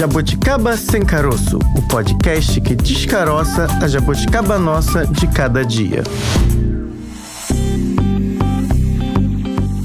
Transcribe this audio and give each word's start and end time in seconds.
Jabuticaba 0.00 0.78
Sem 0.78 1.04
Caroço, 1.04 1.58
o 1.76 1.82
podcast 1.82 2.58
que 2.62 2.74
descaroça 2.74 3.66
a 3.82 3.86
jabuticaba 3.86 4.58
nossa 4.58 5.06
de 5.06 5.26
cada 5.26 5.62
dia. 5.62 6.02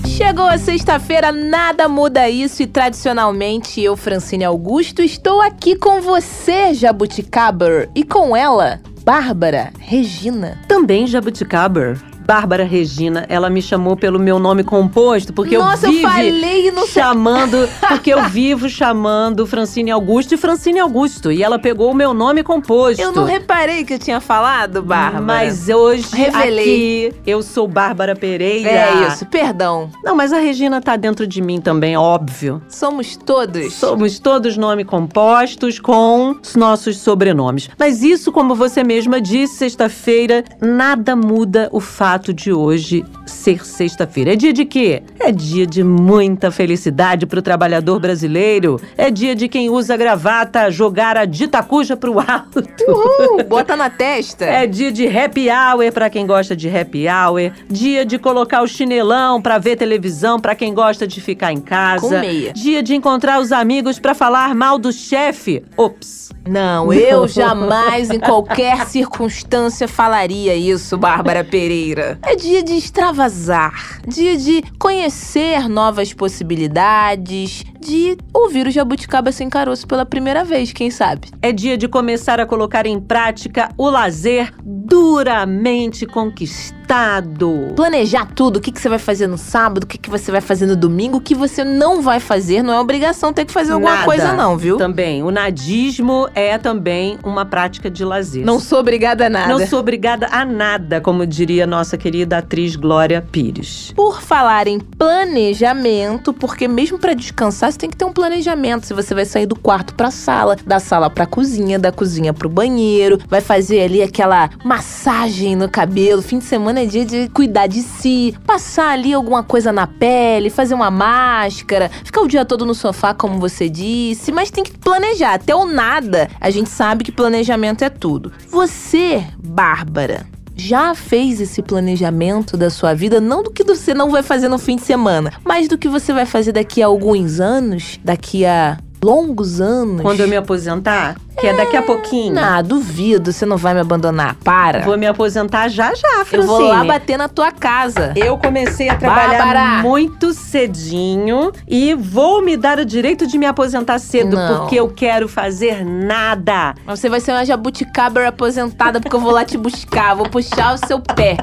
Chegou 0.07 0.45
a 0.45 0.57
sexta-feira, 0.57 1.33
nada 1.33 1.89
muda 1.89 2.29
isso 2.29 2.63
e 2.63 2.65
tradicionalmente 2.65 3.81
eu, 3.81 3.97
Francine 3.97 4.45
Augusto, 4.45 5.01
estou 5.01 5.41
aqui 5.41 5.75
com 5.75 5.99
você, 5.99 6.73
Jabuticaber, 6.73 7.89
e 7.93 8.05
com 8.05 8.37
ela, 8.37 8.79
Bárbara 9.03 9.73
Regina. 9.81 10.57
Também 10.65 11.07
Jabuticaber. 11.07 12.14
Bárbara 12.25 12.63
Regina, 12.63 13.23
ela 13.29 13.51
me 13.51 13.61
chamou 13.61 13.95
pelo 13.95 14.17
meu 14.17 14.39
nome 14.39 14.63
composto, 14.63 15.31
porque 15.31 15.57
Nossa, 15.57 15.85
eu 15.85 15.91
vivo 15.91 16.79
eu 16.79 16.87
chamando, 16.87 17.69
porque 17.87 18.11
eu 18.11 18.23
vivo 18.29 18.67
chamando 18.67 19.45
Francine 19.45 19.91
Augusto 19.91 20.33
e 20.33 20.37
Francine 20.37 20.79
Augusto, 20.79 21.31
e 21.31 21.43
ela 21.43 21.59
pegou 21.59 21.91
o 21.91 21.93
meu 21.93 22.15
nome 22.15 22.41
composto. 22.41 22.99
Eu 22.99 23.11
não 23.11 23.25
reparei 23.25 23.83
que 23.85 23.93
eu 23.93 23.99
tinha 23.99 24.19
falado, 24.19 24.81
Bárbara. 24.81 25.21
Mas 25.21 25.69
hoje 25.69 26.07
Revelei. 26.15 27.07
aqui 27.09 27.15
eu 27.27 27.43
sou 27.43 27.67
Bárbara 27.67 28.15
Pereira. 28.15 28.69
É 28.69 29.07
isso, 29.07 29.25
perdão. 29.27 29.91
Não, 30.03 30.15
mas 30.15 30.33
a 30.33 30.39
Regina 30.39 30.81
tá 30.81 30.95
dentro 30.95 31.27
de 31.27 31.41
mim 31.43 31.61
também, 31.61 31.95
óbvio. 31.95 32.59
Somos 32.67 33.15
todos. 33.15 33.73
Somos 33.73 34.17
todos 34.17 34.57
nomes 34.57 34.87
compostos 34.87 35.79
com 35.79 36.35
os 36.41 36.55
nossos 36.55 36.97
sobrenomes. 36.97 37.69
Mas 37.77 38.01
isso, 38.01 38.31
como 38.31 38.55
você 38.55 38.83
mesma 38.83 39.21
disse, 39.21 39.57
sexta-feira, 39.57 40.43
nada 40.59 41.15
muda 41.15 41.69
o 41.71 41.79
fato 41.79 42.14
de 42.33 42.51
hoje 42.51 43.03
ser 43.25 43.65
sexta-feira. 43.65 44.33
É 44.33 44.35
dia 44.35 44.53
de 44.53 44.65
quê? 44.65 45.03
É 45.19 45.31
dia 45.31 45.65
de 45.65 45.83
muita 45.83 46.51
felicidade 46.51 47.25
para 47.25 47.39
o 47.39 47.41
trabalhador 47.41 47.99
brasileiro. 47.99 48.79
É 48.97 49.09
dia 49.09 49.35
de 49.35 49.47
quem 49.47 49.69
usa 49.69 49.97
gravata 49.97 50.69
jogar 50.71 51.17
a 51.17 51.25
dita 51.25 51.61
cuja 51.63 51.97
pro 51.97 52.19
alto. 52.19 52.63
Uhul, 52.87 53.43
bota 53.47 53.75
na 53.75 53.89
testa. 53.89 54.45
É 54.45 54.67
dia 54.67 54.91
de 54.91 55.07
happy 55.07 55.47
hour 55.49 55.91
para 55.91 56.09
quem 56.09 56.25
gosta 56.25 56.55
de 56.55 56.69
happy 56.69 57.05
hour. 57.07 57.51
Dia 57.69 58.05
de 58.05 58.17
colocar 58.17 58.61
o 58.61 58.67
chinelão 58.67 59.41
para 59.41 59.57
ver 59.57 59.75
televisão 59.75 60.39
para 60.39 60.55
quem 60.55 60.73
gosta 60.73 61.07
de 61.07 61.21
ficar 61.21 61.51
em 61.51 61.59
casa. 61.59 62.01
Com 62.01 62.19
meia. 62.19 62.53
Dia 62.53 62.81
de 62.81 62.95
encontrar 62.95 63.39
os 63.39 63.51
amigos 63.51 63.99
para 63.99 64.13
falar 64.13 64.53
mal 64.55 64.77
do 64.77 64.91
chefe. 64.91 65.63
Ops. 65.77 66.25
Não, 66.47 66.93
eu 66.93 67.27
jamais, 67.27 68.11
em 68.11 68.19
qualquer 68.19 68.85
circunstância, 68.85 69.87
falaria 69.87 70.55
isso, 70.55 70.95
Bárbara 70.95 71.43
Pereira. 71.43 72.04
É 72.23 72.35
dia 72.35 72.63
de 72.63 72.73
extravasar, 72.73 73.99
dia 74.07 74.37
de 74.37 74.61
conhecer 74.77 75.67
novas 75.67 76.13
possibilidades, 76.13 77.63
de 77.85 78.17
ouvir 78.33 78.65
o 78.65 78.71
Jabuticaba 78.71 79.31
Sem 79.31 79.47
Caroço 79.47 79.85
pela 79.85 80.05
primeira 80.05 80.43
vez, 80.43 80.73
quem 80.73 80.89
sabe? 80.89 81.29
É 81.41 81.51
dia 81.51 81.77
de 81.77 81.87
começar 81.87 82.39
a 82.39 82.45
colocar 82.45 82.87
em 82.87 82.99
prática 82.99 83.69
o 83.77 83.87
lazer 83.89 84.51
duramente 84.63 86.05
conquistado. 86.05 87.73
Planejar 87.75 88.27
tudo, 88.35 88.57
o 88.57 88.61
que, 88.61 88.71
que 88.71 88.79
você 88.79 88.89
vai 88.89 88.99
fazer 88.99 89.27
no 89.27 89.37
sábado, 89.37 89.83
o 89.83 89.87
que, 89.87 89.97
que 89.97 90.09
você 90.09 90.31
vai 90.31 90.41
fazer 90.41 90.65
no 90.65 90.75
domingo, 90.75 91.17
o 91.17 91.21
que 91.21 91.33
você 91.33 91.63
não 91.63 92.01
vai 92.01 92.19
fazer, 92.19 92.61
não 92.63 92.73
é 92.73 92.79
obrigação 92.79 93.33
ter 93.33 93.45
que 93.45 93.51
fazer 93.51 93.73
alguma 93.73 93.93
Nada. 93.93 94.05
coisa 94.05 94.33
não, 94.33 94.57
viu? 94.57 94.77
Também, 94.77 95.23
o 95.23 95.31
nadismo 95.31 96.27
é 96.35 96.57
também 96.57 97.17
uma 97.23 97.45
prática 97.45 97.89
de 97.89 98.03
lazer. 98.05 98.45
Não 98.45 98.59
sou 98.59 98.79
obrigada 98.79 99.25
a 99.25 99.29
nada. 99.29 99.47
Não 99.47 99.65
sou 99.65 99.79
obrigada 99.79 100.27
a 100.31 100.45
nada, 100.45 101.01
como 101.01 101.25
diria 101.25 101.65
nossa 101.65 101.97
querida 101.97 102.37
atriz 102.37 102.75
Glória 102.75 103.21
Pires. 103.31 103.91
Por 103.95 104.21
falar 104.21 104.67
em 104.67 104.79
planejamento, 104.79 106.33
porque 106.33 106.67
mesmo 106.67 106.99
para 106.99 107.13
descansar 107.13 107.71
você 107.75 107.79
tem 107.79 107.89
que 107.89 107.97
ter 107.97 108.05
um 108.05 108.13
planejamento. 108.13 108.85
Se 108.85 108.93
você 108.93 109.13
vai 109.13 109.25
sair 109.25 109.45
do 109.45 109.55
quarto 109.55 109.93
para 109.93 110.09
sala, 110.09 110.55
da 110.65 110.79
sala 110.79 111.09
para 111.09 111.25
cozinha, 111.25 111.77
da 111.77 111.91
cozinha 111.91 112.33
para 112.33 112.47
o 112.47 112.49
banheiro, 112.49 113.19
vai 113.27 113.41
fazer 113.41 113.81
ali 113.81 114.01
aquela 114.01 114.49
massagem 114.63 115.55
no 115.55 115.69
cabelo. 115.69 116.21
Fim 116.21 116.39
de 116.39 116.45
semana 116.45 116.81
é 116.81 116.85
dia 116.85 117.05
de 117.05 117.29
cuidar 117.29 117.67
de 117.67 117.81
si, 117.81 118.33
passar 118.45 118.93
ali 118.93 119.13
alguma 119.13 119.43
coisa 119.43 119.71
na 119.71 119.85
pele, 119.85 120.49
fazer 120.49 120.73
uma 120.73 120.89
máscara, 120.89 121.89
ficar 122.03 122.21
o 122.21 122.27
dia 122.27 122.45
todo 122.45 122.65
no 122.65 122.73
sofá, 122.73 123.13
como 123.13 123.39
você 123.39 123.69
disse, 123.69 124.31
mas 124.31 124.49
tem 124.49 124.63
que 124.63 124.77
planejar. 124.77 125.33
Até 125.33 125.53
o 125.53 125.65
nada, 125.65 126.29
a 126.39 126.49
gente 126.49 126.69
sabe 126.69 127.03
que 127.03 127.11
planejamento 127.11 127.83
é 127.83 127.89
tudo. 127.89 128.31
Você, 128.49 129.25
Bárbara, 129.37 130.25
já 130.55 130.95
fez 130.95 131.41
esse 131.41 131.61
planejamento 131.61 132.55
da 132.55 132.69
sua 132.69 132.93
vida, 132.93 133.19
não 133.19 133.43
do 133.43 133.51
que 133.51 133.63
você 133.63 133.93
não 133.93 134.09
vai 134.09 134.23
fazer 134.23 134.47
no 134.47 134.57
fim 134.57 134.75
de 134.75 134.83
semana, 134.83 135.33
mas 135.43 135.67
do 135.67 135.77
que 135.77 135.89
você 135.89 136.13
vai 136.13 136.25
fazer 136.25 136.51
daqui 136.53 136.81
a 136.81 136.87
alguns 136.87 137.39
anos, 137.39 137.99
daqui 138.03 138.45
a 138.45 138.77
longos 139.05 139.61
anos. 139.61 140.01
Quando 140.01 140.19
eu 140.21 140.27
me 140.27 140.35
aposentar, 140.35 141.15
que 141.39 141.45
é, 141.45 141.53
daqui 141.53 141.77
a 141.77 141.81
pouquinho. 141.81 142.39
Ah, 142.39 142.61
duvido, 142.61 143.31
você 143.31 143.45
não 143.45 143.57
vai 143.57 143.73
me 143.73 143.79
abandonar. 143.81 144.35
Para. 144.43 144.79
Vou 144.81 144.97
me 144.97 145.05
aposentar 145.05 145.67
já 145.67 145.93
já, 145.93 146.25
Francine. 146.25 146.37
Eu 146.39 146.45
vou 146.47 146.61
lá 146.61 146.83
bater 146.83 147.17
na 147.17 147.27
tua 147.27 147.51
casa. 147.51 148.13
Eu 148.15 148.37
comecei 148.37 148.89
a 148.89 148.95
trabalhar 148.95 149.37
Bárbara. 149.45 149.81
muito 149.83 150.33
cedinho 150.33 151.51
e 151.67 151.93
vou 151.93 152.41
me 152.43 152.57
dar 152.57 152.79
o 152.79 152.85
direito 152.85 153.27
de 153.27 153.37
me 153.37 153.45
aposentar 153.45 153.99
cedo, 153.99 154.35
Não. 154.35 154.59
porque 154.59 154.75
eu 154.75 154.89
quero 154.89 155.27
fazer 155.27 155.85
nada. 155.85 156.73
Mas 156.85 156.99
Você 156.99 157.09
vai 157.09 157.19
ser 157.19 157.31
uma 157.31 157.45
jabuticaba 157.45 158.27
aposentada 158.27 158.99
porque 158.99 159.15
eu 159.15 159.19
vou 159.19 159.31
lá 159.31 159.45
te 159.45 159.57
buscar, 159.57 160.15
vou 160.15 160.27
puxar 160.27 160.73
o 160.73 160.87
seu 160.87 160.99
pé. 160.99 161.37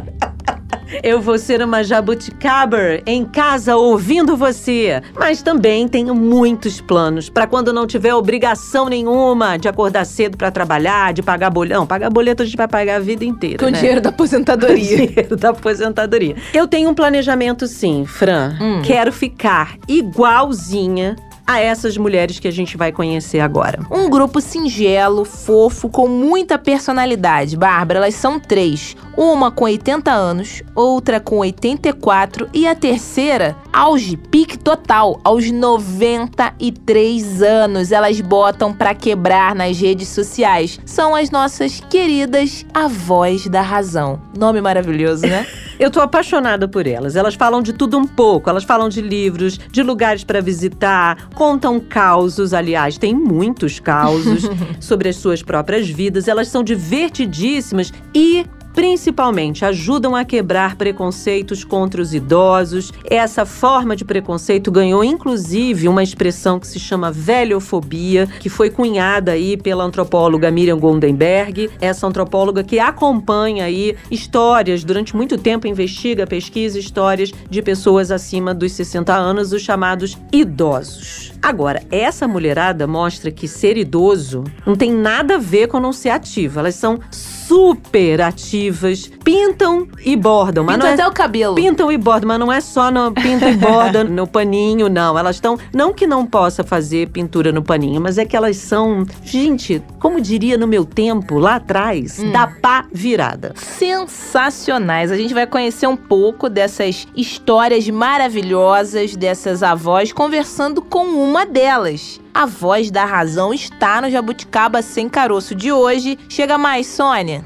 Eu 1.03 1.21
vou 1.21 1.39
ser 1.39 1.63
uma 1.63 1.85
jabuticaber 1.85 3.03
em 3.07 3.25
casa 3.25 3.77
ouvindo 3.77 4.37
você. 4.37 5.01
Mas 5.15 5.43
também 5.43 5.87
tenho 5.87 6.15
muitos 6.15 6.81
planos 6.81 7.29
para 7.29 7.47
quando 7.47 7.73
não 7.73 7.87
tiver 7.87 8.15
obrigação 8.15 8.89
nenhuma 8.89 9.57
de 9.57 9.69
acordar 9.69 10.05
cedo 10.05 10.37
para 10.37 10.51
trabalhar, 10.51 11.13
de 11.13 11.23
pagar 11.23 11.51
boleto. 11.51 11.79
Não, 11.79 11.87
pagar 11.87 12.11
boleto 12.11 12.43
a 12.43 12.47
gente 12.47 12.57
vai 12.57 12.69
pagar 12.69 12.97
a 12.97 13.01
vida 13.01 13.25
inteira. 13.25 13.59
Com 13.59 13.71
né? 13.71 13.79
dinheiro 13.79 14.01
da 14.01 14.11
Com 14.13 14.15
aposentadoria. 14.15 15.07
dinheiro 15.07 15.37
da 15.37 15.51
aposentadoria. 15.51 16.37
Eu 16.53 16.67
tenho 16.67 16.91
um 16.91 16.95
planejamento 16.95 17.67
sim, 17.67 18.05
Fran. 18.07 18.57
Hum. 18.61 18.83
Quero 18.83 19.13
ficar 19.13 19.77
igualzinha 19.89 21.17
a 21.47 21.61
essas 21.61 21.97
mulheres 21.97 22.39
que 22.39 22.49
a 22.49 22.53
gente 22.53 22.77
vai 22.77 22.93
conhecer 22.93 23.41
agora. 23.41 23.81
Um 23.91 24.09
grupo 24.09 24.41
singelo, 24.41 25.25
fofo, 25.25 25.89
com 25.89 26.09
muita 26.09 26.59
personalidade. 26.59 27.57
Bárbara, 27.57 27.99
elas 27.99 28.15
são 28.15 28.39
três. 28.39 28.97
Uma 29.17 29.51
com 29.51 29.65
80 29.65 30.11
anos, 30.11 30.63
outra 30.75 31.21
com 31.21 31.39
84 31.39 32.49
e 32.53 32.67
a 32.67 32.75
terceira, 32.75 33.57
auge, 33.73 34.17
pique 34.17 34.59
total, 34.59 35.21
aos 35.23 35.51
93 35.51 37.43
anos. 37.43 37.93
Elas 37.93 38.21
botam 38.21 38.73
pra 38.73 38.95
quebrar 38.95 39.55
nas 39.55 39.79
redes 39.79 40.09
sociais. 40.09 40.81
São 40.87 41.15
as 41.15 41.31
nossas 41.31 41.81
queridas 41.81 42.65
avós 42.73 43.47
da 43.47 43.61
razão. 43.61 44.21
Nome 44.37 44.61
maravilhoso, 44.61 45.27
né? 45.27 45.47
Eu 45.79 45.91
tô 45.91 46.01
apaixonada 46.01 46.69
por 46.69 46.87
elas. 46.87 47.17
Elas 47.17 47.35
falam 47.35 47.61
de 47.61 47.73
tudo 47.73 47.99
um 47.99 48.07
pouco. 48.07 48.49
Elas 48.49 48.63
falam 48.63 48.89
de 48.89 49.01
livros, 49.01 49.59
de 49.59 49.83
lugares 49.83 50.23
para 50.23 50.41
visitar, 50.41 51.31
contam 51.33 51.81
causos, 51.81 52.55
aliás, 52.55 52.99
tem 52.99 53.15
muitos 53.15 53.81
causos 53.81 54.43
sobre 54.81 55.09
as 55.09 55.17
suas 55.17 55.43
próprias 55.43 55.89
vidas. 55.89 56.29
Elas 56.29 56.49
são 56.49 56.63
divertidíssimas 56.63 57.93
e 58.15 58.47
Principalmente 58.75 59.65
ajudam 59.65 60.17
a 60.17 60.25
quebrar 60.25 60.77
preconceitos 60.77 61.63
contra 61.63 62.01
os 62.01 62.15
idosos. 62.15 62.93
Essa 63.09 63.45
forma 63.45 63.95
de 63.95 64.05
preconceito 64.05 64.71
ganhou 64.71 65.05
inclusive 65.05 65.89
uma 65.89 66.03
expressão 66.03 66.59
que 66.59 66.67
se 66.67 66.81
chama 66.81 67.13
velhofobia, 67.13 68.27
que 68.41 68.49
foi 68.49 68.71
cunhada 68.71 69.33
aí 69.33 69.57
pela 69.57 69.85
antropóloga 69.85 70.51
Miriam 70.51 70.79
Goldenberg, 70.79 71.71
essa 71.81 72.07
antropóloga 72.07 72.65
que 72.65 72.79
acompanha 72.79 73.65
aí 73.65 73.97
histórias 74.11 74.85
durante 74.85 75.15
muito 75.15 75.37
tempo 75.37 75.67
investiga, 75.67 76.27
pesquisa 76.27 76.79
histórias 76.79 77.33
de 77.51 77.63
pessoas 77.63 78.11
acima 78.11 78.55
dos 78.55 78.73
60 78.73 79.15
anos, 79.15 79.53
os 79.53 79.63
chamados 79.63 80.17
idosos. 80.33 81.33
Agora, 81.43 81.83
essa 81.91 82.29
mulherada 82.29 82.87
mostra 82.87 83.31
que 83.31 83.49
ser 83.49 83.77
idoso 83.77 84.45
não 84.65 84.77
tem 84.77 84.93
nada 84.93 85.35
a 85.35 85.39
ver 85.39 85.67
com 85.67 85.81
não 85.81 85.93
ser 85.93 86.11
ativo. 86.11 86.61
Elas 86.61 86.77
são 86.77 87.01
super 87.49 88.21
ativas, 88.23 89.11
pintam 89.25 89.87
e 90.05 90.17
bordam, 90.17 90.65
mas 90.65 90.75
Pinta 90.77 90.85
não 90.87 90.91
é 90.91 90.95
até 90.95 91.07
o 91.09 91.13
cabelo. 91.13 91.55
Pintam 91.55 91.91
e 91.93 91.97
bordam, 91.99 92.29
mas 92.29 92.39
não 92.39 92.53
é 92.53 92.61
só 92.61 92.91
no 92.91 93.13
pinta 93.13 93.49
e 93.51 93.57
borda 93.57 94.03
no 94.05 94.27
paninho, 94.27 94.89
não. 94.89 95.19
Elas 95.19 95.37
estão. 95.37 95.59
Não 95.73 95.93
que 95.93 96.07
não 96.07 96.27
possa 96.27 96.63
fazer 96.65 97.09
pintura 97.09 97.53
no 97.53 97.63
paninho, 97.63 98.01
mas 98.01 98.19
é 98.19 98.25
que 98.25 98.37
elas 98.37 98.57
são. 98.57 99.05
Gente, 99.25 99.83
como 99.99 100.21
diria 100.21 100.57
no 100.57 100.67
meu 100.67 100.85
tempo, 100.85 101.39
lá 101.39 101.57
atrás, 101.57 102.19
Hum. 102.19 102.31
da 102.33 102.47
pá 102.47 102.87
virada. 102.93 103.53
sensacionais. 103.57 105.11
A 105.11 105.17
gente 105.17 105.35
vai 105.35 105.47
conhecer 105.47 105.87
um 105.87 105.97
pouco 105.97 106.49
dessas 106.49 107.07
histórias 107.17 107.89
maravilhosas 107.89 109.15
dessas 109.17 109.63
avós, 109.63 110.13
conversando 110.13 110.81
com 110.83 111.05
uma 111.05 111.45
delas. 111.45 112.21
A 112.35 112.47
voz 112.47 112.91
da 112.91 113.05
razão 113.05 113.53
está 113.53 114.01
no 114.01 114.11
Jabuticaba 114.11 114.81
Sem 114.81 115.07
Caroço 115.09 115.55
de 115.55 115.71
hoje. 115.71 116.19
Chega 116.29 116.57
mais, 116.57 116.87
Sônia. 116.87 117.45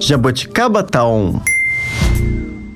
Jabuticaba 0.00 0.82
Town. 0.82 1.40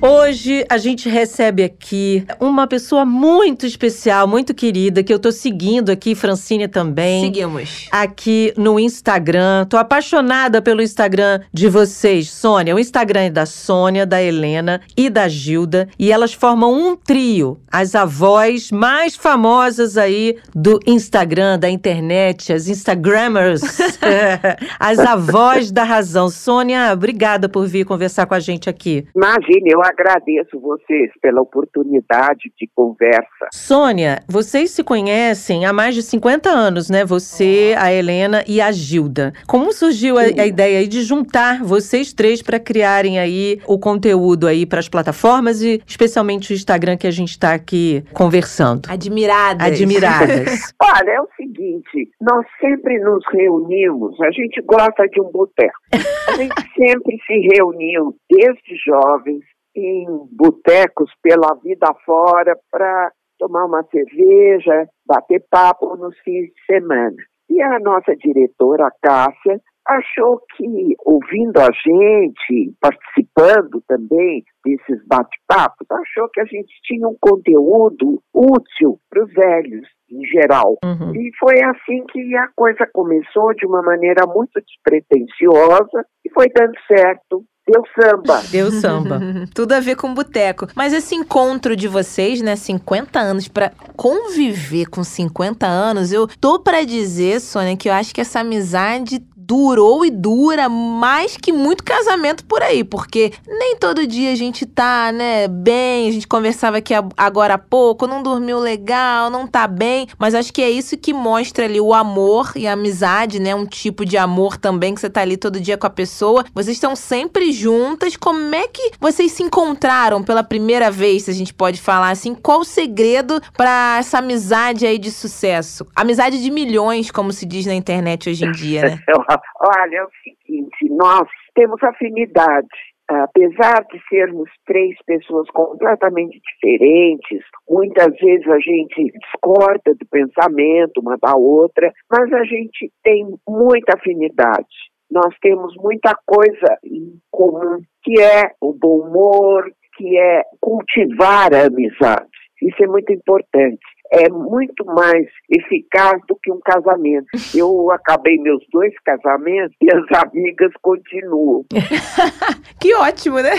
Hoje 0.03 0.65
a 0.67 0.79
gente 0.79 1.07
recebe 1.07 1.63
aqui 1.63 2.25
uma 2.39 2.65
pessoa 2.65 3.05
muito 3.05 3.67
especial, 3.67 4.27
muito 4.27 4.51
querida, 4.51 5.03
que 5.03 5.13
eu 5.13 5.19
tô 5.19 5.31
seguindo 5.31 5.91
aqui, 5.91 6.15
Francine 6.15 6.67
também. 6.67 7.25
Seguimos. 7.25 7.87
Aqui 7.91 8.51
no 8.57 8.79
Instagram. 8.79 9.67
Tô 9.69 9.77
apaixonada 9.77 10.59
pelo 10.59 10.81
Instagram 10.81 11.41
de 11.53 11.69
vocês, 11.69 12.31
Sônia. 12.31 12.75
O 12.75 12.79
Instagram 12.79 13.25
é 13.25 13.29
da 13.29 13.45
Sônia, 13.45 14.03
da 14.03 14.19
Helena 14.19 14.81
e 14.97 15.07
da 15.07 15.27
Gilda. 15.27 15.87
E 15.99 16.11
elas 16.11 16.33
formam 16.33 16.73
um 16.73 16.95
trio, 16.95 17.59
as 17.71 17.93
avós 17.93 18.71
mais 18.71 19.15
famosas 19.15 19.97
aí 19.97 20.35
do 20.55 20.79
Instagram, 20.87 21.59
da 21.59 21.69
internet, 21.69 22.51
as 22.51 22.67
Instagrammers, 22.67 23.61
as 24.79 24.97
avós 24.97 25.71
da 25.71 25.83
razão. 25.83 26.27
Sônia, 26.27 26.91
obrigada 26.91 27.47
por 27.47 27.67
vir 27.67 27.85
conversar 27.85 28.25
com 28.25 28.33
a 28.33 28.39
gente 28.39 28.67
aqui. 28.67 29.05
Imagine, 29.15 29.69
eu 29.69 29.90
agradeço 29.91 30.59
vocês 30.59 31.11
pela 31.21 31.41
oportunidade 31.41 32.51
de 32.57 32.69
conversa. 32.73 33.47
Sônia, 33.51 34.19
vocês 34.27 34.71
se 34.71 34.83
conhecem 34.83 35.65
há 35.65 35.73
mais 35.73 35.93
de 35.95 36.01
50 36.01 36.49
anos, 36.49 36.89
né? 36.89 37.05
Você, 37.05 37.75
a 37.77 37.91
Helena 37.91 38.43
e 38.47 38.61
a 38.61 38.71
Gilda. 38.71 39.33
Como 39.47 39.71
surgiu 39.71 40.17
a, 40.17 40.21
a 40.21 40.47
ideia 40.47 40.79
aí 40.79 40.87
de 40.87 41.01
juntar 41.01 41.63
vocês 41.63 42.13
três 42.13 42.41
para 42.41 42.59
criarem 42.59 43.19
aí 43.19 43.59
o 43.67 43.77
conteúdo 43.77 44.47
aí 44.47 44.65
para 44.65 44.79
as 44.79 44.89
plataformas 44.89 45.61
e 45.61 45.81
especialmente 45.85 46.51
o 46.51 46.55
Instagram 46.55 46.97
que 46.97 47.07
a 47.07 47.11
gente 47.11 47.31
está 47.31 47.53
aqui 47.53 48.03
conversando? 48.13 48.89
Admiradas. 48.89 49.67
Admiradas. 49.67 50.73
Olha, 50.81 51.11
é 51.11 51.21
o 51.21 51.27
seguinte, 51.35 52.09
nós 52.21 52.45
sempre 52.59 52.97
nos 52.99 53.23
reunimos, 53.33 54.19
a 54.21 54.31
gente 54.31 54.61
gosta 54.61 55.07
de 55.07 55.21
um 55.21 55.31
boteco. 55.31 55.73
A 55.91 56.33
gente 56.37 56.53
sempre 56.77 57.17
se 57.25 57.39
reuniu, 57.53 58.15
desde 58.29 58.75
jovens, 58.85 59.41
em 59.75 60.05
botecos 60.31 61.11
pela 61.21 61.55
vida 61.63 61.87
fora 62.05 62.57
para 62.69 63.11
tomar 63.39 63.65
uma 63.65 63.83
cerveja, 63.83 64.87
bater 65.05 65.43
papo 65.49 65.95
nos 65.95 66.17
fins 66.19 66.47
de 66.47 66.65
semana. 66.65 67.15
E 67.49 67.61
a 67.61 67.79
nossa 67.79 68.15
diretora, 68.15 68.87
a 68.87 68.91
Cássia, 69.01 69.59
achou 69.87 70.39
que, 70.55 70.95
ouvindo 71.05 71.57
a 71.59 71.69
gente, 71.71 72.73
participando 72.79 73.81
também 73.87 74.43
desses 74.63 75.05
bate-papos, 75.07 75.87
achou 75.89 76.29
que 76.29 76.39
a 76.39 76.45
gente 76.45 76.71
tinha 76.83 77.07
um 77.07 77.17
conteúdo 77.19 78.21
útil 78.33 78.99
para 79.09 79.23
os 79.23 79.33
velhos, 79.33 79.87
em 80.09 80.23
geral. 80.25 80.77
Uhum. 80.83 81.15
E 81.15 81.31
foi 81.39 81.61
assim 81.63 82.05
que 82.11 82.35
a 82.37 82.47
coisa 82.55 82.87
começou, 82.93 83.53
de 83.55 83.65
uma 83.65 83.81
maneira 83.81 84.25
muito 84.27 84.61
despretensiosa, 84.61 86.05
e 86.23 86.29
foi 86.31 86.47
dando 86.55 86.77
certo. 86.87 87.43
Deu 87.67 87.83
samba. 87.95 88.43
Deu 88.49 88.71
samba. 88.81 89.19
Tudo 89.53 89.73
a 89.73 89.79
ver 89.79 89.95
com 89.95 90.13
boteco. 90.13 90.67
Mas 90.75 90.93
esse 90.93 91.15
encontro 91.15 91.75
de 91.75 91.87
vocês, 91.87 92.41
né, 92.41 92.55
50 92.55 93.19
anos, 93.19 93.47
pra 93.47 93.71
conviver 93.95 94.87
com 94.87 95.03
50 95.03 95.65
anos, 95.67 96.11
eu 96.11 96.27
tô 96.27 96.59
pra 96.59 96.83
dizer, 96.83 97.39
Sônia, 97.39 97.77
que 97.77 97.89
eu 97.89 97.93
acho 97.93 98.13
que 98.13 98.21
essa 98.21 98.39
amizade 98.39 99.23
durou 99.47 100.05
e 100.05 100.11
dura 100.11 100.69
mais 100.69 101.35
que 101.37 101.51
muito 101.51 101.83
casamento 101.83 102.45
por 102.45 102.61
aí, 102.61 102.83
porque 102.83 103.31
nem 103.47 103.75
todo 103.75 104.07
dia 104.07 104.31
a 104.31 104.35
gente 104.35 104.65
tá, 104.65 105.11
né, 105.11 105.47
bem, 105.47 106.07
a 106.07 106.11
gente 106.11 106.27
conversava 106.27 106.77
aqui 106.77 106.93
agora 107.17 107.55
há 107.55 107.57
pouco, 107.57 108.07
não 108.07 108.21
dormiu 108.21 108.59
legal, 108.59 109.29
não 109.29 109.47
tá 109.47 109.67
bem, 109.67 110.07
mas 110.17 110.35
acho 110.35 110.53
que 110.53 110.61
é 110.61 110.69
isso 110.69 110.97
que 110.97 111.13
mostra 111.13 111.65
ali 111.65 111.81
o 111.81 111.93
amor 111.93 112.51
e 112.55 112.67
a 112.67 112.73
amizade, 112.73 113.39
né, 113.39 113.55
um 113.55 113.65
tipo 113.65 114.05
de 114.05 114.17
amor 114.17 114.57
também 114.57 114.93
que 114.93 115.01
você 115.01 115.09
tá 115.09 115.21
ali 115.21 115.37
todo 115.37 115.59
dia 115.59 115.77
com 115.77 115.87
a 115.87 115.89
pessoa. 115.89 116.45
Vocês 116.53 116.77
estão 116.77 116.95
sempre 116.95 117.51
juntas. 117.51 118.15
Como 118.15 118.53
é 118.53 118.67
que 118.67 118.91
vocês 118.99 119.31
se 119.31 119.43
encontraram 119.43 120.23
pela 120.23 120.43
primeira 120.43 120.91
vez, 120.91 121.23
se 121.23 121.31
a 121.31 121.33
gente 121.33 121.53
pode 121.53 121.81
falar 121.81 122.11
assim? 122.11 122.35
Qual 122.35 122.61
o 122.61 122.65
segredo 122.65 123.41
pra 123.55 123.97
essa 123.99 124.19
amizade 124.19 124.85
aí 124.85 124.97
de 124.97 125.11
sucesso? 125.11 125.85
Amizade 125.95 126.41
de 126.41 126.51
milhões, 126.51 127.11
como 127.11 127.31
se 127.31 127.45
diz 127.45 127.65
na 127.65 127.73
internet 127.73 128.29
hoje 128.29 128.45
em 128.45 128.51
dia, 128.51 128.81
né? 128.81 128.99
Olha, 129.59 129.97
é 129.97 130.03
o 130.03 130.09
seguinte, 130.23 130.89
nós 130.89 131.27
temos 131.53 131.81
afinidade. 131.83 132.67
Apesar 133.09 133.83
de 133.91 134.01
sermos 134.07 134.49
três 134.65 134.95
pessoas 135.05 135.49
completamente 135.49 136.39
diferentes, 136.39 137.43
muitas 137.69 138.15
vezes 138.17 138.47
a 138.47 138.59
gente 138.59 139.11
discorda 139.11 139.93
do 139.99 140.05
pensamento 140.09 141.01
uma 141.01 141.17
da 141.17 141.35
outra, 141.35 141.91
mas 142.09 142.31
a 142.31 142.43
gente 142.45 142.89
tem 143.03 143.25
muita 143.45 143.97
afinidade. 143.97 144.91
Nós 145.11 145.35
temos 145.41 145.75
muita 145.75 146.17
coisa 146.25 146.77
em 146.85 147.19
comum, 147.29 147.81
que 148.01 148.21
é 148.21 148.51
o 148.61 148.71
bom 148.71 149.01
humor, 149.01 149.69
que 149.97 150.17
é 150.17 150.43
cultivar 150.61 151.53
a 151.53 151.65
amizade. 151.65 152.31
Isso 152.61 152.81
é 152.81 152.87
muito 152.87 153.11
importante. 153.11 153.81
É 154.11 154.29
muito 154.29 154.85
mais 154.85 155.25
eficaz 155.49 156.19
do 156.27 156.35
que 156.35 156.51
um 156.51 156.59
casamento. 156.59 157.27
Eu 157.55 157.91
acabei 157.91 158.37
meus 158.37 158.61
dois 158.71 158.93
casamentos 159.05 159.75
e 159.81 159.87
as 159.89 160.23
amigas 160.23 160.71
continuam. 160.81 161.65
Que 162.79 162.95
ótimo, 162.95 163.39
né? 163.39 163.51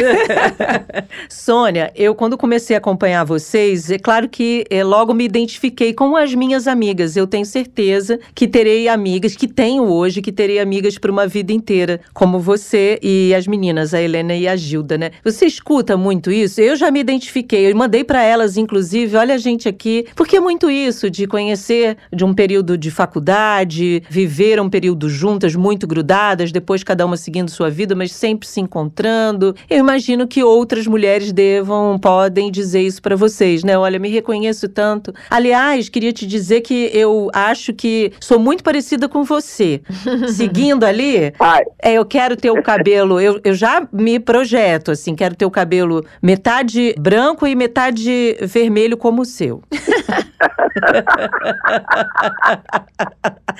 Sônia, 1.30 1.92
eu 1.94 2.12
quando 2.12 2.36
comecei 2.36 2.74
a 2.74 2.80
acompanhar 2.80 3.22
vocês, 3.22 3.88
é 3.88 3.96
claro 3.96 4.28
que 4.28 4.64
eh, 4.68 4.82
logo 4.82 5.14
me 5.14 5.24
identifiquei 5.24 5.94
com 5.94 6.16
as 6.16 6.34
minhas 6.34 6.66
amigas. 6.66 7.16
Eu 7.16 7.24
tenho 7.24 7.46
certeza 7.46 8.18
que 8.34 8.48
terei 8.48 8.88
amigas, 8.88 9.36
que 9.36 9.46
tenho 9.46 9.84
hoje, 9.84 10.20
que 10.20 10.32
terei 10.32 10.58
amigas 10.58 10.98
por 10.98 11.08
uma 11.08 11.24
vida 11.28 11.52
inteira, 11.52 12.00
como 12.12 12.40
você 12.40 12.98
e 13.00 13.32
as 13.32 13.46
meninas, 13.46 13.94
a 13.94 14.02
Helena 14.02 14.34
e 14.34 14.48
a 14.48 14.56
Gilda, 14.56 14.98
né? 14.98 15.12
Você 15.22 15.46
escuta 15.46 15.96
muito 15.96 16.32
isso? 16.32 16.60
Eu 16.60 16.74
já 16.74 16.90
me 16.90 16.98
identifiquei, 16.98 17.70
eu 17.70 17.76
mandei 17.76 18.02
para 18.02 18.24
elas, 18.24 18.56
inclusive, 18.56 19.16
olha 19.16 19.36
a 19.36 19.38
gente 19.38 19.68
aqui, 19.68 20.04
porque 20.16 20.36
é 20.36 20.40
muito 20.42 20.70
isso 20.70 21.08
de 21.08 21.26
conhecer 21.26 21.96
de 22.12 22.24
um 22.24 22.34
período 22.34 22.76
de 22.76 22.90
faculdade, 22.90 24.02
viver 24.08 24.60
um 24.60 24.68
período 24.68 25.08
juntas, 25.08 25.54
muito 25.54 25.86
grudadas, 25.86 26.52
depois 26.52 26.82
cada 26.82 27.06
uma 27.06 27.16
seguindo 27.16 27.50
sua 27.50 27.70
vida, 27.70 27.94
mas 27.94 28.12
sempre 28.12 28.46
se 28.46 28.60
encontrando. 28.60 29.54
Eu 29.70 29.78
imagino 29.78 30.26
que 30.26 30.42
outras 30.42 30.86
mulheres 30.86 31.32
devam, 31.32 31.98
podem 31.98 32.50
dizer 32.50 32.82
isso 32.82 33.00
para 33.00 33.16
vocês, 33.16 33.62
né? 33.62 33.78
Olha, 33.78 33.98
me 33.98 34.08
reconheço 34.08 34.68
tanto. 34.68 35.14
Aliás, 35.30 35.88
queria 35.88 36.12
te 36.12 36.26
dizer 36.26 36.60
que 36.60 36.90
eu 36.92 37.30
acho 37.32 37.72
que 37.72 38.12
sou 38.20 38.38
muito 38.38 38.64
parecida 38.64 39.08
com 39.08 39.22
você. 39.24 39.80
Seguindo 40.28 40.84
ali, 40.84 41.32
é, 41.80 41.94
eu 41.94 42.04
quero 42.04 42.36
ter 42.36 42.50
o 42.50 42.62
cabelo, 42.62 43.20
eu, 43.20 43.40
eu 43.44 43.54
já 43.54 43.86
me 43.92 44.18
projeto, 44.18 44.90
assim, 44.90 45.14
quero 45.14 45.34
ter 45.34 45.44
o 45.44 45.50
cabelo 45.50 46.04
metade 46.20 46.94
branco 46.98 47.46
e 47.46 47.54
metade 47.54 48.36
vermelho 48.42 48.96
como 48.96 49.22
o 49.22 49.24
seu. 49.24 49.62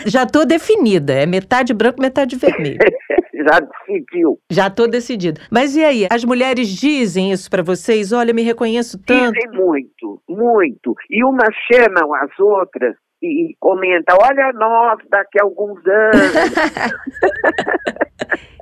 já 0.06 0.26
tô 0.26 0.44
definida, 0.44 1.12
é 1.12 1.26
metade 1.26 1.72
branco, 1.74 2.00
metade 2.00 2.36
vermelho. 2.36 2.78
já 3.42 3.60
decidiu. 3.60 4.38
Já 4.50 4.70
tô 4.70 4.86
decidida. 4.86 5.40
Mas 5.50 5.74
e 5.76 5.84
aí, 5.84 6.06
as 6.10 6.24
mulheres 6.24 6.68
dizem 6.68 7.32
isso 7.32 7.50
pra 7.50 7.62
vocês? 7.62 8.12
Olha, 8.12 8.32
me 8.32 8.42
reconheço 8.42 8.98
tanto. 8.98 9.32
Dizem 9.32 9.50
muito, 9.52 10.22
muito. 10.28 10.94
E 11.10 11.24
umas 11.24 11.54
chamam 11.70 12.14
as 12.14 12.38
outras 12.38 12.94
e 13.22 13.56
comentam, 13.60 14.16
olha 14.20 14.52
nós 14.54 14.98
daqui 15.08 15.40
a 15.40 15.44
alguns 15.44 15.80
anos. 15.86 16.32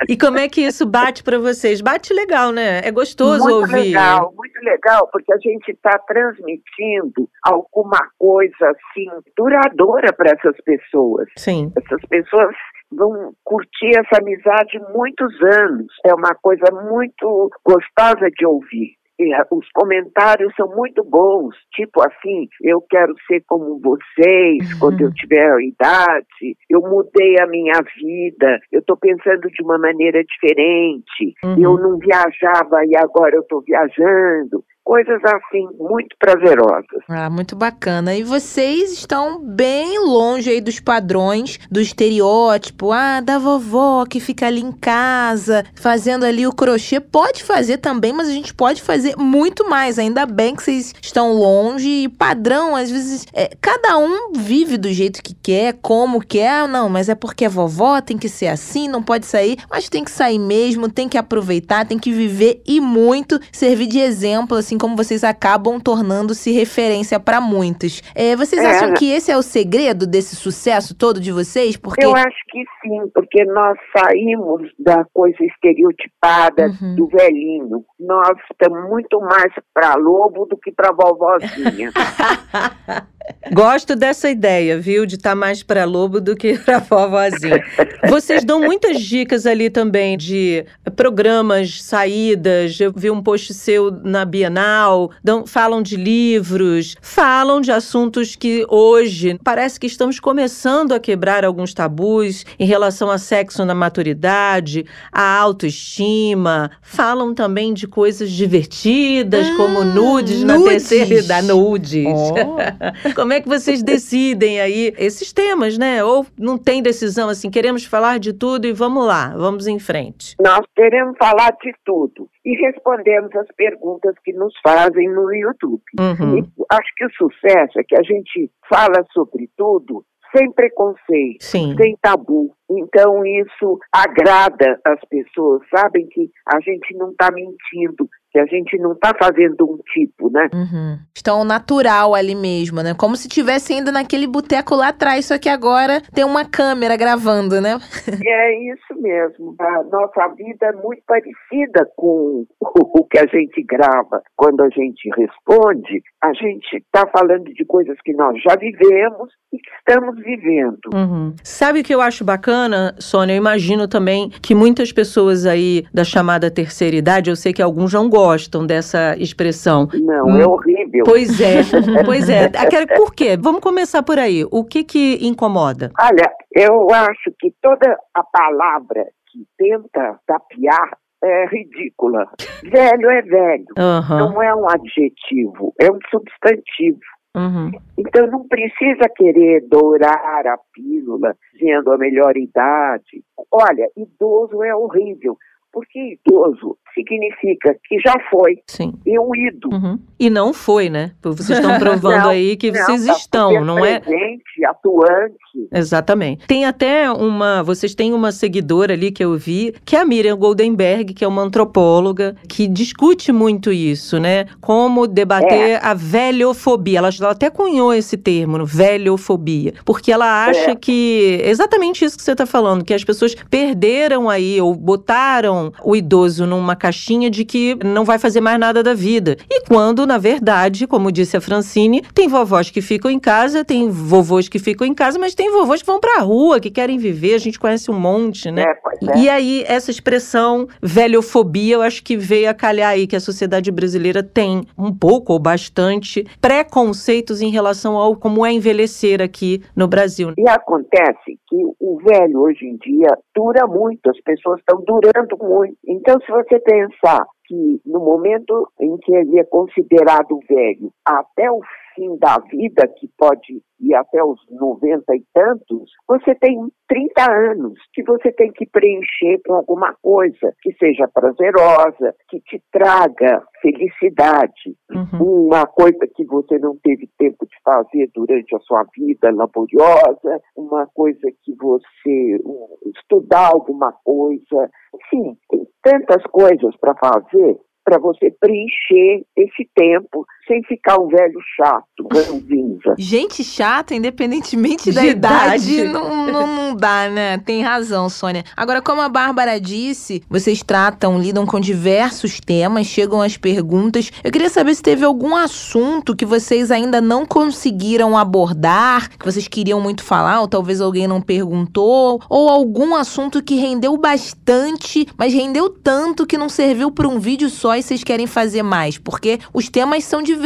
E 0.08 0.16
como 0.16 0.38
é 0.38 0.48
que 0.48 0.62
isso 0.62 0.84
bate 0.86 1.22
pra 1.22 1.38
vocês? 1.38 1.80
Bate 1.80 2.12
legal, 2.12 2.50
né? 2.50 2.80
É 2.82 2.90
gostoso 2.90 3.44
muito 3.44 3.60
ouvir. 3.60 3.90
legal, 3.90 4.32
muito 4.36 4.58
legal, 4.64 5.08
porque 5.12 5.32
a 5.32 5.38
gente 5.38 5.70
está 5.70 5.98
transmitindo 6.00 7.28
alguma 7.44 8.08
coisa 8.18 8.70
assim 8.70 9.06
duradoura 9.36 10.12
para 10.12 10.32
essas 10.32 10.56
pessoas. 10.64 11.28
Sim. 11.36 11.72
Essas 11.76 12.00
pessoas 12.08 12.56
vão 12.90 13.32
curtir 13.44 13.90
essa 13.90 14.20
amizade 14.20 14.80
muitos 14.92 15.32
anos. 15.42 15.86
É 16.04 16.14
uma 16.14 16.34
coisa 16.42 16.66
muito 16.90 17.50
gostosa 17.64 18.28
de 18.36 18.46
ouvir. 18.46 18.99
Eh, 19.20 19.44
os 19.50 19.68
comentários 19.74 20.50
são 20.56 20.66
muito 20.74 21.04
bons, 21.04 21.54
tipo 21.74 22.00
assim, 22.00 22.48
eu 22.62 22.80
quero 22.88 23.14
ser 23.26 23.42
como 23.46 23.78
vocês 23.78 24.72
quando 24.78 25.02
eu 25.02 25.12
tiver 25.12 25.52
a 25.52 25.62
idade, 25.62 26.56
eu 26.70 26.80
mudei 26.80 27.36
a 27.38 27.46
minha 27.46 27.80
vida, 27.98 28.58
eu 28.72 28.80
estou 28.80 28.96
pensando 28.96 29.42
de 29.50 29.62
uma 29.62 29.76
maneira 29.78 30.22
diferente, 30.24 31.34
Uhum. 31.44 31.62
eu 31.62 31.78
não 31.78 31.98
viajava 31.98 32.84
e 32.86 32.96
agora 32.96 33.36
eu 33.36 33.42
estou 33.42 33.62
viajando. 33.62 34.64
Coisas 34.84 35.20
assim 35.24 35.68
muito 35.78 36.16
prazerosas. 36.18 37.00
Ah, 37.08 37.30
muito 37.30 37.54
bacana. 37.54 38.14
E 38.14 38.22
vocês 38.22 38.92
estão 38.92 39.40
bem 39.40 39.98
longe 40.04 40.50
aí 40.50 40.60
dos 40.60 40.80
padrões 40.80 41.58
do 41.70 41.80
estereótipo, 41.80 42.90
ah, 42.90 43.20
da 43.20 43.38
vovó 43.38 44.04
que 44.04 44.18
fica 44.18 44.46
ali 44.46 44.60
em 44.60 44.72
casa, 44.72 45.64
fazendo 45.74 46.24
ali 46.24 46.46
o 46.46 46.52
crochê. 46.52 46.98
Pode 46.98 47.44
fazer 47.44 47.78
também, 47.78 48.12
mas 48.12 48.28
a 48.28 48.32
gente 48.32 48.52
pode 48.52 48.82
fazer 48.82 49.14
muito 49.16 49.68
mais. 49.68 49.98
Ainda 49.98 50.26
bem 50.26 50.56
que 50.56 50.62
vocês 50.62 50.92
estão 51.00 51.32
longe 51.32 51.88
e 51.88 52.08
padrão, 52.08 52.74
às 52.74 52.90
vezes, 52.90 53.26
é, 53.32 53.50
cada 53.60 53.96
um 53.96 54.32
vive 54.32 54.76
do 54.76 54.92
jeito 54.92 55.22
que 55.22 55.34
quer, 55.34 55.74
como 55.80 56.20
quer. 56.20 56.50
Ah, 56.50 56.66
não, 56.66 56.88
mas 56.88 57.08
é 57.08 57.14
porque 57.14 57.44
é 57.44 57.48
vovó, 57.48 58.00
tem 58.00 58.18
que 58.18 58.28
ser 58.28 58.48
assim, 58.48 58.88
não 58.88 59.02
pode 59.02 59.26
sair. 59.26 59.56
Mas 59.70 59.88
tem 59.88 60.02
que 60.02 60.10
sair 60.10 60.38
mesmo, 60.38 60.90
tem 60.90 61.08
que 61.08 61.18
aproveitar, 61.18 61.86
tem 61.86 61.98
que 61.98 62.10
viver 62.10 62.60
e 62.66 62.80
muito 62.80 63.38
servir 63.52 63.86
de 63.86 64.00
exemplo, 64.00 64.56
assim 64.56 64.69
como 64.78 64.96
vocês 64.96 65.22
acabam 65.24 65.78
tornando-se 65.80 66.50
referência 66.52 67.18
para 67.20 67.40
muitos. 67.40 68.02
É, 68.14 68.34
vocês 68.36 68.62
É. 68.62 68.66
acham 68.66 68.94
que 68.94 69.10
esse 69.10 69.30
é 69.30 69.36
o 69.36 69.42
segredo 69.42 70.06
desse 70.06 70.36
sucesso 70.36 70.94
todo 70.94 71.20
de 71.20 71.32
vocês? 71.32 71.76
Porque 71.76 72.04
Eu 72.04 72.14
acho 72.14 72.36
que 72.48 72.62
sim, 72.82 73.08
porque 73.14 73.44
nós 73.44 73.76
saímos 73.96 74.70
da 74.78 75.04
coisa 75.12 75.36
estereotipada 75.44 76.66
Uhum. 76.82 76.96
do 76.96 77.06
velhinho. 77.08 77.84
Nós 77.98 78.36
estamos 78.50 78.88
muito 78.88 79.20
mais 79.20 79.52
para 79.74 79.94
lobo 79.94 80.46
do 80.46 80.56
que 80.56 80.70
para 80.72 80.92
vovozinha. 80.92 81.90
Gosto 83.52 83.96
dessa 83.96 84.30
ideia, 84.30 84.78
viu? 84.78 85.04
De 85.06 85.16
estar 85.16 85.34
mais 85.34 85.62
para 85.62 85.84
lobo 85.84 86.20
do 86.20 86.36
que 86.36 86.58
para 86.58 86.78
vovozinha. 86.78 87.62
Vocês 88.08 88.44
dão 88.44 88.60
muitas 88.60 89.00
dicas 89.00 89.46
ali 89.46 89.70
também 89.70 90.16
de 90.16 90.64
programas, 90.96 91.82
saídas. 91.82 92.78
Eu 92.80 92.92
vi 92.94 93.10
um 93.10 93.22
post 93.22 93.52
seu 93.54 93.90
na 93.90 94.24
Bienal. 94.24 95.10
Dão, 95.22 95.46
falam 95.46 95.82
de 95.82 95.96
livros, 95.96 96.96
falam 97.00 97.60
de 97.60 97.72
assuntos 97.72 98.36
que 98.36 98.64
hoje 98.68 99.38
parece 99.42 99.78
que 99.78 99.86
estamos 99.86 100.20
começando 100.20 100.92
a 100.92 101.00
quebrar 101.00 101.44
alguns 101.44 101.74
tabus 101.74 102.44
em 102.58 102.66
relação 102.66 103.10
a 103.10 103.18
sexo 103.18 103.64
na 103.64 103.74
maturidade, 103.74 104.84
a 105.12 105.38
autoestima. 105.38 106.70
Falam 106.82 107.34
também 107.34 107.72
de 107.74 107.86
coisas 107.86 108.30
divertidas, 108.30 109.48
como 109.56 109.84
nudes, 109.84 110.42
na 110.42 110.58
nudes. 110.58 110.88
terceira 110.88 111.24
idade. 111.24 111.46
Nudes. 111.46 112.06
Oh. 112.06 113.10
Como 113.20 113.34
é 113.34 113.40
que 113.42 113.48
vocês 113.50 113.82
decidem 113.82 114.62
aí 114.62 114.94
esses 114.96 115.30
temas, 115.30 115.76
né? 115.76 116.02
Ou 116.02 116.24
não 116.38 116.56
tem 116.56 116.82
decisão 116.82 117.28
assim, 117.28 117.50
queremos 117.50 117.84
falar 117.84 118.18
de 118.18 118.32
tudo 118.32 118.66
e 118.66 118.72
vamos 118.72 119.06
lá, 119.06 119.36
vamos 119.36 119.66
em 119.66 119.78
frente. 119.78 120.34
nós 120.40 120.64
queremos 120.74 121.18
falar 121.18 121.50
de 121.62 121.70
tudo 121.84 122.30
e 122.42 122.56
respondemos 122.64 123.30
as 123.36 123.46
perguntas 123.54 124.14
que 124.24 124.32
nos 124.32 124.54
fazem 124.66 125.06
no 125.10 125.30
YouTube. 125.34 125.82
Uhum. 126.00 126.50
Acho 126.70 126.88
que 126.96 127.04
o 127.04 127.10
sucesso 127.12 127.78
é 127.78 127.84
que 127.86 127.94
a 127.94 128.02
gente 128.02 128.50
fala 128.66 129.04
sobre 129.12 129.50
tudo 129.54 130.02
sem 130.34 130.50
preconceito. 130.52 131.40
Sim. 131.40 131.76
sem 131.76 131.96
tabu. 132.00 132.54
Então 132.70 133.24
isso 133.26 133.78
agrada 133.92 134.80
as 134.86 135.00
pessoas, 135.08 135.60
sabem 135.74 136.06
que 136.08 136.30
a 136.46 136.60
gente 136.60 136.96
não 136.96 137.10
está 137.10 137.28
mentindo, 137.32 138.08
que 138.30 138.38
a 138.38 138.46
gente 138.46 138.78
não 138.78 138.92
está 138.92 139.12
fazendo 139.18 139.64
um 139.64 139.78
tipo, 139.92 140.30
né? 140.30 140.48
Uhum. 140.54 140.98
Estão 141.14 141.44
natural 141.44 142.14
ali 142.14 142.34
mesmo, 142.34 142.82
né? 142.82 142.94
Como 142.94 143.16
se 143.16 143.28
tivesse 143.28 143.72
ainda 143.72 143.90
naquele 143.90 144.26
boteco 144.26 144.74
lá 144.74 144.88
atrás, 144.88 145.26
só 145.26 145.38
que 145.38 145.48
agora 145.48 146.00
tem 146.14 146.24
uma 146.24 146.44
câmera 146.44 146.96
gravando, 146.96 147.60
né? 147.60 147.78
É 148.30 148.72
isso 148.72 148.94
mesmo. 149.00 149.56
A 149.58 149.82
nossa 149.84 150.28
vida 150.34 150.66
é 150.66 150.72
muito 150.72 151.02
parecida 151.06 151.88
com 151.96 152.46
o 152.60 153.04
que 153.04 153.18
a 153.18 153.26
gente 153.26 153.62
grava. 153.62 154.22
Quando 154.36 154.62
a 154.62 154.68
gente 154.68 155.10
responde, 155.16 156.02
a 156.22 156.32
gente 156.32 156.76
está 156.76 157.06
falando 157.08 157.52
de 157.52 157.64
coisas 157.64 157.96
que 158.04 158.12
nós 158.12 158.40
já 158.42 158.54
vivemos 158.56 159.30
e 159.52 159.58
que 159.58 159.70
estamos 159.78 160.16
vivendo. 160.22 160.78
Uhum. 160.94 161.34
Sabe 161.42 161.80
o 161.80 161.84
que 161.84 161.94
eu 161.94 162.00
acho 162.00 162.24
bacana, 162.24 162.94
Sônia? 162.98 163.34
Eu 163.34 163.38
imagino 163.38 163.88
também 163.88 164.30
que 164.30 164.54
muitas 164.54 164.92
pessoas 164.92 165.44
aí 165.44 165.84
da 165.92 166.04
chamada 166.04 166.50
terceira 166.50 166.96
idade, 166.96 167.30
eu 167.30 167.36
sei 167.36 167.52
que 167.52 167.62
alguns 167.62 167.92
não 167.92 168.08
gostam 168.08 168.19
dessa 168.66 169.16
expressão. 169.18 169.88
Não, 169.94 170.26
Hum. 170.26 170.38
é 170.40 170.46
horrível. 170.46 171.04
Pois 171.04 171.40
é, 171.40 171.60
pois 172.04 172.28
é. 172.28 172.44
Aquela- 172.46 172.86
Por 172.86 173.14
quê? 173.14 173.36
Vamos 173.40 173.60
começar 173.60 174.02
por 174.02 174.18
aí. 174.18 174.44
O 174.50 174.64
que 174.64 174.84
que 174.84 175.18
incomoda? 175.26 175.90
Olha, 176.00 176.30
eu 176.54 176.88
acho 176.92 177.32
que 177.38 177.52
toda 177.62 177.96
a 178.14 178.22
palavra 178.24 179.06
que 179.30 179.44
tenta 179.58 180.18
tapear 180.26 180.96
é 181.22 181.46
ridícula. 181.46 182.26
Velho 182.64 183.10
é 183.10 183.22
velho. 183.22 183.64
Aham. 183.78 184.18
Não 184.32 184.42
é 184.42 184.54
um 184.54 184.66
adjetivo, 184.68 185.72
é 185.80 185.90
um 185.90 185.98
substantivo. 186.10 186.98
Uhum. 187.36 187.70
Então 187.96 188.26
não 188.26 188.48
precisa 188.48 189.08
querer 189.16 189.64
dourar 189.68 190.46
a 190.48 190.58
pílula 190.74 191.36
dizendo 191.52 191.92
a 191.92 191.98
melhor 191.98 192.36
idade. 192.36 193.22
Olha, 193.52 193.88
idoso 193.96 194.62
é 194.64 194.74
horrível, 194.74 195.36
porque 195.72 196.18
idoso 196.26 196.76
significa 196.94 197.74
que 197.86 197.98
já 198.00 198.14
foi, 198.30 198.58
Sim. 198.66 198.94
é 199.06 199.20
um 199.20 199.34
ido. 199.34 199.68
Uhum. 199.72 199.98
E 200.18 200.28
não 200.30 200.52
foi, 200.52 200.88
né? 200.90 201.12
Vocês 201.22 201.58
estão 201.58 201.78
provando 201.78 202.18
Não, 202.24 202.30
aí 202.30 202.56
que 202.56 202.70
Não, 202.70 202.84
vocês 202.84 203.06
tá, 203.06 203.12
estão, 203.12 203.64
não 203.64 203.84
é? 203.84 204.00
Presente, 204.00 204.64
atuante. 204.68 205.34
Exatamente. 205.72 206.46
Tem 206.46 206.64
até 206.64 207.10
uma. 207.10 207.62
Vocês 207.62 207.94
têm 207.94 208.12
uma 208.12 208.32
seguidora 208.32 208.92
ali 208.92 209.10
que 209.10 209.24
eu 209.24 209.36
vi, 209.36 209.74
que 209.84 209.96
é 209.96 210.00
a 210.00 210.04
Miriam 210.04 210.36
Goldenberg, 210.36 211.14
que 211.14 211.24
é 211.24 211.28
uma 211.28 211.42
antropóloga, 211.42 212.36
que 212.48 212.66
discute 212.66 213.32
muito 213.32 213.72
isso, 213.72 214.18
né? 214.18 214.46
Como 214.60 215.06
debater 215.06 215.78
a 215.82 215.94
velhofobia. 215.94 216.98
Ela, 216.98 217.10
ela 217.18 217.30
até 217.30 217.50
cunhou 217.50 217.92
esse 217.94 218.16
termo, 218.16 218.64
velhofobia. 218.64 219.74
Porque 219.84 220.12
ela 220.12 220.44
acha 220.46 220.72
É. 220.72 220.74
que. 220.76 221.40
Exatamente 221.44 222.04
isso 222.04 222.16
que 222.16 222.22
você 222.22 222.32
está 222.32 222.46
falando, 222.46 222.84
que 222.84 222.94
as 222.94 223.04
pessoas 223.04 223.34
perderam 223.48 224.28
aí, 224.28 224.60
ou 224.60 224.74
botaram 224.74 225.72
o 225.84 225.96
idoso 225.96 226.46
numa 226.46 226.76
caixinha 226.80 227.30
de 227.30 227.44
que 227.44 227.76
não 227.84 228.04
vai 228.04 228.18
fazer 228.18 228.40
mais 228.40 228.58
nada 228.58 228.82
da 228.82 228.94
vida. 228.94 229.36
E 229.48 229.60
quando, 229.68 230.06
na 230.06 230.18
verdade, 230.18 230.86
como 230.86 231.12
disse 231.12 231.36
a 231.36 231.40
Francine, 231.40 232.02
tem 232.14 232.26
vovós 232.26 232.70
que 232.70 232.80
ficam 232.80 233.10
em 233.10 233.20
casa, 233.20 233.64
tem 233.64 233.88
vovôs 233.88 234.48
que 234.48 234.58
ficam 234.58 234.86
em 234.86 234.94
casa, 234.94 235.18
mas 235.18 235.34
tem 235.34 235.50
vovôs 235.50 235.82
que 235.82 235.86
vão 235.86 236.00
pra 236.00 236.20
rua, 236.20 236.58
que 236.58 236.70
querem 236.70 236.98
viver, 236.98 237.34
a 237.34 237.38
gente 237.38 237.60
conhece 237.60 237.90
um 237.90 237.98
monte, 237.98 238.50
né? 238.50 238.64
É, 238.64 239.06
é. 239.12 239.18
E 239.18 239.28
aí, 239.28 239.64
essa 239.66 239.90
expressão 239.90 240.66
velhofobia, 240.82 241.74
eu 241.74 241.82
acho 241.82 242.02
que 242.02 242.16
veio 242.16 242.48
a 242.48 242.54
calhar 242.54 242.90
aí 242.90 243.06
que 243.06 243.16
a 243.16 243.20
sociedade 243.20 243.70
brasileira 243.70 244.22
tem 244.22 244.66
um 244.76 244.92
pouco 244.92 245.32
ou 245.32 245.38
bastante 245.38 246.26
preconceitos 246.40 247.42
em 247.42 247.50
relação 247.50 247.96
ao 247.96 248.16
como 248.16 248.44
é 248.46 248.52
envelhecer 248.52 249.20
aqui 249.20 249.62
no 249.76 249.86
Brasil. 249.86 250.32
E 250.38 250.48
acontece 250.48 251.38
que 251.48 251.56
o 251.78 251.98
velho 251.98 252.40
hoje 252.40 252.64
em 252.64 252.76
dia 252.76 253.08
dura 253.34 253.66
muito, 253.66 254.08
as 254.08 254.20
pessoas 254.20 254.60
estão 254.60 254.82
durando 254.82 255.36
muito. 255.42 255.76
Então, 255.86 256.18
se 256.20 256.30
você 256.30 256.60
pensar 256.70 257.26
que 257.46 257.80
no 257.84 257.98
momento 257.98 258.70
em 258.78 258.96
que 258.98 259.12
ele 259.12 259.40
é 259.40 259.44
considerado 259.44 260.38
velho, 260.48 260.92
até 261.04 261.50
o 261.50 261.60
fim 261.94 262.16
da 262.18 262.38
vida, 262.50 262.88
que 262.98 263.08
pode 263.16 263.62
ir 263.80 263.94
até 263.94 264.22
os 264.22 264.38
90 264.50 265.14
e 265.14 265.24
tantos, 265.32 265.90
você 266.06 266.34
tem 266.34 266.56
30 266.88 267.32
anos 267.32 267.78
que 267.92 268.02
você 268.02 268.30
tem 268.32 268.52
que 268.52 268.66
preencher 268.66 269.40
com 269.46 269.54
alguma 269.54 269.94
coisa 270.02 270.54
que 270.62 270.72
seja 270.74 271.08
prazerosa, 271.08 272.14
que 272.28 272.40
te 272.40 272.62
traga 272.72 273.42
felicidade 273.62 274.76
Uhum. 274.90 275.46
uma 275.46 275.66
coisa 275.66 276.06
que 276.14 276.24
você 276.24 276.58
não 276.58 276.76
teve 276.82 277.08
tempo 277.16 277.46
de 277.46 277.56
fazer 277.64 278.10
durante 278.14 278.54
a 278.54 278.60
sua 278.60 278.84
vida 278.96 279.30
laboriosa, 279.30 280.40
uma 280.56 280.86
coisa 280.88 281.30
que 281.42 281.54
você 281.54 282.40
um, 282.44 282.76
estudar 282.86 283.48
alguma 283.48 283.92
coisa, 284.04 284.70
enfim, 284.94 285.36
tem 285.48 285.66
tantas 285.82 286.22
coisas 286.24 286.76
para 286.76 286.94
fazer 286.96 287.56
para 287.84 287.98
você 287.98 288.30
preencher 288.38 289.24
esse 289.36 289.68
tempo 289.74 290.24
sem 290.50 290.60
ficar 290.64 290.98
um 291.00 291.06
velho 291.06 291.38
chato, 291.56 292.08
ranzinza. 292.12 292.94
Gente 292.98 293.44
chata, 293.44 293.94
independentemente 293.94 294.90
da 294.90 295.02
De 295.02 295.08
idade, 295.10 295.74
idade. 295.74 295.92
não, 295.92 296.26
não, 296.26 296.46
não 296.48 296.74
dá, 296.76 297.08
né? 297.08 297.38
Tem 297.38 297.62
razão, 297.62 298.08
Sônia. 298.08 298.42
Agora, 298.56 298.82
como 298.82 299.00
a 299.00 299.08
Bárbara 299.08 299.60
disse, 299.60 300.24
vocês 300.28 300.60
tratam, 300.64 301.20
lidam 301.20 301.46
com 301.46 301.60
diversos 301.60 302.40
temas, 302.40 302.88
chegam 302.88 303.22
as 303.22 303.36
perguntas. 303.36 304.10
Eu 304.24 304.32
queria 304.32 304.48
saber 304.50 304.74
se 304.74 304.82
teve 304.82 305.04
algum 305.04 305.36
assunto 305.36 306.16
que 306.16 306.26
vocês 306.26 306.72
ainda 306.72 307.00
não 307.00 307.24
conseguiram 307.24 308.18
abordar, 308.18 309.08
que 309.16 309.24
vocês 309.24 309.46
queriam 309.46 309.80
muito 309.80 310.02
falar, 310.02 310.40
ou 310.40 310.48
talvez 310.48 310.80
alguém 310.80 311.06
não 311.06 311.20
perguntou, 311.20 312.20
ou 312.28 312.48
algum 312.48 312.96
assunto 312.96 313.40
que 313.40 313.54
rendeu 313.54 313.96
bastante, 313.96 315.06
mas 315.16 315.32
rendeu 315.32 315.70
tanto 315.70 316.26
que 316.26 316.36
não 316.36 316.48
serviu 316.48 316.90
para 316.90 317.06
um 317.06 317.20
vídeo 317.20 317.48
só 317.48 317.76
e 317.76 317.82
vocês 317.84 318.02
querem 318.02 318.26
fazer 318.26 318.64
mais, 318.64 318.98
porque 318.98 319.38
os 319.54 319.68
temas 319.68 320.02
são 320.02 320.20
diversos, 320.20 320.39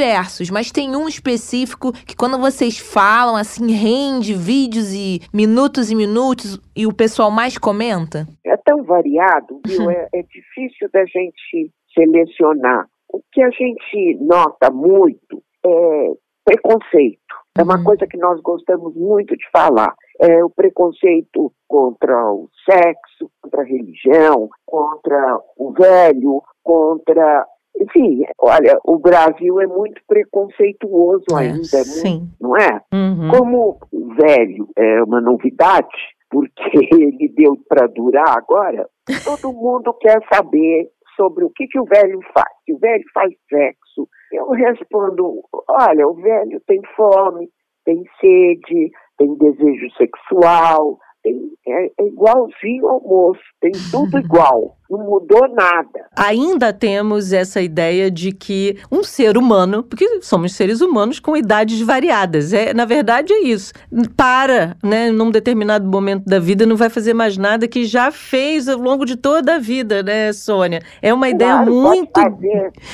mas 0.50 0.70
tem 0.72 0.94
um 0.96 1.06
específico 1.08 1.92
que 1.92 2.16
quando 2.16 2.38
vocês 2.38 2.78
falam 2.78 3.36
assim 3.36 3.70
rende 3.72 4.34
vídeos 4.34 4.92
e 4.92 5.20
minutos 5.32 5.90
e 5.90 5.94
minutos 5.94 6.60
e 6.76 6.86
o 6.86 6.92
pessoal 6.92 7.30
mais 7.30 7.56
comenta. 7.58 8.26
É 8.44 8.56
tão 8.56 8.82
variado, 8.82 9.60
viu? 9.66 9.90
É, 9.90 10.08
é 10.14 10.22
difícil 10.22 10.88
da 10.92 11.04
gente 11.06 11.70
selecionar. 11.94 12.86
o 13.12 13.20
que 13.32 13.40
a 13.42 13.50
gente 13.50 14.18
nota 14.20 14.70
muito 14.72 15.40
é 15.64 16.10
preconceito. 16.44 17.20
É 17.56 17.62
uma 17.62 17.78
Uhum. 17.78 17.84
coisa 17.84 18.06
que 18.08 18.16
nós 18.16 18.40
gostamos 18.40 18.94
muito 18.96 19.36
de 19.36 19.44
falar. 19.52 19.94
É 20.20 20.44
o 20.44 20.50
preconceito 20.50 21.52
contra 21.68 22.12
o 22.32 22.48
sexo, 22.68 23.30
contra 23.40 23.62
a 23.62 23.64
religião, 23.64 24.48
contra 24.66 25.38
o 25.56 25.72
velho, 25.72 26.42
contra. 26.64 27.46
Enfim, 27.80 28.22
olha, 28.38 28.78
o 28.84 28.98
Brasil 28.98 29.60
é 29.60 29.66
muito 29.66 30.00
preconceituoso 30.06 31.24
É, 31.32 31.36
ainda, 31.38 31.52
é 31.52 31.84
muito- 31.84 31.84
Sim. 31.86 32.28
não 32.40 32.56
é? 32.56 32.80
Uhum. 32.92 33.28
Como 33.36 33.78
o 33.92 34.14
velho 34.14 34.68
é 34.76 35.02
uma 35.02 35.20
novidade, 35.20 35.88
porque 36.30 36.62
ele 36.92 37.28
deu 37.36 37.56
para 37.68 37.86
durar 37.88 38.36
agora, 38.38 38.88
todo 39.24 39.52
mundo 39.52 39.92
quer 40.00 40.20
saber 40.32 40.88
sobre 41.16 41.44
o 41.44 41.50
que, 41.50 41.66
que 41.66 41.78
o 41.78 41.84
velho 41.84 42.18
faz. 42.32 42.48
Se 42.64 42.72
o 42.72 42.78
velho 42.78 43.04
faz 43.12 43.32
sexo, 43.48 44.08
eu 44.32 44.50
respondo: 44.50 45.42
olha, 45.68 46.08
o 46.08 46.14
velho 46.14 46.60
tem 46.66 46.80
fome, 46.96 47.48
tem 47.84 48.02
sede, 48.20 48.90
tem 49.18 49.34
desejo 49.36 49.90
sexual, 49.96 50.98
tem, 51.22 51.38
é, 51.68 51.86
é 51.86 52.06
igualzinho 52.06 52.88
ao 52.88 53.00
moço, 53.00 53.40
tem 53.60 53.70
tudo 53.92 54.18
igual, 54.18 54.76
não 54.98 55.06
mudou 55.06 55.48
nada. 55.48 56.06
Ainda 56.16 56.72
temos 56.72 57.32
essa 57.32 57.60
ideia 57.60 58.10
de 58.10 58.32
que 58.32 58.78
um 58.90 59.02
ser 59.02 59.36
humano, 59.36 59.82
porque 59.82 60.20
somos 60.20 60.54
seres 60.54 60.80
humanos 60.80 61.18
com 61.20 61.36
idades 61.36 61.80
variadas, 61.80 62.52
é, 62.52 62.72
na 62.72 62.84
verdade 62.84 63.32
é 63.32 63.42
isso. 63.42 63.72
Para, 64.16 64.76
né, 64.82 65.10
num 65.10 65.30
determinado 65.30 65.86
momento 65.86 66.24
da 66.24 66.38
vida, 66.38 66.66
não 66.66 66.76
vai 66.76 66.88
fazer 66.88 67.14
mais 67.14 67.36
nada 67.36 67.66
que 67.68 67.84
já 67.84 68.10
fez 68.10 68.68
ao 68.68 68.78
longo 68.78 69.04
de 69.04 69.16
toda 69.16 69.56
a 69.56 69.58
vida, 69.58 70.02
né, 70.02 70.32
Sônia? 70.32 70.82
É 71.00 71.12
uma 71.12 71.28
ideia 71.28 71.52
Claro, 71.52 71.72
pode 71.72 71.86
muito 71.86 72.20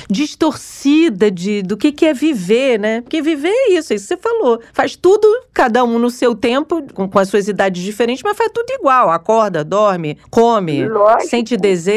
distorcida 0.08 1.30
de, 1.30 1.62
do 1.62 1.76
que, 1.76 1.92
que 1.92 2.06
é 2.06 2.14
viver, 2.14 2.78
né? 2.78 3.00
Porque 3.00 3.22
viver 3.22 3.48
é 3.48 3.72
isso, 3.72 3.92
é 3.92 3.96
isso 3.96 4.08
que 4.08 4.14
você 4.14 4.16
falou. 4.16 4.60
Faz 4.72 4.96
tudo, 4.96 5.26
cada 5.52 5.84
um 5.84 5.98
no 5.98 6.10
seu 6.10 6.34
tempo, 6.34 6.82
com, 6.94 7.08
com 7.08 7.18
as 7.18 7.28
suas 7.28 7.48
idades 7.48 7.82
diferentes, 7.82 8.22
mas 8.22 8.36
faz 8.36 8.50
tudo 8.52 8.70
igual. 8.70 9.10
Acorda, 9.10 9.64
dorme, 9.64 10.18
come, 10.30 10.86
Lógico. 10.88 11.28
sente 11.28 11.56
desejo, 11.56 11.89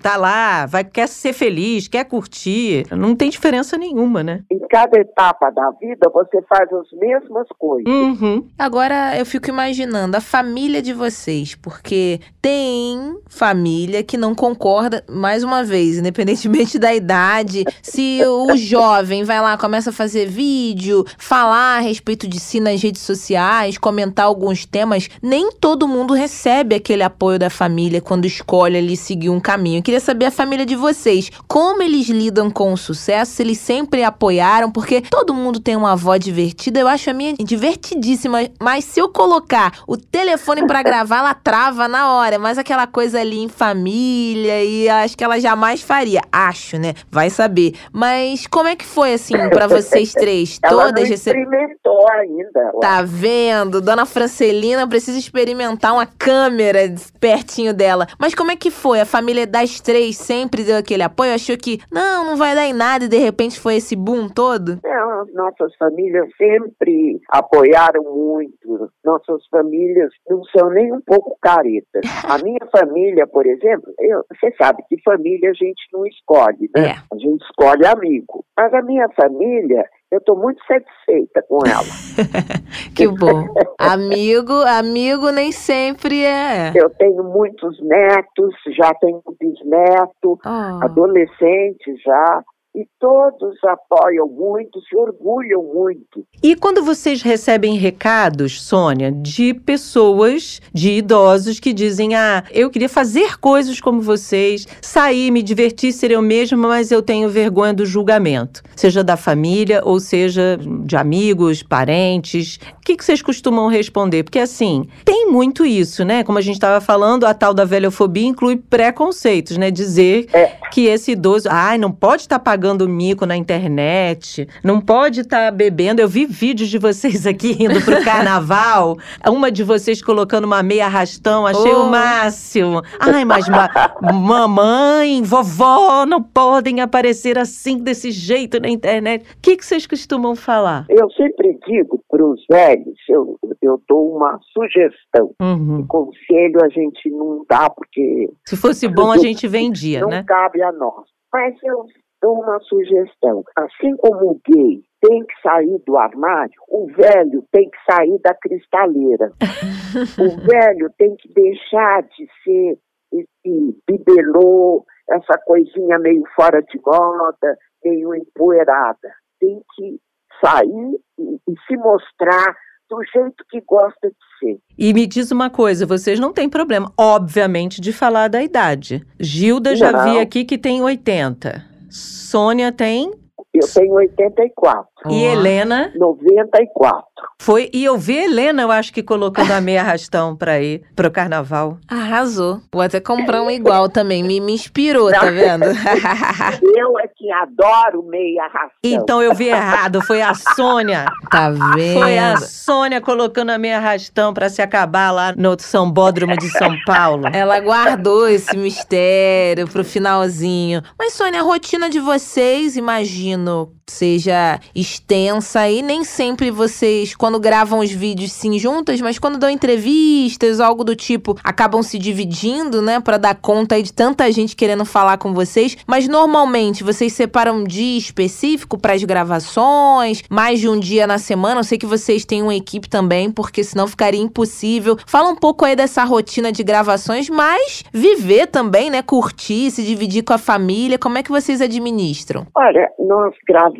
tá 0.00 0.16
lá, 0.16 0.66
vai, 0.66 0.84
quer 0.84 1.08
ser 1.08 1.32
feliz, 1.32 1.88
quer 1.88 2.04
curtir. 2.04 2.86
Não 2.90 3.14
tem 3.14 3.30
diferença 3.30 3.76
nenhuma, 3.76 4.22
né? 4.22 4.42
Em 4.50 4.58
cada 4.68 4.98
etapa 4.98 5.50
da 5.50 5.70
vida, 5.72 6.10
você 6.12 6.42
faz 6.42 6.72
as 6.72 6.92
mesmas 6.98 7.46
coisas. 7.58 7.92
Uhum. 7.92 8.46
Agora 8.58 9.16
eu 9.18 9.26
fico 9.26 9.48
imaginando 9.48 10.16
a 10.16 10.20
família 10.20 10.82
de 10.82 10.92
vocês, 10.92 11.54
porque 11.54 12.20
tem 12.40 13.16
família 13.28 14.02
que 14.02 14.16
não 14.16 14.34
concorda, 14.34 15.04
mais 15.08 15.42
uma 15.42 15.64
vez, 15.64 15.98
independentemente 15.98 16.78
da 16.78 16.94
idade. 16.94 17.64
Se 17.82 18.20
o 18.24 18.56
jovem 18.56 19.24
vai 19.24 19.40
lá, 19.40 19.56
começa 19.56 19.90
a 19.90 19.92
fazer 19.92 20.26
vídeo, 20.26 21.04
falar 21.18 21.78
a 21.78 21.80
respeito 21.80 22.28
de 22.28 22.38
si 22.38 22.60
nas 22.60 22.82
redes 22.82 23.02
sociais, 23.02 23.78
comentar 23.78 24.26
alguns 24.26 24.66
temas, 24.66 25.08
nem 25.22 25.50
todo 25.52 25.88
mundo 25.88 26.14
recebe 26.14 26.74
aquele 26.74 27.02
apoio 27.02 27.38
da 27.38 27.50
família 27.50 28.00
quando 28.00 28.24
escolhe 28.24 28.76
ali 28.76 28.96
seguir 29.14 29.30
um 29.30 29.38
caminho. 29.38 29.78
Eu 29.78 29.82
queria 29.82 30.00
saber 30.00 30.26
a 30.26 30.30
família 30.30 30.66
de 30.66 30.74
vocês, 30.74 31.30
como 31.46 31.82
eles 31.82 32.08
lidam 32.08 32.50
com 32.50 32.72
o 32.72 32.76
sucesso, 32.76 33.32
se 33.32 33.42
eles 33.42 33.58
sempre 33.58 34.02
apoiaram, 34.02 34.70
porque 34.70 35.00
todo 35.00 35.32
mundo 35.32 35.60
tem 35.60 35.76
uma 35.76 35.92
avó 35.92 36.16
divertida, 36.16 36.80
eu 36.80 36.88
acho 36.88 37.08
a 37.08 37.12
minha 37.12 37.34
divertidíssima, 37.34 38.40
mas 38.60 38.84
se 38.84 39.00
eu 39.00 39.08
colocar 39.08 39.72
o 39.86 39.96
telefone 39.96 40.66
pra 40.66 40.82
gravar, 40.84 41.18
ela 41.18 41.34
trava 41.34 41.86
na 41.86 42.12
hora, 42.12 42.38
mas 42.38 42.58
aquela 42.58 42.88
coisa 42.88 43.20
ali 43.20 43.38
em 43.38 43.48
família 43.48 44.64
e 44.64 44.88
acho 44.88 45.16
que 45.16 45.22
ela 45.22 45.38
jamais 45.38 45.80
faria, 45.80 46.20
acho, 46.32 46.76
né? 46.76 46.94
Vai 47.10 47.30
saber. 47.30 47.74
Mas 47.92 48.48
como 48.48 48.68
é 48.68 48.74
que 48.74 48.84
foi 48.84 49.14
assim 49.14 49.36
pra 49.50 49.68
vocês 49.68 50.12
três? 50.12 50.58
Ela 50.64 50.86
Todas 50.86 51.10
experimentou 51.10 52.06
ainda. 52.10 52.72
Tá 52.80 53.02
vendo? 53.02 53.80
Dona 53.80 54.06
Francelina 54.06 54.88
precisa 54.88 55.18
experimentar 55.18 55.92
uma 55.92 56.06
câmera 56.06 56.92
pertinho 57.20 57.72
dela. 57.72 58.06
Mas 58.18 58.34
como 58.34 58.50
é 58.50 58.56
que 58.56 58.70
foi? 58.70 59.03
A 59.04 59.06
família 59.06 59.46
das 59.46 59.80
três 59.82 60.16
sempre 60.16 60.64
deu 60.64 60.78
aquele 60.78 61.02
apoio? 61.02 61.34
Achou 61.34 61.58
que 61.58 61.78
não, 61.92 62.24
não 62.24 62.36
vai 62.38 62.54
dar 62.54 62.64
em 62.64 62.72
nada 62.72 63.04
e 63.04 63.08
de 63.08 63.18
repente 63.18 63.60
foi 63.60 63.76
esse 63.76 63.94
boom 63.94 64.30
todo? 64.30 64.80
As 64.82 65.32
nossas 65.34 65.74
famílias 65.76 66.26
sempre 66.38 67.20
apoiaram 67.28 68.02
muito. 68.02 68.90
Nossas 69.04 69.46
famílias 69.50 70.10
não 70.28 70.42
são 70.56 70.70
nem 70.70 70.90
um 70.90 71.00
pouco 71.02 71.36
caretas. 71.42 72.00
A 72.24 72.38
minha 72.42 72.66
família, 72.72 73.26
por 73.26 73.46
exemplo, 73.46 73.92
eu- 73.98 74.24
você 74.32 74.50
sabe 74.56 74.82
que 74.88 75.00
família 75.02 75.50
a 75.50 75.54
gente 75.54 75.82
não 75.92 76.06
escolhe, 76.06 76.70
né? 76.74 76.86
É. 76.86 76.90
A 77.12 77.18
gente 77.18 77.42
escolhe 77.44 77.86
amigo. 77.86 78.42
Mas 78.56 78.72
a 78.72 78.80
minha 78.82 79.08
família, 79.10 79.84
eu 80.10 80.18
estou 80.18 80.36
muito 80.36 80.60
satisfeita 80.66 81.42
com 81.48 81.58
ela. 81.66 81.84
Que 82.94 83.08
bom. 83.08 83.46
amigo, 83.78 84.52
amigo 84.52 85.30
nem 85.30 85.50
sempre 85.50 86.24
é. 86.24 86.72
Eu 86.74 86.88
tenho 86.90 87.24
muitos 87.24 87.76
netos, 87.82 88.54
já 88.76 88.92
tenho 89.00 89.20
bisneto, 89.40 90.38
Oh. 90.44 90.84
adolescentes 90.84 92.00
já. 92.04 92.42
E 92.76 92.84
todos 92.98 93.54
apoiam 93.62 94.26
muito, 94.26 94.80
se 94.80 94.96
orgulham 94.96 95.62
muito. 95.62 96.26
E 96.42 96.56
quando 96.56 96.82
vocês 96.82 97.22
recebem 97.22 97.76
recados, 97.76 98.60
Sônia, 98.60 99.12
de 99.12 99.54
pessoas, 99.54 100.60
de 100.72 100.90
idosos 100.90 101.60
que 101.60 101.72
dizem: 101.72 102.16
Ah, 102.16 102.42
eu 102.50 102.68
queria 102.68 102.88
fazer 102.88 103.38
coisas 103.38 103.80
como 103.80 104.00
vocês, 104.00 104.66
sair, 104.82 105.30
me 105.30 105.40
divertir, 105.40 105.92
ser 105.92 106.10
eu 106.10 106.20
mesma, 106.20 106.56
mas 106.56 106.90
eu 106.90 107.00
tenho 107.00 107.28
vergonha 107.28 107.72
do 107.72 107.86
julgamento. 107.86 108.60
Seja 108.74 109.04
da 109.04 109.16
família 109.16 109.80
ou 109.84 110.00
seja 110.00 110.58
de 110.84 110.96
amigos, 110.96 111.62
parentes. 111.62 112.58
O 112.76 112.80
que, 112.84 112.96
que 112.96 113.04
vocês 113.04 113.22
costumam 113.22 113.68
responder? 113.68 114.24
Porque 114.24 114.40
assim, 114.40 114.88
tem 115.04 115.30
muito 115.30 115.64
isso, 115.64 116.04
né? 116.04 116.24
Como 116.24 116.38
a 116.38 116.42
gente 116.42 116.56
estava 116.56 116.80
falando, 116.80 117.24
a 117.24 117.32
tal 117.34 117.54
da 117.54 117.64
velhofobia 117.64 118.26
inclui 118.26 118.56
preconceitos, 118.56 119.56
né? 119.56 119.70
Dizer 119.70 120.26
que 120.72 120.86
esse 120.86 121.12
idoso, 121.12 121.48
ai, 121.48 121.78
não 121.78 121.92
pode 121.92 122.22
estar 122.22 122.40
pagando 122.40 122.63
mico 122.88 123.26
na 123.26 123.36
internet, 123.36 124.48
não 124.62 124.80
pode 124.80 125.20
estar 125.20 125.50
bebendo. 125.52 126.00
Eu 126.00 126.08
vi 126.08 126.24
vídeos 126.24 126.68
de 126.68 126.78
vocês 126.78 127.26
aqui 127.26 127.52
indo 127.62 127.80
pro 127.84 128.02
carnaval, 128.04 128.96
uma 129.28 129.50
de 129.50 129.62
vocês 129.62 130.00
colocando 130.02 130.44
uma 130.44 130.62
meia 130.62 130.86
arrastão, 130.86 131.46
achei 131.46 131.72
Oh. 131.74 131.84
o 131.86 131.90
máximo. 131.90 132.82
Ai, 133.00 133.24
mas 133.24 133.48
ma- 133.48 133.68
mamãe, 134.12 135.22
vovó 135.22 136.06
não 136.06 136.22
podem 136.22 136.80
aparecer 136.80 137.38
assim, 137.38 137.78
desse 137.78 138.10
jeito 138.10 138.60
na 138.60 138.68
internet. 138.68 139.22
O 139.24 139.40
que, 139.42 139.56
que 139.56 139.64
vocês 139.66 139.86
costumam 139.86 140.34
falar? 140.34 140.86
Eu 140.88 141.10
sempre 141.10 141.58
digo 141.66 142.00
para 142.08 142.24
os 142.24 142.40
velhos, 142.50 142.96
eu, 143.08 143.38
eu 143.62 143.80
dou 143.88 144.16
uma 144.16 144.38
sugestão. 144.52 145.32
Uhum. 145.40 145.86
Conselho 145.86 146.62
a 146.64 146.68
gente 146.68 147.10
não 147.10 147.44
dá, 147.48 147.68
porque 147.70 148.28
Se 148.46 148.56
fosse 148.56 148.86
bom, 148.88 149.10
a 149.10 149.18
gente 149.18 149.46
vendia, 149.48 150.00
não 150.00 150.08
né? 150.08 150.24
cabe 150.26 150.62
a 150.62 150.72
nós. 150.72 151.04
Mas 151.32 151.54
eu 151.64 151.84
dou 152.24 152.40
uma 152.40 152.58
sugestão. 152.60 153.44
Assim 153.54 153.94
como 153.98 154.30
o 154.30 154.40
gay 154.48 154.82
tem 155.02 155.24
que 155.26 155.34
sair 155.42 155.78
do 155.86 155.98
armário, 155.98 156.54
o 156.70 156.86
velho 156.86 157.44
tem 157.52 157.68
que 157.68 157.92
sair 157.92 158.18
da 158.22 158.34
cristaleira. 158.34 159.30
o 160.18 160.46
velho 160.46 160.90
tem 160.96 161.14
que 161.16 161.30
deixar 161.34 162.02
de 162.02 162.26
ser 162.42 162.78
esse 163.12 163.78
bibelô, 163.86 164.86
essa 165.10 165.38
coisinha 165.44 165.98
meio 165.98 166.24
fora 166.34 166.62
de 166.62 166.80
moda, 166.84 167.58
meio 167.84 168.14
empoeirada. 168.14 169.12
Tem 169.38 169.60
que 169.76 170.00
sair 170.42 170.98
e, 171.18 171.34
e 171.46 171.54
se 171.66 171.76
mostrar 171.76 172.56
do 172.88 172.98
jeito 173.12 173.44
que 173.50 173.60
gosta 173.66 174.08
de 174.08 174.14
ser. 174.38 174.58
E 174.78 174.94
me 174.94 175.06
diz 175.06 175.30
uma 175.30 175.50
coisa, 175.50 175.84
vocês 175.84 176.18
não 176.18 176.32
têm 176.32 176.48
problema, 176.48 176.90
obviamente, 176.98 177.82
de 177.82 177.92
falar 177.92 178.28
da 178.28 178.42
idade. 178.42 179.06
Gilda 179.20 179.76
já 179.76 179.92
Não. 179.92 180.04
vi 180.04 180.18
aqui 180.18 180.44
que 180.44 180.56
tem 180.56 180.82
80. 180.82 181.73
Sônia 181.94 182.72
tem. 182.72 183.08
Eu 183.54 183.72
tenho 183.72 183.94
84, 183.94 184.88
E. 185.10 185.24
Helena 185.24 185.92
94. 185.96 187.04
foi. 187.40 187.70
E 187.72 187.84
eu 187.84 187.98
vi 187.98 188.18
a 188.18 188.24
Helena, 188.24 188.62
eu 188.62 188.70
acho 188.70 188.92
que 188.92 189.02
colocando 189.02 189.50
a 189.50 189.60
meia 189.60 189.80
arrastão 189.82 190.34
pra 190.36 190.60
ir 190.60 190.82
pro 190.94 191.10
carnaval. 191.10 191.78
Arrasou. 191.88 192.60
Vou 192.72 192.82
até 192.82 193.00
comprar 193.00 193.42
um 193.42 193.50
igual 193.50 193.88
também. 193.88 194.22
Me, 194.22 194.40
me 194.40 194.52
inspirou, 194.52 195.10
tá 195.10 195.30
vendo? 195.30 195.64
Eu 196.76 196.98
é 196.98 197.08
que 197.08 197.30
adoro 197.30 198.02
meia 198.04 198.44
ração. 198.44 198.70
Então 198.82 199.22
eu 199.22 199.34
vi 199.34 199.48
errado, 199.48 200.02
foi 200.02 200.20
a 200.22 200.34
Sônia. 200.34 201.06
tá 201.30 201.50
vendo? 201.50 202.00
Foi 202.00 202.18
a 202.18 202.36
Sônia 202.38 203.00
colocando 203.00 203.50
a 203.50 203.58
meia 203.58 203.78
arrastão 203.78 204.32
pra 204.34 204.48
se 204.48 204.60
acabar 204.62 205.10
lá 205.10 205.34
no 205.36 205.56
São 205.58 205.90
Bódromo 205.90 206.36
de 206.36 206.48
São 206.50 206.74
Paulo. 206.86 207.28
Ela 207.32 207.60
guardou 207.60 208.28
esse 208.28 208.56
mistério 208.56 209.68
pro 209.68 209.84
finalzinho. 209.84 210.82
Mas, 210.98 211.12
Sônia, 211.14 211.40
a 211.40 211.44
rotina 211.44 211.88
de 211.88 212.00
vocês, 212.00 212.76
imagino, 212.76 213.72
seja 213.86 214.58
extensa 214.74 215.68
e 215.68 215.82
nem 215.82 216.04
sempre 216.04 216.50
vocês, 216.50 217.14
quando 217.14 217.38
gravam 217.38 217.80
os 217.80 217.90
vídeos 217.90 218.32
sim 218.32 218.58
juntas, 218.58 219.00
mas 219.00 219.18
quando 219.18 219.38
dão 219.38 219.50
entrevistas, 219.50 220.60
algo 220.60 220.84
do 220.84 220.96
tipo, 220.96 221.38
acabam 221.44 221.82
se 221.82 221.98
dividindo, 221.98 222.80
né, 222.80 223.00
para 223.00 223.18
dar 223.18 223.34
conta 223.34 223.80
de 223.82 223.92
tanta 223.92 224.30
gente 224.32 224.56
querendo 224.56 224.84
falar 224.84 225.18
com 225.18 225.32
vocês. 225.34 225.76
Mas 225.86 226.08
normalmente 226.08 226.82
vocês 226.82 227.12
separam 227.12 227.58
um 227.58 227.64
dia 227.64 227.98
específico 227.98 228.78
para 228.78 228.94
as 228.94 229.04
gravações, 229.04 230.22
mais 230.30 230.60
de 230.60 230.68
um 230.68 230.78
dia 230.78 231.06
na 231.06 231.18
semana. 231.18 231.60
Eu 231.60 231.64
sei 231.64 231.78
que 231.78 231.86
vocês 231.86 232.24
têm 232.24 232.42
uma 232.42 232.54
equipe 232.54 232.88
também, 232.88 233.30
porque 233.30 233.62
senão 233.62 233.86
ficaria 233.86 234.20
impossível. 234.20 234.96
Fala 235.06 235.28
um 235.28 235.36
pouco 235.36 235.64
aí 235.64 235.76
dessa 235.76 236.04
rotina 236.04 236.50
de 236.50 236.62
gravações, 236.62 237.28
mas 237.28 237.84
viver 237.92 238.46
também, 238.46 238.90
né, 238.90 239.02
curtir, 239.02 239.70
se 239.70 239.82
dividir 239.82 240.22
com 240.22 240.32
a 240.32 240.38
família. 240.38 240.98
Como 240.98 241.18
é 241.18 241.22
que 241.22 241.30
vocês 241.30 241.60
administram? 241.60 242.46
Olha, 242.54 242.88
nós 242.98 243.34
gravamos 243.46 243.73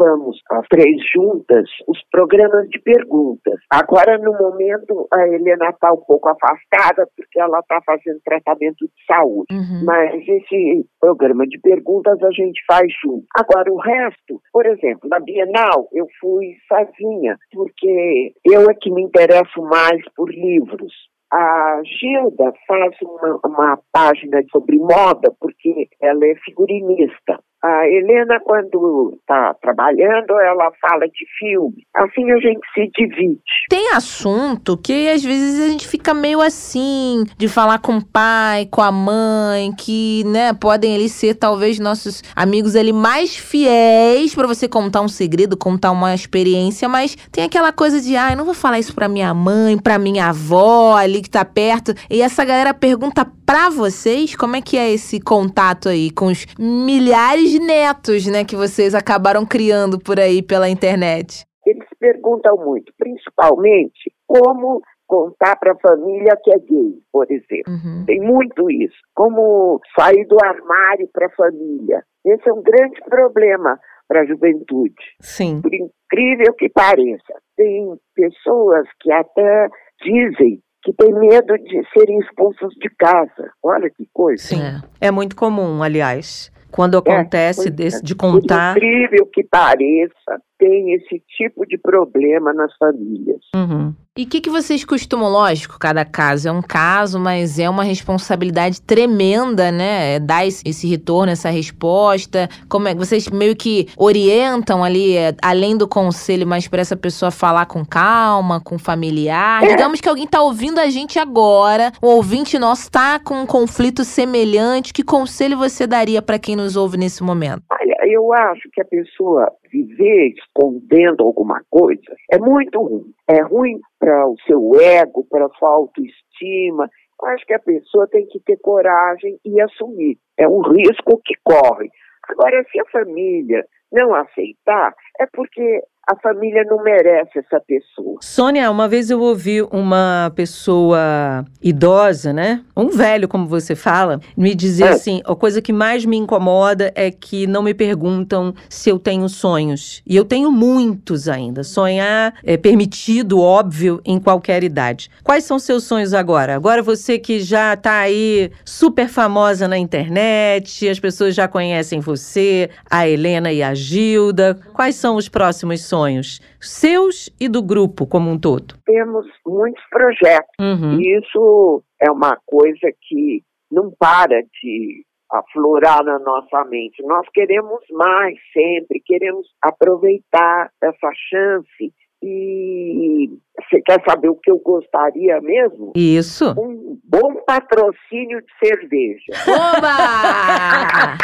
as 0.51 0.67
três 0.69 0.97
juntas 1.15 1.69
os 1.89 1.99
programas 2.11 2.69
de 2.69 2.79
perguntas. 2.81 3.61
Agora, 3.71 4.19
no 4.19 4.33
momento, 4.33 5.07
a 5.13 5.27
Helena 5.29 5.71
está 5.71 5.93
um 5.93 6.03
pouco 6.07 6.29
afastada 6.29 7.09
porque 7.17 7.41
ela 7.41 7.61
está 7.61 7.81
fazendo 7.85 8.21
tratamento 8.25 8.87
de 8.87 9.05
saúde. 9.07 9.55
Uhum. 9.55 9.85
Mas 9.85 10.15
esse 10.27 10.87
programa 11.01 11.47
de 11.47 11.59
perguntas 11.61 12.23
a 12.23 12.31
gente 12.31 12.61
faz 12.67 12.87
junto. 13.03 13.25
Agora, 13.35 13.73
o 13.73 13.79
resto, 13.79 14.41
por 14.53 14.67
exemplo, 14.67 15.09
na 15.09 15.21
Bienal 15.21 15.89
eu 15.93 16.07
fui 16.21 16.57
sozinha, 16.69 17.37
porque 17.53 18.33
eu 18.45 18.71
é 18.71 18.75
que 18.75 18.91
me 18.91 19.03
interesso 19.03 19.63
mais 19.63 20.03
por 20.17 20.31
livros. 20.31 20.93
A 21.33 21.81
Gilda 21.85 22.53
faz 22.67 22.95
uma, 23.03 23.41
uma 23.45 23.79
página 23.93 24.41
sobre 24.53 24.77
moda, 24.77 25.35
porque 25.41 25.89
ela 26.01 26.25
é 26.27 26.35
figurinista. 26.45 27.41
A 27.67 27.89
Helena, 27.89 28.39
quando 28.45 29.17
está 29.19 29.55
trabalhando, 29.55 30.39
ela 30.39 30.71
fala 30.79 31.07
de 31.09 31.25
filme. 31.39 31.87
Assim 31.97 32.31
a 32.31 32.37
gente 32.37 32.61
se 32.75 32.91
divide. 32.95 33.41
Tem 33.71 33.95
assunto 33.95 34.77
que 34.77 35.09
às 35.09 35.25
vezes 35.25 35.59
a 35.65 35.69
gente 35.69 35.89
fica 35.89 36.13
meio 36.13 36.43
assim, 36.43 37.25
de 37.39 37.49
falar 37.49 37.79
com 37.79 37.97
o 37.97 38.05
pai, 38.05 38.69
com 38.71 38.83
a 38.83 38.93
mãe, 38.93 39.73
que, 39.73 40.25
né, 40.27 40.53
podem 40.53 40.95
ali 40.95 41.09
ser 41.09 41.37
talvez 41.37 41.79
nossos 41.79 42.23
amigos 42.37 42.77
ali 42.77 42.93
mais 42.93 43.35
fiéis 43.35 44.35
para 44.35 44.47
você 44.47 44.69
contar 44.69 45.01
um 45.01 45.09
segredo, 45.09 45.57
contar 45.57 45.91
uma 45.91 46.15
experiência, 46.15 46.87
mas 46.87 47.17
tem 47.33 47.45
aquela 47.45 47.73
coisa 47.73 47.99
de, 47.99 48.15
ai, 48.15 48.35
ah, 48.35 48.37
não 48.37 48.45
vou 48.45 48.53
falar 48.53 48.79
isso 48.79 48.95
pra 48.95 49.09
minha 49.09 49.33
mãe, 49.33 49.79
pra 49.79 49.99
minha 49.99 50.27
avó 50.27 50.95
ali 50.95 51.23
que 51.23 51.31
tá 51.31 51.47
perto. 51.47 51.95
E 52.11 52.21
essa 52.21 52.45
galera 52.45 52.75
pergunta 52.75 53.27
pra 53.47 53.71
vocês 53.71 54.37
como 54.37 54.57
é 54.57 54.61
que 54.61 54.77
é 54.77 54.93
esse 54.93 55.19
contato 55.19 55.89
aí 55.89 56.11
com 56.11 56.27
os 56.27 56.47
milhares 56.59 57.54
netos, 57.59 58.27
né, 58.27 58.45
que 58.45 58.57
vocês 58.57 58.95
acabaram 58.95 59.45
criando 59.47 59.99
por 59.99 60.19
aí 60.19 60.43
pela 60.43 60.69
internet? 60.69 61.45
Eles 61.67 61.89
perguntam 61.99 62.57
muito, 62.57 62.93
principalmente 62.99 64.13
como 64.27 64.83
contar 65.07 65.57
para 65.57 65.73
a 65.73 65.79
família 65.79 66.37
que 66.43 66.53
é 66.53 66.59
gay, 66.59 66.95
por 67.13 67.27
exemplo. 67.31 67.73
Uhum. 67.73 68.05
Tem 68.07 68.21
muito 68.21 68.71
isso. 68.71 68.97
Como 69.15 69.81
sair 69.99 70.27
do 70.27 70.37
armário 70.43 71.09
para 71.13 71.27
a 71.27 71.31
família. 71.31 72.03
Esse 72.25 72.49
é 72.49 72.53
um 72.53 72.63
grande 72.63 73.01
problema 73.09 73.79
para 74.09 74.23
a 74.23 74.27
juventude. 74.27 74.95
Sim. 75.21 75.61
Por 75.61 75.73
incrível 75.75 76.53
que 76.59 76.69
pareça, 76.69 77.35
tem 77.57 77.95
pessoas 78.15 78.87
que 79.01 79.13
até 79.13 79.69
dizem 80.03 80.61
que 80.83 80.93
têm 80.93 81.15
medo 81.15 81.57
de 81.59 81.83
serem 81.97 82.19
expulsos 82.19 82.75
de 82.75 82.91
casa. 82.99 83.51
Olha 83.63 83.89
que 83.89 84.07
coisa. 84.13 84.43
Sim. 84.43 84.61
É, 85.01 85.09
é 85.09 85.11
muito 85.11 85.35
comum, 85.35 85.83
aliás. 85.83 86.53
Quando 86.75 86.99
acontece 86.99 87.69
é, 87.69 87.71
desse, 87.71 88.03
de 88.03 88.17
contar. 88.17 88.77
Incrível 88.77 89.27
que 89.33 89.45
pareça, 89.45 90.43
tem 90.65 90.95
esse 90.95 91.23
tipo 91.37 91.67
de 91.67 91.77
problema 91.77 92.55
nas 92.55 92.75
famílias. 92.79 93.41
Uhum. 93.55 93.93
E 94.17 94.23
o 94.23 94.29
que, 94.29 94.41
que 94.41 94.49
vocês 94.49 94.85
costumam, 94.85 95.29
lógico, 95.29 95.77
cada 95.79 96.05
caso 96.05 96.49
é 96.49 96.53
um 96.53 96.63
caso, 96.63 97.19
mas 97.19 97.59
é 97.59 97.69
uma 97.69 97.83
responsabilidade 97.83 98.81
tremenda, 98.81 99.71
né? 99.71 100.15
É 100.15 100.19
dar 100.21 100.47
esse 100.47 100.87
retorno, 100.87 101.33
essa 101.33 101.51
resposta. 101.51 102.49
Como 102.69 102.87
é 102.89 102.95
vocês 102.95 103.29
meio 103.29 103.57
que 103.57 103.89
orientam 103.97 104.85
ali, 104.85 105.17
é, 105.17 105.35
além 105.43 105.77
do 105.77 105.89
conselho, 105.89 106.47
mas 106.47 106.69
para 106.69 106.81
essa 106.81 106.97
pessoa 106.97 107.33
falar 107.33 107.67
com 107.67 107.85
calma, 107.85 108.61
com 108.61 108.79
familiar. 108.79 109.65
É. 109.65 109.67
Digamos 109.67 110.01
que 110.01 110.09
alguém 110.09 110.29
tá 110.29 110.41
ouvindo 110.41 110.79
a 110.79 110.89
gente 110.89 111.19
agora, 111.19 111.91
um 112.03 112.07
ouvinte 112.07 112.57
nosso 112.57 112.91
tá 112.91 113.19
com 113.19 113.35
um 113.35 113.47
conflito 113.47 114.05
semelhante. 114.05 114.95
Que 114.95 115.03
conselho 115.03 115.59
você 115.59 115.89
daria 115.89 116.23
para 116.23 116.39
quem 116.39 116.55
nos 116.55 116.77
ouve 116.77 116.97
nesse 116.97 117.21
momento? 117.23 117.65
Olha, 117.69 117.97
eu 118.05 118.33
acho 118.33 118.71
que 118.73 118.81
a 118.81 118.85
pessoa 118.85 119.51
viver 119.75 120.35
escondendo 120.55 121.25
alguma 121.25 121.63
coisa 121.69 122.15
é 122.31 122.39
muito 122.39 122.81
ruim. 122.81 123.13
É 123.29 123.43
ruim 123.43 123.81
para 123.99 124.29
o 124.29 124.37
seu 124.47 124.75
ego, 124.81 125.27
para 125.29 125.47
a 125.47 125.51
sua 125.51 125.71
autoestima. 125.71 126.89
Acho 127.25 127.47
que 127.47 127.55
a 127.55 127.59
pessoa 127.59 128.07
tem 128.09 128.27
que 128.27 128.41
ter 128.41 128.59
coragem 128.59 129.39
e 129.45 129.61
assumir. 129.61 130.19
É 130.39 130.49
um 130.49 130.61
risco 130.61 131.21
que 131.25 131.35
corre. 131.43 131.91
Agora, 132.29 132.65
se 132.71 132.81
a 132.81 132.85
família 132.87 133.65
não 133.93 134.15
aceitar, 134.15 134.95
é 135.21 135.27
porque 135.33 135.83
a 136.07 136.15
família 136.17 136.65
não 136.65 136.83
merece 136.83 137.39
essa 137.39 137.61
pessoa. 137.61 138.19
Sônia, 138.21 138.71
uma 138.71 138.87
vez 138.87 139.11
eu 139.11 139.21
ouvi 139.21 139.63
uma 139.63 140.31
pessoa 140.37 141.45
idosa, 141.63 142.33
né? 142.33 142.63
Um 142.77 142.89
velho, 142.89 143.27
como 143.27 143.47
você 143.47 143.75
fala, 143.75 144.21
me 144.37 144.55
dizer 144.55 144.85
é. 144.85 144.89
assim: 144.91 145.23
a 145.25 145.35
coisa 145.35 145.63
que 145.63 145.73
mais 145.73 146.05
me 146.05 146.17
incomoda 146.17 146.93
é 146.95 147.11
que 147.11 147.47
não 147.47 147.63
me 147.63 147.73
perguntam 147.73 148.55
se 148.69 148.91
eu 148.91 148.99
tenho 148.99 149.29
sonhos. 149.29 150.03
E 150.07 150.15
eu 150.15 150.25
tenho 150.25 150.51
muitos 150.51 151.29
ainda. 151.29 151.65
Sonhar 151.65 152.35
é 152.45 152.57
permitido, 152.57 153.41
óbvio, 153.41 154.01
em 154.05 154.21
qualquer 154.21 154.63
idade. 154.63 155.11
Quais 155.23 155.45
são 155.45 155.59
seus 155.59 155.85
sonhos 155.85 156.13
agora? 156.13 156.55
Agora 156.55 156.83
você 156.83 157.19
que 157.19 157.41
já 157.41 157.77
tá 157.77 158.01
aí 158.01 158.51
super 158.65 159.09
famosa 159.09 159.67
na 159.67 159.79
internet, 159.79 160.89
as 160.89 161.01
pessoas 161.01 161.35
já 161.35 161.49
conhecem 161.49 162.01
você, 162.01 162.69
a 162.91 163.09
Helena 163.09 163.51
e 163.51 163.63
a 163.63 163.75
Gilda. 163.75 164.59
Quais 164.75 164.97
são 164.97 165.17
os 165.17 165.29
próximos 165.29 165.81
sonhos? 165.83 165.94
Sonhos, 165.95 166.41
seus 166.61 167.31
e 167.41 167.49
do 167.49 167.63
grupo 167.63 168.05
como 168.05 168.29
um 168.29 168.39
todo? 168.39 168.75
Temos 168.85 169.27
muitos 169.47 169.83
projetos. 169.89 170.51
Uhum. 170.59 171.01
E 171.01 171.19
isso 171.19 171.83
é 172.03 172.11
uma 172.11 172.37
coisa 172.45 172.91
que 173.03 173.43
não 173.71 173.93
para 173.97 174.43
de 174.61 175.05
aflorar 175.31 176.03
na 176.05 176.19
nossa 176.19 176.65
mente. 176.65 177.01
Nós 177.05 177.27
queremos 177.33 177.81
mais 177.93 178.37
sempre, 178.53 179.01
queremos 179.05 179.47
aproveitar 179.63 180.71
essa 180.83 181.11
chance 181.31 181.93
e 182.23 183.31
você 183.57 183.81
quer 183.83 184.03
saber 184.09 184.29
o 184.29 184.35
que 184.35 184.51
eu 184.51 184.59
gostaria 184.59 185.41
mesmo? 185.41 185.93
Isso. 185.95 186.51
Um 186.59 186.99
bom 187.05 187.37
patrocínio 187.47 188.41
de 188.41 188.67
cerveja. 188.67 189.33
Oba! 189.49 191.17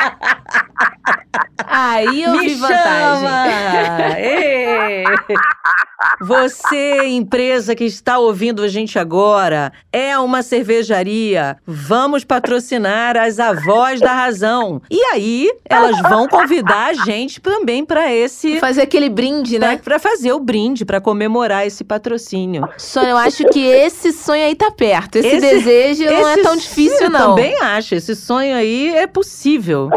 Aí 1.67 2.23
eu 2.23 2.33
Me 2.33 2.49
vi 2.49 2.55
vantagem. 2.55 3.29
Você, 6.21 7.07
empresa 7.07 7.75
que 7.75 7.85
está 7.85 8.19
ouvindo 8.19 8.63
a 8.63 8.69
gente 8.69 8.99
agora, 8.99 9.73
é 9.93 10.19
uma 10.19 10.43
cervejaria. 10.43 11.57
Vamos 11.67 12.25
patrocinar 12.25 13.17
as 13.17 13.39
avós 13.39 14.01
da 14.01 14.13
razão. 14.13 14.81
E 14.91 15.03
aí, 15.13 15.51
elas 15.69 16.01
vão 16.03 16.27
convidar 16.27 16.89
a 16.89 16.95
gente 16.95 17.41
também 17.41 17.85
para 17.85 18.13
esse. 18.13 18.59
Fazer 18.59 18.83
aquele 18.83 19.09
brinde, 19.09 19.59
né? 19.59 19.79
Para 19.83 19.99
fazer 19.99 20.33
o 20.33 20.41
brinde, 20.41 20.85
para 20.85 21.01
comemorar 21.01 21.67
esse 21.67 21.85
patrocínio. 21.85 22.20
Só 22.79 23.03
eu 23.03 23.17
acho 23.17 23.45
que 23.47 23.61
esse 23.61 24.13
sonho 24.13 24.45
aí 24.45 24.55
tá 24.55 24.71
perto. 24.71 25.17
Esse, 25.17 25.29
esse 25.29 25.41
desejo 25.41 26.05
não 26.05 26.29
é 26.29 26.43
tão 26.43 26.57
difícil, 26.57 27.11
não. 27.11 27.21
Eu 27.21 27.27
também 27.37 27.61
acho. 27.61 27.95
Esse 27.95 28.15
sonho 28.15 28.55
aí 28.55 28.95
é 28.95 29.07
possível. 29.07 29.91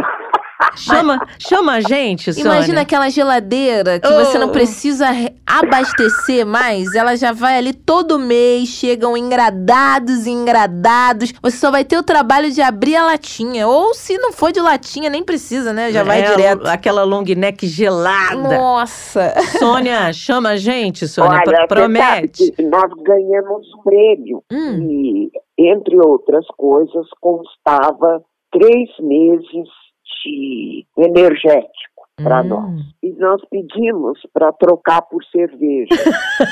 Chama, 0.76 1.20
chama 1.38 1.74
a 1.74 1.82
gente, 1.82 2.34
Sônia. 2.34 2.58
Imagina 2.58 2.82
aquela 2.82 3.10
geladeira 3.10 4.00
que 4.00 4.08
oh. 4.08 4.26
você 4.26 4.38
não 4.38 4.50
precisa 4.50 5.08
abastecer 5.46 6.46
mais. 6.46 6.94
Ela 6.96 7.16
já 7.16 7.32
vai 7.32 7.58
ali 7.58 7.74
todo 7.74 8.18
mês, 8.18 8.70
chegam 8.70 9.16
engradados 9.16 10.26
e 10.26 10.32
engradados. 10.32 11.34
Você 11.42 11.58
só 11.58 11.70
vai 11.70 11.84
ter 11.84 11.98
o 11.98 12.04
trabalho 12.04 12.52
de 12.52 12.62
abrir 12.62 12.96
a 12.96 13.06
latinha. 13.06 13.68
Ou 13.68 13.94
se 13.94 14.18
não 14.18 14.32
for 14.32 14.52
de 14.52 14.60
latinha, 14.60 15.10
nem 15.10 15.24
precisa, 15.24 15.74
né? 15.74 15.92
Já 15.92 16.02
é, 16.02 16.04
vai 16.04 16.24
direto. 16.24 16.68
Aquela 16.68 17.04
long 17.04 17.24
neck 17.24 17.68
gelada. 17.68 18.36
Nossa. 18.36 19.34
Sônia, 19.60 20.12
chama 20.14 20.50
a 20.50 20.58
gente, 20.58 21.08
Sônia. 21.08 21.42
Olha, 21.46 21.68
promete. 21.68 22.54
Nós 22.60 22.92
ganhamos 23.04 23.68
um 23.78 23.84
prêmio. 23.84 24.44
Hum. 24.52 24.80
E, 24.90 25.32
entre 25.58 25.98
outras 25.98 26.46
coisas, 26.58 27.08
constava 27.20 28.22
três 28.52 28.90
meses 29.00 29.83
de 30.24 30.86
energético 30.98 31.94
para 32.16 32.42
hum. 32.42 32.48
nós. 32.48 32.82
E 33.02 33.12
nós 33.14 33.42
pedimos 33.50 34.20
para 34.34 34.52
trocar 34.54 35.02
por 35.04 35.24
cerveja. 35.26 35.90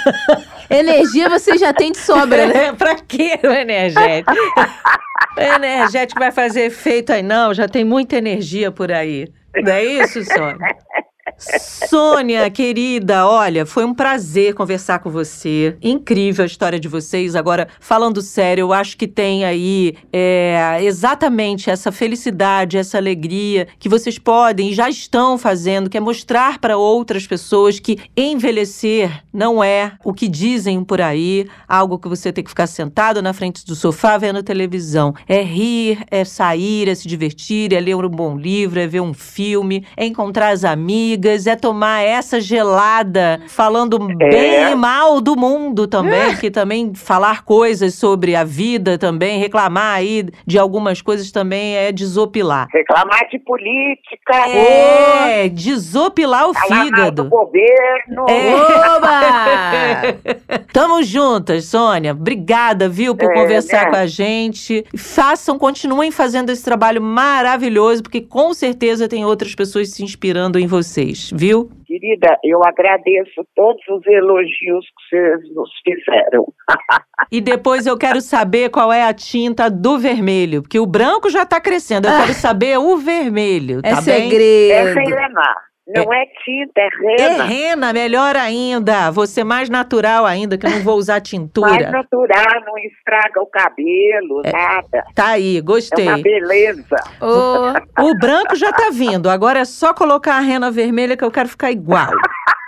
Energia 0.69 1.29
você 1.29 1.57
já 1.57 1.73
tem 1.73 1.91
de 1.91 1.97
sobra, 1.97 2.47
né? 2.47 2.73
para 2.77 2.95
que 2.95 3.39
o 3.43 3.51
energético? 3.51 4.31
o 5.37 5.41
energético 5.41 6.19
vai 6.19 6.31
fazer 6.31 6.65
efeito 6.65 7.11
aí, 7.11 7.21
não, 7.21 7.53
já 7.53 7.67
tem 7.67 7.83
muita 7.83 8.17
energia 8.17 8.71
por 8.71 8.91
aí. 8.91 9.27
Não 9.55 9.71
é 9.71 9.83
isso, 9.83 10.23
Sônia? 10.23 10.57
Sônia, 11.89 12.49
querida, 12.49 13.27
olha, 13.27 13.65
foi 13.65 13.83
um 13.83 13.93
prazer 13.93 14.53
conversar 14.53 14.99
com 14.99 15.09
você. 15.09 15.75
Incrível 15.81 16.43
a 16.43 16.45
história 16.45 16.79
de 16.79 16.87
vocês. 16.87 17.35
Agora, 17.35 17.67
falando 17.79 18.21
sério, 18.21 18.63
eu 18.63 18.73
acho 18.73 18.95
que 18.95 19.07
tem 19.07 19.43
aí 19.43 19.95
é, 20.13 20.79
exatamente 20.83 21.69
essa 21.69 21.91
felicidade, 21.91 22.77
essa 22.77 22.97
alegria 22.97 23.67
que 23.79 23.89
vocês 23.89 24.19
podem 24.19 24.69
e 24.69 24.73
já 24.73 24.89
estão 24.89 25.37
fazendo, 25.37 25.89
que 25.89 25.97
é 25.97 25.99
mostrar 25.99 26.59
para 26.59 26.77
outras 26.77 27.25
pessoas 27.25 27.79
que 27.79 27.97
envelhecer 28.15 29.23
não 29.33 29.63
é 29.63 29.93
o 30.03 30.13
que 30.13 30.27
dizem 30.27 30.83
por 30.83 31.01
aí, 31.01 31.47
algo 31.67 31.97
que 31.97 32.07
você 32.07 32.31
tem 32.31 32.43
que 32.43 32.49
ficar 32.49 32.67
sentado 32.67 33.21
na 33.21 33.33
frente 33.33 33.65
do 33.65 33.75
sofá 33.75 34.17
vendo 34.17 34.43
televisão. 34.43 35.13
É 35.27 35.41
rir, 35.41 36.03
é 36.09 36.23
sair, 36.23 36.87
é 36.87 36.95
se 36.95 37.07
divertir, 37.07 37.73
é 37.73 37.79
ler 37.79 37.95
um 37.95 38.09
bom 38.09 38.37
livro, 38.37 38.79
é 38.79 38.87
ver 38.87 39.01
um 39.01 39.13
filme, 39.13 39.85
é 39.95 40.05
encontrar 40.05 40.49
as 40.49 40.63
amigas, 40.63 41.30
é 41.47 41.55
tomar 41.55 42.01
essa 42.01 42.39
gelada, 42.39 43.41
falando 43.47 43.97
É. 44.19 44.29
bem 44.29 44.71
e 44.71 44.75
mal 44.75 45.19
do 45.21 45.35
mundo 45.37 45.87
também, 45.87 46.35
que 46.37 46.49
também 46.51 46.93
falar 46.93 47.43
coisas 47.43 47.95
sobre 47.95 48.35
a 48.35 48.43
vida 48.43 48.97
também, 48.97 49.39
reclamar 49.39 49.95
aí 49.95 50.25
de 50.45 50.57
algumas 50.57 51.01
coisas 51.01 51.31
também 51.31 51.75
é 51.75 51.91
desopilar. 51.91 52.67
Reclamar 52.73 53.27
de 53.29 53.39
política, 53.39 54.35
É, 54.49 55.49
desopilar 55.49 56.49
o 56.49 56.53
falar 56.53 56.69
mal 56.75 56.85
do 56.85 56.95
fígado. 56.95 57.23
governo. 57.29 58.25
É. 58.29 58.55
Oba! 58.95 60.61
Tamo 60.73 61.03
juntas, 61.03 61.65
Sônia. 61.65 62.11
Obrigada, 62.13 62.87
viu, 62.87 63.15
por 63.15 63.29
É, 63.31 63.33
conversar 63.33 63.85
né? 63.85 63.89
com 63.89 63.95
a 63.97 64.05
gente. 64.05 64.85
Façam, 64.97 65.57
continuem 65.59 66.11
fazendo 66.11 66.49
esse 66.49 66.63
trabalho 66.63 67.01
maravilhoso, 67.01 68.03
porque 68.03 68.21
com 68.21 68.53
certeza 68.53 69.07
tem 69.07 69.25
outras 69.25 69.53
pessoas 69.55 69.89
se 69.89 70.03
inspirando 70.03 70.57
em 70.59 70.67
vocês, 70.67 71.20
viu? 71.33 71.69
Querida, 71.85 72.37
eu 72.43 72.63
agradeço 72.63 73.45
todos 73.55 73.81
os 73.89 74.05
elogios 74.07 74.85
que 74.85 75.17
vocês 75.17 75.53
nos 75.53 75.69
fizeram. 75.83 76.45
E 77.31 77.39
depois 77.41 77.85
eu 77.85 77.97
quero 77.97 78.21
saber 78.21 78.69
qual 78.69 78.91
é 78.91 79.03
a 79.03 79.13
tinta 79.13 79.69
do 79.69 79.97
vermelho, 79.99 80.61
porque 80.61 80.79
o 80.79 80.85
branco 80.85 81.29
já 81.29 81.45
tá 81.45 81.59
crescendo. 81.59 82.07
Eu 82.07 82.17
quero 82.19 82.33
saber 82.33 82.77
o 82.77 82.97
vermelho, 82.97 83.79
É 83.83 83.91
tá 83.91 84.01
bem? 84.01 84.27
É 84.27 84.29
segredo. 84.29 84.99
Rena. 85.87 86.05
Não 86.05 86.13
é, 86.13 86.25
tinta, 86.43 86.81
é 86.81 86.87
É 87.19 87.27
rena. 87.27 87.43
rena, 87.43 87.93
melhor 87.93 88.35
ainda. 88.35 89.11
Você 89.11 89.43
mais 89.43 89.69
natural 89.69 90.25
ainda, 90.25 90.57
que 90.57 90.65
eu 90.65 90.69
não 90.71 90.81
vou 90.83 90.95
usar 90.97 91.13
Mais 91.19 91.23
tintura. 91.29 91.91
natural, 91.91 92.61
não 92.65 92.77
estraga 92.77 93.41
o 93.41 93.45
cabelo, 93.47 94.41
nada. 94.45 95.03
Tá 95.15 95.27
aí, 95.31 95.57
É 95.57 95.61
gostei. 95.61 96.07
uma 96.07 96.17
beleza. 96.19 96.95
Ô, 97.19 97.71
O 98.09 98.15
branco 98.17 98.55
já 98.55 98.71
tá 98.71 98.89
vindo, 98.91 99.29
agora 99.29 99.59
é 99.59 99.65
só 99.65 99.93
colocar 99.93 100.35
a 100.35 100.39
rena 100.41 100.69
vermelha 100.71 101.17
que 101.17 101.23
eu 101.23 101.31
quero 101.31 101.49
ficar 101.49 101.71
igual. 101.71 102.07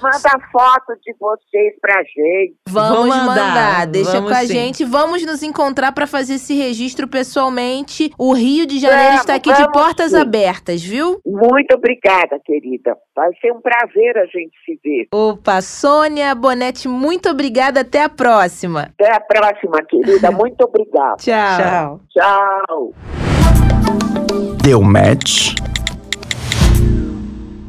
Manda 0.00 0.30
foto 0.52 0.94
de 1.02 1.14
vocês 1.18 1.74
pra 1.80 2.02
gente. 2.02 2.56
Vamos 2.68 3.08
mandar, 3.08 3.26
mandar, 3.26 3.86
deixa 3.86 4.12
vamos 4.12 4.30
com 4.30 4.36
a 4.36 4.40
sim. 4.40 4.46
gente. 4.46 4.84
Vamos 4.84 5.24
nos 5.24 5.42
encontrar 5.42 5.92
para 5.92 6.06
fazer 6.06 6.34
esse 6.34 6.54
registro 6.54 7.08
pessoalmente. 7.08 8.12
O 8.18 8.32
Rio 8.32 8.66
de 8.66 8.78
Janeiro 8.78 9.04
Vamos, 9.04 9.20
está 9.20 9.34
aqui 9.34 9.52
de 9.52 9.72
portas 9.72 10.10
sim. 10.10 10.18
abertas, 10.18 10.82
viu? 10.82 11.20
Muito 11.24 11.74
obrigada, 11.74 12.38
querida. 12.44 12.96
Vai 13.14 13.30
ser 13.40 13.52
um 13.52 13.60
prazer 13.60 14.18
a 14.18 14.26
gente 14.26 14.52
se 14.64 14.78
ver. 14.84 15.08
Opa, 15.12 15.60
Sônia 15.60 16.34
Bonete, 16.34 16.88
muito 16.88 17.28
obrigada. 17.28 17.80
Até 17.80 18.02
a 18.02 18.08
próxima. 18.08 18.92
Até 18.98 19.12
a 19.12 19.20
próxima, 19.20 19.78
querida. 19.88 20.30
Muito 20.34 20.62
obrigada. 20.64 21.16
Tchau. 21.16 22.00
Tchau. 22.10 22.92
Tchau. 22.92 22.94
Deu 24.62 24.82
match? 24.82 25.54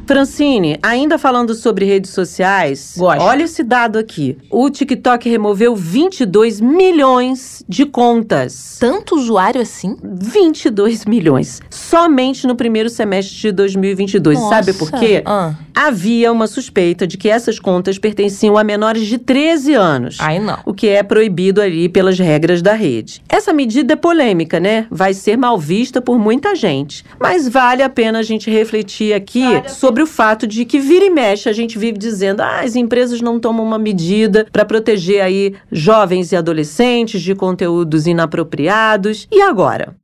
Francine, 0.06 0.78
ainda 0.82 1.18
falando 1.18 1.54
sobre 1.54 1.84
redes 1.84 2.12
sociais, 2.12 2.94
Gosto. 2.96 3.20
olha 3.22 3.42
esse 3.42 3.62
dado 3.62 3.98
aqui. 3.98 4.38
O 4.50 4.70
TikTok 4.70 5.28
removeu 5.28 5.74
22 5.74 6.60
milhões 6.60 7.64
de 7.68 7.84
contas. 7.84 8.76
Tanto 8.78 9.16
usuário 9.16 9.60
assim? 9.60 9.96
22 10.02 11.04
milhões. 11.06 11.60
Somente 11.68 12.46
no 12.46 12.54
primeiro 12.54 12.88
semestre 12.88 13.36
de 13.36 13.52
2022. 13.52 14.38
Sabe 14.38 14.72
por 14.74 14.90
Nossa. 14.92 15.04
quê? 15.04 15.22
Ah, 15.26 15.54
Havia 15.74 16.32
uma 16.32 16.46
suspeita 16.46 17.06
de 17.06 17.18
que 17.18 17.28
essas 17.28 17.58
contas 17.58 17.98
pertenciam 17.98 18.56
a 18.56 18.64
menores 18.64 19.06
de 19.06 19.18
13 19.18 19.74
anos. 19.74 20.16
aí 20.20 20.38
não. 20.38 20.58
o 20.64 20.72
que 20.72 20.88
é 20.88 21.02
proibido 21.02 21.60
ali 21.60 21.86
pelas 21.88 22.18
regras 22.18 22.62
da 22.62 22.72
rede. 22.72 23.22
Essa 23.28 23.52
medida 23.52 23.92
é 23.92 23.96
polêmica, 23.96 24.58
né? 24.58 24.86
Vai 24.90 25.12
ser 25.12 25.36
mal 25.36 25.58
vista 25.58 26.00
por 26.00 26.18
muita 26.18 26.54
gente. 26.54 27.04
Mas 27.20 27.46
vale 27.46 27.82
a 27.82 27.90
pena 27.90 28.20
a 28.20 28.22
gente 28.22 28.50
refletir 28.50 29.12
aqui 29.12 29.44
sobre 29.68 29.95
o 30.02 30.06
fato 30.06 30.46
de 30.46 30.64
que 30.64 30.78
vira 30.78 31.04
e 31.04 31.10
mexe 31.10 31.48
a 31.48 31.52
gente 31.52 31.78
vive 31.78 31.98
dizendo: 31.98 32.40
ah, 32.40 32.60
as 32.60 32.76
empresas 32.76 33.20
não 33.20 33.38
tomam 33.38 33.64
uma 33.64 33.78
medida 33.78 34.46
para 34.52 34.64
proteger 34.64 35.20
aí 35.20 35.54
jovens 35.70 36.32
e 36.32 36.36
adolescentes 36.36 37.22
de 37.22 37.34
conteúdos 37.34 38.06
inapropriados. 38.06 39.26
E 39.30 39.40
agora? 39.40 39.94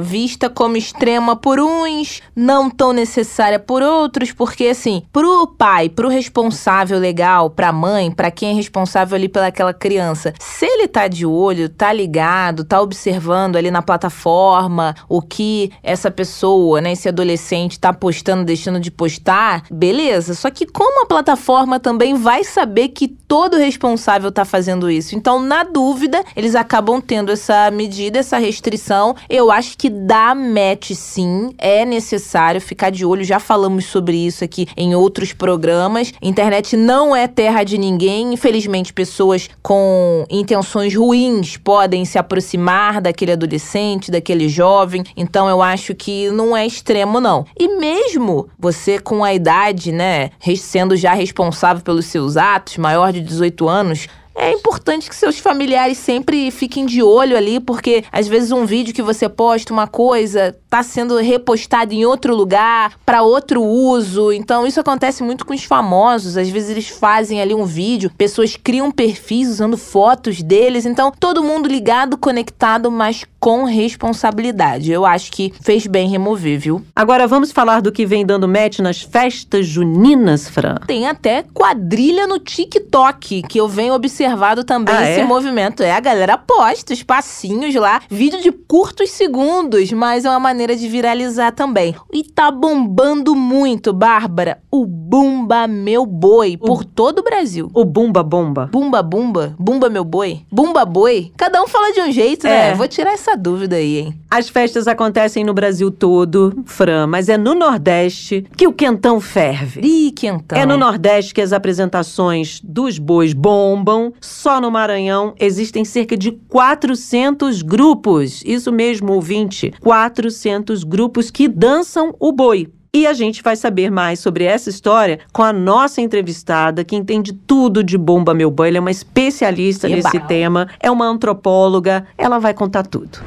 Vista 0.00 0.48
como 0.48 0.76
extrema 0.76 1.36
por 1.36 1.60
uns, 1.60 2.22
não 2.34 2.70
tão 2.70 2.92
necessária 2.92 3.58
por 3.58 3.82
outros, 3.82 4.32
porque 4.32 4.66
assim, 4.66 5.02
pro 5.12 5.46
pai, 5.46 5.88
pro 5.88 6.08
responsável 6.08 6.98
legal, 6.98 7.50
pra 7.50 7.72
mãe, 7.72 8.10
pra 8.10 8.30
quem 8.30 8.50
é 8.50 8.54
responsável 8.54 9.16
ali 9.16 9.28
pelaquela 9.28 9.72
criança, 9.72 10.32
se 10.38 10.66
ele 10.66 10.88
tá 10.88 11.08
de 11.08 11.26
olho, 11.26 11.68
tá 11.68 11.92
ligado, 11.92 12.64
tá 12.64 12.80
observando 12.80 13.56
ali 13.56 13.70
na 13.70 13.82
plataforma 13.82 14.94
o 15.08 15.20
que 15.20 15.70
essa 15.82 16.10
pessoa, 16.10 16.80
né, 16.80 16.92
esse 16.92 17.08
adolescente 17.08 17.78
tá 17.78 17.92
postando, 17.92 18.44
deixando 18.44 18.80
de 18.80 18.90
postar, 18.90 19.64
beleza. 19.70 20.34
Só 20.34 20.50
que 20.50 20.66
como 20.66 21.02
a 21.02 21.06
plataforma 21.06 21.80
também 21.80 22.14
vai 22.14 22.44
saber 22.44 22.88
que 22.88 23.08
todo 23.08 23.56
responsável 23.56 24.32
tá 24.32 24.44
fazendo 24.44 24.90
isso. 24.90 25.14
Então, 25.14 25.40
na 25.40 25.64
dúvida, 25.64 26.22
eles 26.34 26.54
acabam 26.54 27.00
tendo 27.00 27.30
essa 27.32 27.70
medida, 27.70 28.18
essa 28.18 28.38
restrição. 28.38 29.14
Eu 29.28 29.50
acho 29.50 29.76
que 29.76 29.87
dá 29.88 30.34
match 30.34 30.92
sim, 30.92 31.54
é 31.58 31.84
necessário 31.84 32.60
ficar 32.60 32.90
de 32.90 33.04
olho. 33.04 33.24
Já 33.24 33.38
falamos 33.38 33.86
sobre 33.86 34.16
isso 34.16 34.44
aqui 34.44 34.66
em 34.76 34.94
outros 34.94 35.32
programas. 35.32 36.12
Internet 36.22 36.76
não 36.76 37.14
é 37.14 37.26
terra 37.26 37.64
de 37.64 37.78
ninguém. 37.78 38.32
Infelizmente, 38.32 38.92
pessoas 38.92 39.48
com 39.62 40.24
intenções 40.30 40.94
ruins 40.94 41.56
podem 41.56 42.04
se 42.04 42.18
aproximar 42.18 43.00
daquele 43.00 43.32
adolescente, 43.32 44.10
daquele 44.10 44.48
jovem. 44.48 45.04
Então, 45.16 45.48
eu 45.48 45.62
acho 45.62 45.94
que 45.94 46.30
não 46.30 46.56
é 46.56 46.66
extremo, 46.66 47.20
não. 47.20 47.44
E 47.58 47.78
mesmo 47.78 48.48
você 48.58 48.98
com 48.98 49.24
a 49.24 49.34
idade, 49.34 49.92
né, 49.92 50.30
sendo 50.56 50.96
já 50.96 51.14
responsável 51.14 51.82
pelos 51.82 52.06
seus 52.06 52.36
atos, 52.36 52.76
maior 52.76 53.12
de 53.12 53.20
18 53.20 53.68
anos, 53.68 54.08
é 54.38 54.52
importante 54.52 55.08
que 55.08 55.16
seus 55.16 55.38
familiares 55.38 55.98
sempre 55.98 56.50
fiquem 56.50 56.86
de 56.86 57.02
olho 57.02 57.36
ali, 57.36 57.58
porque 57.58 58.04
às 58.12 58.28
vezes 58.28 58.52
um 58.52 58.64
vídeo 58.64 58.94
que 58.94 59.02
você 59.02 59.28
posta 59.28 59.72
uma 59.72 59.86
coisa 59.86 60.56
tá 60.70 60.82
sendo 60.82 61.16
repostado 61.16 61.92
em 61.92 62.04
outro 62.04 62.34
lugar, 62.34 62.98
para 63.04 63.22
outro 63.22 63.62
uso. 63.62 64.32
Então 64.32 64.66
isso 64.66 64.80
acontece 64.80 65.22
muito 65.22 65.44
com 65.44 65.54
os 65.54 65.64
famosos. 65.64 66.36
Às 66.36 66.48
vezes 66.48 66.70
eles 66.70 66.88
fazem 66.88 67.40
ali 67.40 67.54
um 67.54 67.64
vídeo, 67.64 68.12
pessoas 68.16 68.56
criam 68.56 68.90
perfis 68.90 69.48
usando 69.48 69.76
fotos 69.76 70.42
deles. 70.42 70.86
Então 70.86 71.12
todo 71.18 71.42
mundo 71.42 71.68
ligado, 71.68 72.16
conectado, 72.16 72.90
mas 72.90 73.24
com 73.40 73.64
responsabilidade. 73.64 74.90
Eu 74.90 75.04
acho 75.06 75.30
que 75.32 75.52
fez 75.60 75.86
bem 75.86 76.08
remover, 76.08 76.58
viu? 76.58 76.82
Agora 76.94 77.26
vamos 77.26 77.52
falar 77.52 77.80
do 77.80 77.92
que 77.92 78.04
vem 78.06 78.24
dando 78.26 78.48
match 78.48 78.78
nas 78.80 79.00
festas 79.02 79.66
juninas, 79.66 80.48
Fran. 80.48 80.76
Tem 80.86 81.06
até 81.06 81.44
quadrilha 81.54 82.26
no 82.26 82.38
TikTok, 82.38 83.42
que 83.42 83.58
eu 83.60 83.68
venho 83.68 83.94
observado 83.94 84.64
também 84.64 84.94
Ah, 84.94 85.10
esse 85.10 85.20
é? 85.20 85.24
movimento. 85.24 85.82
É, 85.82 85.92
a 85.92 86.00
galera 86.00 86.36
posta 86.38 86.92
os 86.92 87.02
passinhos 87.02 87.74
lá, 87.74 88.00
vídeo 88.08 88.40
de 88.40 88.50
curtos 88.52 89.10
segundos, 89.10 89.92
mas 89.92 90.24
é 90.24 90.30
uma 90.30 90.40
maneira 90.40 90.74
de 90.76 90.88
viralizar 90.88 91.52
também. 91.52 91.94
E 92.12 92.22
tá 92.24 92.50
bombando 92.50 93.34
muito, 93.34 93.92
Bárbara, 93.92 94.58
o 94.70 94.84
Bumba 94.86 95.66
Meu 95.66 96.04
Boi, 96.04 96.56
por 96.56 96.84
todo 96.84 97.20
o 97.20 97.22
Brasil. 97.22 97.70
O 97.74 97.84
Bumba 97.84 98.22
Bomba. 98.22 98.68
Bumba 98.72 99.02
Bumba, 99.02 99.54
Bumba 99.58 99.88
Meu 99.88 100.04
Boi, 100.04 100.40
Bumba 100.50 100.84
Boi. 100.84 101.32
Cada 101.36 101.62
um 101.62 101.66
fala 101.68 101.92
de 101.92 102.00
um 102.00 102.12
jeito, 102.12 102.44
né? 102.46 102.70
É. 102.70 102.74
Vou 102.74 102.88
tirar 102.88 103.12
essa 103.12 103.27
dúvida 103.36 103.76
aí, 103.76 103.98
hein? 103.98 104.20
As 104.30 104.48
festas 104.48 104.86
acontecem 104.86 105.44
no 105.44 105.54
Brasil 105.54 105.90
todo, 105.90 106.62
Fran, 106.66 107.06
mas 107.06 107.28
é 107.28 107.36
no 107.36 107.54
Nordeste 107.54 108.44
que 108.56 108.66
o 108.66 108.72
quentão 108.72 109.20
ferve. 109.20 109.80
Ih, 109.82 110.10
quentão. 110.12 110.58
É 110.58 110.66
no 110.66 110.76
Nordeste 110.76 111.34
que 111.34 111.40
as 111.40 111.52
apresentações 111.52 112.60
dos 112.62 112.98
bois 112.98 113.32
bombam. 113.32 114.12
Só 114.20 114.60
no 114.60 114.70
Maranhão 114.70 115.34
existem 115.38 115.84
cerca 115.84 116.16
de 116.16 116.32
400 116.32 117.62
grupos. 117.62 118.42
Isso 118.44 118.72
mesmo, 118.72 119.12
ouvinte. 119.12 119.72
400 119.80 120.84
grupos 120.84 121.30
que 121.30 121.48
dançam 121.48 122.14
o 122.18 122.32
boi. 122.32 122.68
E 122.92 123.06
a 123.06 123.12
gente 123.12 123.42
vai 123.42 123.54
saber 123.54 123.90
mais 123.90 124.18
sobre 124.18 124.44
essa 124.44 124.70
história 124.70 125.18
com 125.32 125.42
a 125.42 125.52
nossa 125.52 126.00
entrevistada, 126.00 126.84
que 126.84 126.96
entende 126.96 127.32
tudo 127.32 127.84
de 127.84 127.98
Bomba 127.98 128.32
Meu 128.32 128.50
Boi. 128.50 128.68
Ela 128.68 128.78
é 128.78 128.80
uma 128.80 128.90
especialista 128.90 129.86
Eba. 129.86 129.96
nesse 129.96 130.20
tema, 130.20 130.68
é 130.80 130.90
uma 130.90 131.06
antropóloga, 131.06 132.06
ela 132.16 132.38
vai 132.38 132.54
contar 132.54 132.86
tudo. 132.86 133.18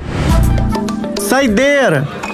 Saideira! 1.20 2.31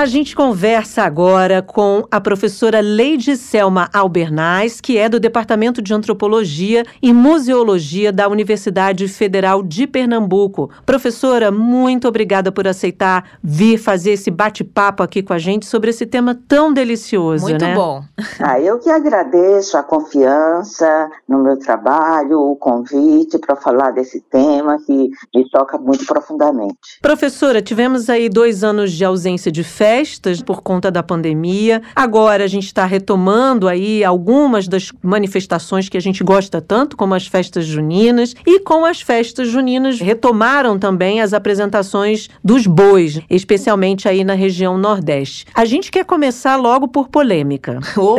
A 0.00 0.06
gente 0.06 0.34
conversa 0.34 1.02
agora 1.02 1.60
com 1.60 2.06
a 2.10 2.18
professora 2.18 2.80
Leide 2.80 3.36
Selma 3.36 3.86
Albernaz, 3.92 4.80
que 4.80 4.96
é 4.96 5.10
do 5.10 5.20
Departamento 5.20 5.82
de 5.82 5.92
Antropologia 5.92 6.86
e 7.02 7.12
Museologia 7.12 8.10
da 8.10 8.26
Universidade 8.26 9.06
Federal 9.08 9.62
de 9.62 9.86
Pernambuco. 9.86 10.70
Professora, 10.86 11.50
muito 11.50 12.08
obrigada 12.08 12.50
por 12.50 12.66
aceitar 12.66 13.32
vir 13.42 13.76
fazer 13.76 14.12
esse 14.12 14.30
bate-papo 14.30 15.02
aqui 15.02 15.22
com 15.22 15.34
a 15.34 15.38
gente 15.38 15.66
sobre 15.66 15.90
esse 15.90 16.06
tema 16.06 16.34
tão 16.48 16.72
delicioso, 16.72 17.44
Muito 17.44 17.62
né? 17.62 17.74
bom. 17.74 18.02
Ah, 18.40 18.58
eu 18.58 18.78
que 18.78 18.88
agradeço 18.88 19.76
a 19.76 19.82
confiança 19.82 21.10
no 21.28 21.42
meu 21.42 21.58
trabalho, 21.58 22.40
o 22.40 22.56
convite 22.56 23.38
para 23.38 23.54
falar 23.54 23.90
desse 23.90 24.22
tema 24.30 24.78
que 24.78 25.10
me 25.34 25.50
toca 25.50 25.76
muito 25.76 26.06
profundamente. 26.06 26.98
Professora, 27.02 27.60
tivemos 27.60 28.08
aí 28.08 28.30
dois 28.30 28.64
anos 28.64 28.92
de 28.92 29.04
ausência 29.04 29.52
de 29.52 29.62
festas 29.90 30.40
por 30.40 30.62
conta 30.62 30.88
da 30.88 31.02
pandemia. 31.02 31.82
Agora 31.96 32.44
a 32.44 32.46
gente 32.46 32.66
está 32.66 32.84
retomando 32.84 33.66
aí 33.66 34.04
algumas 34.04 34.68
das 34.68 34.92
manifestações 35.02 35.88
que 35.88 35.96
a 35.96 36.00
gente 36.00 36.22
gosta 36.22 36.60
tanto, 36.60 36.96
como 36.96 37.12
as 37.12 37.26
festas 37.26 37.66
juninas. 37.66 38.36
E 38.46 38.60
com 38.60 38.84
as 38.84 39.00
festas 39.00 39.48
juninas 39.48 39.98
retomaram 39.98 40.78
também 40.78 41.20
as 41.20 41.32
apresentações 41.32 42.28
dos 42.42 42.68
bois, 42.68 43.20
especialmente 43.28 44.08
aí 44.08 44.22
na 44.22 44.34
região 44.34 44.78
Nordeste. 44.78 45.44
A 45.52 45.64
gente 45.64 45.90
quer 45.90 46.04
começar 46.04 46.54
logo 46.54 46.86
por 46.86 47.08
polêmica. 47.08 47.80
Oh, 48.02 48.16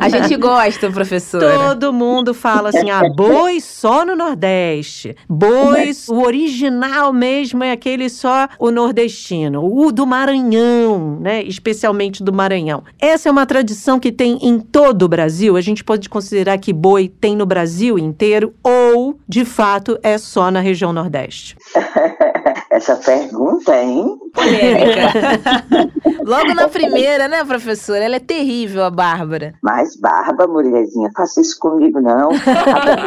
a 0.00 0.08
gente 0.08 0.36
gosta, 0.36 0.88
professora. 0.90 1.74
Todo 1.74 1.92
mundo 1.92 2.32
fala 2.32 2.68
assim: 2.68 2.90
ah, 2.90 3.02
boi 3.14 3.60
só 3.60 4.04
no 4.04 4.14
Nordeste. 4.14 5.16
Bois, 5.28 6.08
o 6.08 6.22
original 6.22 7.12
mesmo 7.12 7.64
é 7.64 7.72
aquele 7.72 8.08
só 8.08 8.48
o 8.58 8.70
nordestino, 8.70 9.64
o 9.64 9.90
do 9.90 10.06
Maranhão, 10.06 10.73
né? 11.20 11.42
Especialmente 11.42 12.22
do 12.22 12.32
Maranhão. 12.32 12.82
Essa 12.98 13.28
é 13.28 13.32
uma 13.32 13.46
tradição 13.46 13.98
que 14.00 14.12
tem 14.12 14.38
em 14.42 14.58
todo 14.58 15.02
o 15.02 15.08
Brasil. 15.08 15.56
A 15.56 15.60
gente 15.60 15.84
pode 15.84 16.08
considerar 16.08 16.58
que 16.58 16.72
boi 16.72 17.08
tem 17.08 17.36
no 17.36 17.46
Brasil 17.46 17.98
inteiro 17.98 18.54
ou, 18.62 19.18
de 19.28 19.44
fato, 19.44 19.98
é 20.02 20.18
só 20.18 20.50
na 20.50 20.60
região 20.60 20.92
Nordeste? 20.92 21.56
Essa 22.74 22.96
pergunta, 22.96 23.72
hein? 23.80 24.18
Logo 26.26 26.54
na 26.54 26.66
primeira, 26.66 27.28
né, 27.28 27.44
professora? 27.44 28.02
Ela 28.02 28.16
é 28.16 28.18
terrível, 28.18 28.82
a 28.82 28.90
Bárbara. 28.90 29.54
Mas 29.62 29.94
barba, 29.94 30.48
mulherzinha, 30.48 31.08
faça 31.16 31.40
isso 31.40 31.56
comigo 31.60 32.00
não. 32.00 32.30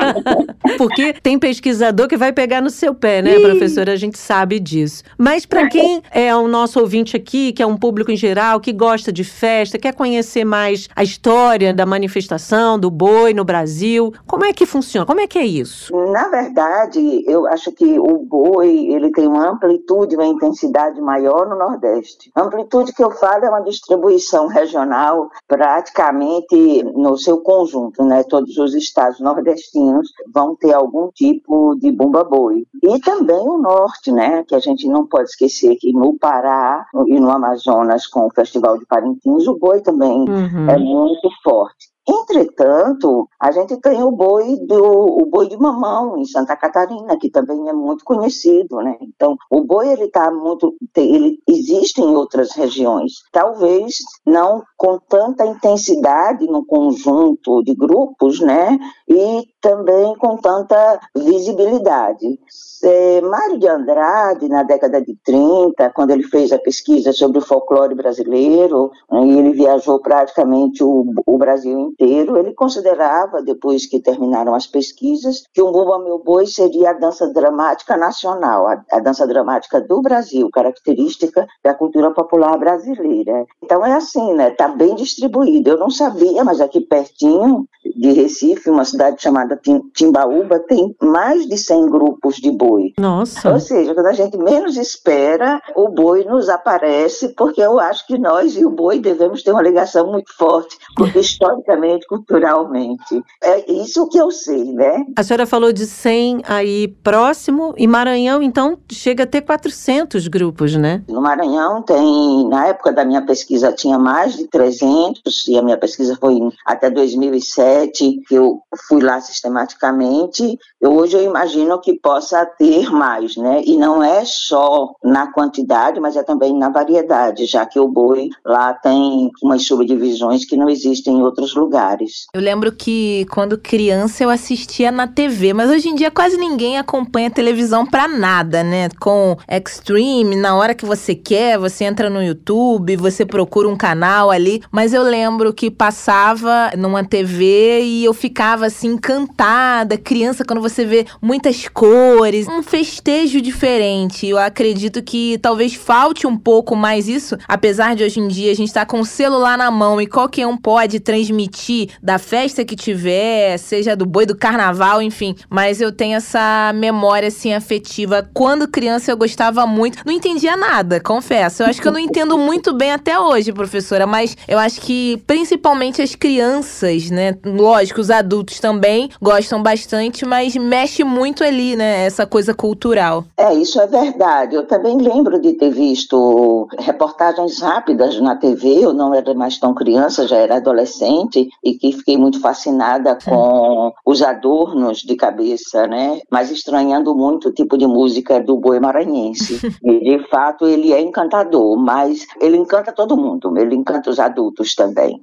Porque 0.78 1.12
tem 1.22 1.38
pesquisador 1.38 2.08
que 2.08 2.16
vai 2.16 2.32
pegar 2.32 2.62
no 2.62 2.70
seu 2.70 2.96
pé, 2.96 3.22
né, 3.22 3.42
professora? 3.42 3.92
A 3.92 3.98
gente 3.98 4.18
sabe 4.18 4.58
disso. 4.58 5.04
Mas 5.18 5.46
para 5.46 5.68
quem 5.68 6.02
é 6.12 6.34
o 6.34 6.48
nosso 6.48 6.80
ouvinte 6.80 7.18
aqui, 7.18 7.52
que 7.52 7.62
é 7.62 7.68
um 7.68 7.76
público 7.76 8.10
em 8.10 8.16
geral, 8.16 8.62
que 8.62 8.72
gosta 8.72 9.12
de 9.12 9.26
festa, 9.26 9.78
quer 9.78 9.94
conhecer 9.94 10.46
mais 10.46 10.88
a 10.96 11.04
história 11.04 11.74
da 11.74 11.86
manifestação 11.86 12.80
do 12.80 12.90
boi 12.90 13.34
no 13.34 13.44
Brasil, 13.44 14.14
como 14.26 14.46
é 14.46 14.54
que 14.54 14.66
funciona? 14.66 15.06
Como 15.06 15.20
é 15.20 15.28
que 15.28 15.38
é 15.38 15.46
isso? 15.46 15.94
Na 16.14 16.30
verdade, 16.30 17.26
eu 17.28 17.46
acho 17.48 17.70
que 17.74 18.00
o 18.00 18.20
boi 18.20 18.88
ele 18.94 19.12
tem 19.12 19.28
uma 19.28 19.57
amplitude, 19.58 20.15
uma 20.15 20.26
intensidade 20.26 21.02
maior 21.02 21.48
no 21.48 21.58
Nordeste. 21.58 22.32
A 22.36 22.43
amplitude 22.43 22.93
que 22.93 23.04
eu 23.04 23.12
falo 23.12 23.46
é 23.46 23.50
uma 23.50 23.62
distribuição 23.62 24.48
regional 24.48 25.30
praticamente 25.48 26.84
no 26.96 27.17
seu 27.17 27.39
conjunto, 27.41 28.04
né? 28.04 28.24
Todos 28.24 28.58
os 28.58 28.74
estados 28.76 29.20
nordestinos 29.20 30.10
vão 30.34 30.56
ter 30.56 30.74
algum 30.74 31.10
tipo 31.12 31.76
de 31.76 31.91
bumba-boi. 31.91 32.65
E 32.84 33.00
também 33.00 33.39
o 33.39 33.58
norte, 33.58 34.12
né? 34.12 34.43
Que 34.48 34.56
a 34.56 34.60
gente 34.60 34.88
não 34.88 35.06
pode 35.06 35.30
esquecer 35.30 35.76
que 35.78 35.91
no 35.91 36.17
Pará 36.17 36.86
e 37.08 37.20
no 37.20 37.32
Amazonas, 37.32 38.08
com 38.08 38.28
o 38.28 38.32
Festival 38.32 38.78
de 38.78 38.86
Parintins, 38.86 39.48
o 39.48 39.58
boi 39.58 39.82
também 39.82 40.26
Uhum. 40.28 40.70
é 40.70 40.78
muito 40.78 41.30
forte. 41.43 41.88
Entretanto, 42.10 43.28
a 43.39 43.52
gente 43.52 43.76
tem 43.82 44.02
o 44.02 44.12
boi 44.12 44.56
do 44.65 44.82
o 44.82 45.26
boi 45.26 45.50
de 45.50 45.58
mamão 45.58 46.17
em 46.17 46.26
Santa 46.26 46.56
Catarina, 46.56 47.17
que 47.20 47.30
também 47.30 47.67
é 47.67 47.74
muito 47.74 48.06
conhecido, 48.06 48.78
né? 48.78 48.98
Então, 49.02 49.36
o 49.52 49.65
boi 49.65 49.89
ele 49.89 50.10
tá 50.10 50.32
muito 50.32 50.74
ele 50.96 51.39
existe 51.48 52.02
em 52.02 52.15
outras 52.15 52.56
regiões, 52.56 53.12
talvez 53.32 53.96
não 54.26 54.63
com 54.78 54.98
tanta 55.00 55.46
intensidade 55.46 56.46
no 56.48 56.65
conjunto 56.65 57.62
de 57.63 57.76
grupos, 57.76 58.39
né? 58.39 58.78
E 59.08 59.43
também 59.68 60.16
com 60.16 60.38
tanta 60.38 60.98
visibilidade. 61.14 62.40
É, 62.82 63.22
Mário 63.22 63.58
de 63.58 63.68
Andrade, 63.68 64.48
na 64.48 64.64
década 64.64 65.02
de 65.02 65.18
30, 65.26 65.90
quando 65.90 66.12
ele 66.12 66.24
fez 66.24 66.54
a 66.54 66.60
pesquisa 66.60 67.12
sobre 67.12 67.40
o 67.40 67.42
folclore 67.42 67.96
brasileiro, 67.96 68.92
né, 69.12 69.26
e 69.26 69.40
ele 69.40 69.52
viajou 69.52 70.00
praticamente 70.00 70.84
o, 70.84 71.06
o 71.26 71.38
Brasil 71.38 71.78
inteiro, 71.80 72.38
ele 72.38 72.54
considerava, 72.54 73.42
depois 73.42 73.88
que 73.88 74.00
terminaram 74.00 74.54
as 74.54 74.68
pesquisas, 74.68 75.44
que 75.52 75.62
o 75.62 75.72
Bumba 75.72 76.00
Meu 76.00 76.20
Boi 76.20 76.46
seria 76.46 76.92
a 76.92 76.94
dança 76.94 77.28
dramática 77.34 77.98
nacional, 77.98 78.68
a, 78.68 78.82
a 78.92 79.00
dança 79.00 79.26
dramática 79.28 79.82
do 79.82 80.02
Brasil, 80.02 80.50
característica 80.54 81.46
da 81.64 81.74
cultura 81.74 82.12
popular 82.12 82.58
brasileira. 82.58 83.46
Então 83.62 83.84
é 83.86 83.94
assim, 83.94 84.34
né? 84.34 84.50
Está 84.50 84.68
bem 84.68 84.96
distribuído. 84.96 85.72
Eu 85.72 85.78
não 85.78 85.90
sabia, 85.90 86.44
mas 86.44 86.62
aqui 86.62 86.80
pertinho 86.80 87.68
de 87.96 88.12
Recife, 88.12 88.70
uma 88.70 88.86
cidade 88.86 89.22
chamada 89.22 89.57
Tim- 89.58 89.82
Timbaúba, 89.93 90.60
tem 90.60 90.96
mais 91.02 91.48
de 91.48 91.58
100 91.58 91.89
grupos 91.89 92.36
de 92.36 92.52
boi. 92.52 92.93
Nossa. 93.00 93.52
Ou 93.52 93.60
seja, 93.60 93.93
quando 93.93 94.08
a 94.08 94.13
gente 94.13 94.38
menos 94.38 94.78
espera, 94.78 95.62
o 95.76 95.89
boi 95.89 96.24
nos 96.24 96.50
aparece, 96.50 97.30
porque 97.30 97.62
eu 97.62 97.80
acho 97.80 98.06
que 98.08 98.17
nós 98.17 98.56
e 98.56 98.65
o 98.65 98.70
boi 98.70 99.00
devemos 99.00 99.43
ter 99.43 99.52
uma 99.52 99.62
ligação 99.62 100.12
muito 100.12 100.36
forte, 100.38 100.78
porque 100.96 101.20
historicamente, 101.20 102.06
culturalmente. 102.08 103.24
É 103.43 103.72
isso 103.72 104.08
que 104.10 104.17
eu 104.17 104.32
sei, 104.32 104.72
né? 104.74 105.06
A 105.17 105.24
senhora 105.24 105.46
falou 105.46 105.72
de 105.72 105.86
100 105.86 106.41
aí 106.48 106.88
próximo, 106.88 107.74
e 107.78 107.88
Maranhão, 107.88 108.41
então, 108.41 108.78
chega 108.91 109.24
a 109.24 109.28
ter 109.28 109.41
400 109.41 110.28
grupos, 110.28 110.76
né? 110.76 111.04
No 111.08 111.22
Maranhão 111.22 111.82
tem, 111.82 112.48
na 112.50 112.67
época 112.67 112.91
da 112.91 113.04
minha 113.06 113.22
pesquisa, 113.26 113.72
tinha 113.74 113.98
mais 113.98 114.36
de 114.36 114.48
300, 114.48 115.48
e 115.48 115.58
a 115.58 115.62
minha 115.62 115.78
pesquisa 115.78 116.17
foi 116.20 116.38
até 116.65 116.89
2007, 116.89 118.22
que 118.28 118.36
eu 118.36 118.62
fui 118.88 119.02
lá 119.02 119.20
sistematicamente. 119.38 120.58
Eu, 120.82 120.93
hoje 120.93 121.15
eu 121.15 121.23
imagino 121.23 121.80
que 121.80 121.93
possa 121.93 122.45
ter 122.45 122.91
mais, 122.91 123.38
né? 123.38 123.62
E 123.65 123.78
não 123.78 124.04
é 124.04 124.23
só 124.26 124.93
na 125.04 125.32
quantidade, 125.32 126.00
mas 126.00 126.15
é 126.15 126.23
também 126.23 126.58
na 126.58 126.69
variedade, 126.69 127.45
já 127.45 127.65
que 127.65 127.80
o 127.80 127.88
boi 127.88 128.30
lá 128.45 128.73
tem 128.73 129.32
umas 129.41 129.65
subdivisões 129.65 130.45
que 130.45 130.58
não 130.58 130.69
existem 130.69 131.17
em 131.17 131.21
outros 131.21 131.56
lugares. 131.56 132.28
Eu 132.34 132.41
lembro 132.41 132.71
que 132.71 133.26
quando 133.32 133.58
criança 133.58 134.23
eu 134.23 134.30
assistia 134.30 134.91
na 134.91 135.08
TV, 135.08 135.54
mas 135.54 135.69
hoje 135.69 135.89
em 135.89 135.95
dia 135.95 136.12
quase 136.12 136.38
ninguém 136.38 136.78
acompanha 136.78 137.30
televisão 137.30 137.86
pra 137.86 138.08
nada, 138.08 138.63
né? 138.63 138.89
Com 139.00 139.38
Extreme, 139.47 140.36
na 140.36 140.56
hora 140.56 140.73
que 140.73 140.86
você 140.86 141.13
quer, 141.15 141.58
você 141.58 141.86
entra 141.86 142.10
no 142.10 142.23
YouTube, 142.23 142.95
você 142.95 143.26
procura 143.26 143.67
um 143.67 143.78
canal 143.78 144.32
ali. 144.32 144.62
Mas 144.71 144.93
eu 144.93 145.04
lembro 145.04 145.54
que 145.54 145.69
passava 145.69 146.71
numa 146.78 147.04
TV 147.04 147.82
e 147.84 148.06
eu 148.06 148.13
ficava 148.13 148.65
assim 148.65 148.97
encantada. 149.28 149.98
Criança, 149.98 150.46
quando 150.46 150.62
você 150.62 150.86
vê 150.86 151.06
muitas 151.22 151.68
cores, 151.68 152.48
um 152.48 152.63
festejo 152.63 153.42
diferente. 153.42 154.28
Eu 154.28 154.38
acredito 154.38 155.04
que 155.04 155.38
talvez 155.40 155.74
falte 155.74 156.26
um 156.26 156.38
pouco 156.38 156.76
mais 156.76 157.08
isso, 157.08 157.38
apesar 157.48 157.96
de 157.96 158.04
hoje 158.04 158.20
em 158.20 158.28
dia 158.28 158.52
a 158.52 158.56
gente 158.56 158.68
estar 158.68 158.86
com 158.86 159.00
o 159.02 159.06
celular 159.06 159.58
na 159.58 159.70
mão 159.70 160.02
e 160.02 160.08
qualquer 160.08 160.48
um 160.48 160.58
pode 160.58 161.00
transmitir 161.00 161.90
da 162.02 162.18
festa 162.18 162.63
que 162.63 162.76
tiver, 162.76 163.58
seja 163.58 163.96
do 163.96 164.06
boi 164.06 164.26
do 164.26 164.36
carnaval, 164.36 165.02
enfim. 165.02 165.36
Mas 165.50 165.82
eu 165.82 165.92
tenho 165.92 166.16
essa 166.16 166.72
memória 166.74 167.28
assim 167.28 167.54
afetiva. 167.54 168.28
Quando 168.34 168.68
criança 168.68 169.12
eu 169.12 169.18
gostava 169.18 169.66
muito, 169.66 170.00
não 170.06 170.13
entendia 170.13 170.56
nada, 170.56 171.00
confesso. 171.00 171.63
Eu 171.63 171.68
acho 171.68 171.82
que 171.82 171.88
eu 171.88 171.92
não 171.92 172.00
entendo 172.00 172.38
muito 172.38 172.74
bem 172.74 172.92
até 172.92 173.20
hoje, 173.20 173.52
professora, 173.52 174.08
mas 174.08 174.38
eu 174.48 174.58
acho 174.58 174.82
que 174.82 175.22
principalmente 175.28 176.02
as 176.02 176.16
crianças, 176.16 177.10
né? 177.10 177.36
Lógico, 177.46 178.00
os 178.00 178.10
adultos 178.10 178.60
também 178.60 179.10
gostam 179.22 179.62
bastante, 179.62 180.26
mas 180.26 180.56
mexe 180.56 181.04
muito 181.04 181.44
ali, 181.44 181.76
né? 181.76 182.06
Essa 182.06 182.26
coisa 182.26 182.54
cultural. 182.54 183.26
É, 183.38 183.54
isso 183.54 183.80
é 183.80 183.88
verdade. 183.88 184.56
Eu 184.56 184.66
também 184.66 184.98
lembro 184.98 185.40
de 185.40 185.54
ter 185.54 185.72
visto 185.72 186.68
reportagens 186.80 187.60
rápidas 187.62 188.20
na 188.20 188.36
TV. 188.36 188.86
Eu 188.86 188.94
não 188.94 189.14
era 189.14 189.34
mais 189.34 189.58
tão 189.58 189.74
criança, 189.74 190.28
já 190.28 190.38
era 190.38 190.58
adolescente 190.58 191.50
e 191.64 191.74
que 191.74 191.92
fiquei 191.92 192.18
muito 192.18 192.40
fascinada 192.40 193.18
com 193.24 193.94
os 194.06 194.22
adornos 194.22 195.00
de 195.00 195.16
cabeça, 195.16 195.88
né? 195.88 196.20
Mas 196.32 196.52
estranhando 196.52 197.16
muito 197.16 197.50
o 197.50 197.54
tipo 197.54 197.78
de 197.78 197.88
música 197.88 198.40
do 198.40 198.58
boi 198.58 198.80
maranhense. 198.80 199.60
E, 199.88 200.00
de 200.00 200.28
fato, 200.28 200.68
ele 200.68 200.92
é 200.92 201.00
encantador, 201.00 201.78
mas 201.78 202.26
ele 202.42 202.58
encanta 202.58 202.92
todo 202.92 203.16
mundo. 203.16 203.58
Ele 203.58 203.76
encanta 203.76 204.10
os 204.10 204.20
adultos 204.20 204.76
também. 204.76 205.22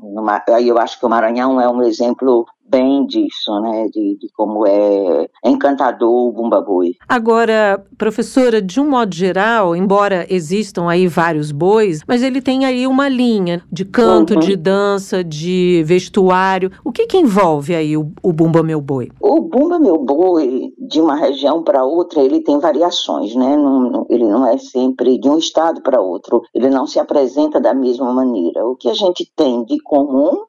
Aí 0.54 0.68
eu 0.68 0.78
acho 0.78 0.98
que 0.98 1.04
o 1.04 1.08
Maranhão 1.08 1.60
é 1.60 1.68
um 1.68 1.82
exemplo 1.82 2.46
bem 2.68 3.06
disso, 3.06 3.60
né, 3.60 3.88
de, 3.92 4.16
de 4.18 4.28
como 4.34 4.66
é 4.66 5.28
encantador 5.44 6.28
o 6.28 6.32
Bumba 6.32 6.60
Boi. 6.60 6.94
Agora, 7.08 7.84
professora, 7.96 8.60
de 8.60 8.80
um 8.80 8.88
modo 8.88 9.14
geral, 9.14 9.76
embora 9.76 10.26
existam 10.28 10.88
aí 10.88 11.06
vários 11.06 11.52
bois, 11.52 12.00
mas 12.06 12.22
ele 12.22 12.40
tem 12.40 12.64
aí 12.64 12.86
uma 12.86 13.08
linha 13.08 13.62
de 13.70 13.84
canto, 13.84 14.34
uhum. 14.34 14.40
de 14.40 14.56
dança, 14.56 15.22
de 15.22 15.82
vestuário. 15.86 16.70
O 16.84 16.92
que 16.92 17.06
que 17.06 17.18
envolve 17.18 17.74
aí 17.74 17.96
o, 17.96 18.10
o 18.22 18.32
Bumba 18.32 18.62
Meu 18.62 18.80
Boi? 18.80 19.10
O 19.20 19.40
Bumba 19.40 19.78
Meu 19.78 19.98
Boi, 19.98 20.72
de 20.78 21.00
uma 21.00 21.16
região 21.16 21.62
para 21.62 21.84
outra, 21.84 22.20
ele 22.20 22.40
tem 22.40 22.58
variações, 22.58 23.34
né? 23.34 23.56
Não, 23.56 24.06
ele 24.08 24.26
não 24.26 24.46
é 24.46 24.58
sempre 24.58 25.18
de 25.18 25.28
um 25.28 25.38
estado 25.38 25.82
para 25.82 26.00
outro. 26.00 26.42
Ele 26.54 26.68
não 26.68 26.86
se 26.86 26.98
apresenta 26.98 27.60
da 27.60 27.74
mesma 27.74 28.12
maneira. 28.12 28.66
O 28.66 28.76
que 28.76 28.88
a 28.88 28.94
gente 28.94 29.30
tem 29.36 29.64
de 29.64 29.78
comum 29.80 30.44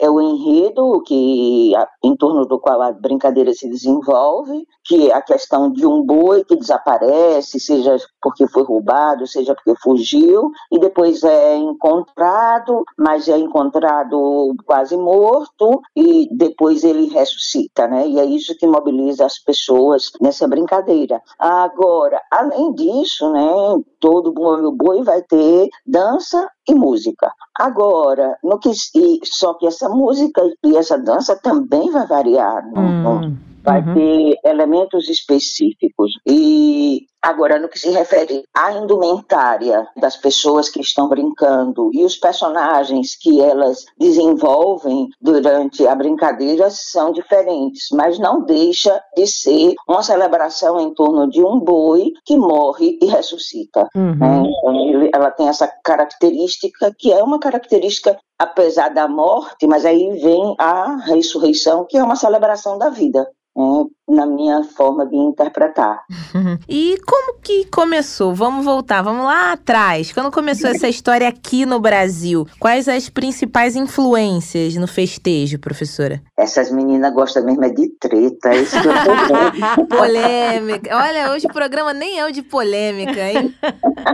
é 0.00 0.10
o 0.10 0.20
enredo 0.20 1.02
que 1.02 1.72
em 2.02 2.16
torno 2.16 2.46
do 2.46 2.58
qual 2.58 2.80
a 2.82 2.92
brincadeira 2.92 3.52
se 3.52 3.68
desenvolve, 3.68 4.66
que 4.84 5.10
é 5.10 5.14
a 5.14 5.22
questão 5.22 5.70
de 5.70 5.86
um 5.86 6.02
boi 6.02 6.44
que 6.44 6.56
desaparece, 6.56 7.58
seja 7.58 7.96
porque 8.22 8.46
foi 8.46 8.62
roubado, 8.62 9.26
seja 9.26 9.54
porque 9.54 9.78
fugiu, 9.80 10.50
e 10.70 10.78
depois 10.78 11.22
é 11.24 11.56
encontrado, 11.56 12.84
mas 12.96 13.28
é 13.28 13.36
encontrado 13.38 14.54
quase 14.64 14.96
morto, 14.96 15.80
e 15.94 16.28
depois 16.30 16.84
ele 16.84 17.08
ressuscita, 17.08 17.86
né? 17.86 18.06
E 18.08 18.18
é 18.18 18.24
isso 18.24 18.56
que 18.56 18.66
mobiliza 18.66 19.26
as 19.26 19.38
pessoas 19.38 20.12
nessa 20.20 20.46
brincadeira. 20.46 21.20
Agora, 21.38 22.20
além 22.30 22.72
disso, 22.74 23.30
né, 23.30 23.52
todo 24.00 24.32
Meu 24.32 24.72
Boi 24.72 25.02
vai 25.02 25.22
ter 25.22 25.68
dança 25.84 26.48
e 26.68 26.74
música. 26.74 27.30
Agora, 27.58 28.36
no 28.42 28.58
que, 28.58 28.70
e, 28.70 29.20
só 29.24 29.54
que 29.54 29.66
essa 29.66 29.88
música 29.88 30.42
e 30.64 30.76
essa 30.76 30.98
dança 30.98 31.36
também 31.36 31.90
vai 31.90 32.06
variar. 32.06 32.64
Hum 32.76 33.36
vai 33.66 33.82
uhum. 33.82 33.94
ter 33.94 34.48
elementos 34.48 35.08
específicos. 35.08 36.12
E 36.24 37.04
agora, 37.26 37.58
no 37.58 37.68
que 37.68 37.78
se 37.78 37.90
refere 37.90 38.44
à 38.54 38.72
indumentária 38.72 39.86
das 39.96 40.16
pessoas 40.16 40.68
que 40.68 40.80
estão 40.80 41.08
brincando 41.08 41.90
e 41.92 42.04
os 42.04 42.16
personagens 42.16 43.16
que 43.20 43.40
elas 43.40 43.84
desenvolvem 43.98 45.08
durante 45.20 45.84
a 45.86 45.94
brincadeira 45.94 46.70
são 46.70 47.10
diferentes, 47.10 47.88
mas 47.92 48.16
não 48.18 48.42
deixa 48.42 49.02
de 49.16 49.26
ser 49.26 49.74
uma 49.88 50.04
celebração 50.04 50.78
em 50.78 50.94
torno 50.94 51.28
de 51.28 51.44
um 51.44 51.58
boi 51.58 52.12
que 52.24 52.36
morre 52.36 52.96
e 53.02 53.06
ressuscita. 53.06 53.88
Uhum. 53.94 54.14
Né? 54.14 54.42
Então, 54.46 55.08
ela 55.12 55.30
tem 55.32 55.48
essa 55.48 55.66
característica 55.82 56.94
que 56.96 57.12
é 57.12 57.22
uma 57.22 57.40
característica 57.40 58.16
apesar 58.38 58.90
da 58.90 59.08
morte, 59.08 59.66
mas 59.66 59.84
aí 59.84 60.20
vem 60.20 60.54
a 60.58 60.96
ressurreição, 61.06 61.86
que 61.88 61.96
é 61.96 62.02
uma 62.02 62.16
celebração 62.16 62.78
da 62.78 62.90
vida 62.90 63.26
é, 63.56 64.12
na 64.12 64.26
minha 64.26 64.62
forma 64.64 65.06
de 65.06 65.16
interpretar. 65.16 66.04
e 66.68 66.96
como 67.06 67.15
que 67.46 67.64
começou? 67.66 68.34
Vamos 68.34 68.64
voltar, 68.64 69.02
vamos 69.02 69.24
lá 69.24 69.52
atrás. 69.52 70.12
Quando 70.12 70.32
começou 70.32 70.68
essa 70.68 70.88
história 70.88 71.28
aqui 71.28 71.64
no 71.64 71.78
Brasil, 71.78 72.44
quais 72.58 72.88
as 72.88 73.08
principais 73.08 73.76
influências 73.76 74.74
no 74.74 74.88
festejo, 74.88 75.58
professora? 75.58 76.20
Essas 76.36 76.72
meninas 76.72 77.14
gostam 77.14 77.44
mesmo 77.44 77.64
é 77.64 77.70
de 77.70 77.88
treta, 78.00 78.48
é 78.48 78.62
isso 78.62 78.76
que 78.80 78.88
eu 78.88 78.92
tô 78.92 79.86
Polêmica. 79.96 80.96
Olha, 80.96 81.32
hoje 81.32 81.46
o 81.46 81.52
programa 81.52 81.92
nem 81.92 82.18
é 82.18 82.26
o 82.26 82.32
de 82.32 82.42
polêmica, 82.42 83.20
hein? 83.30 83.54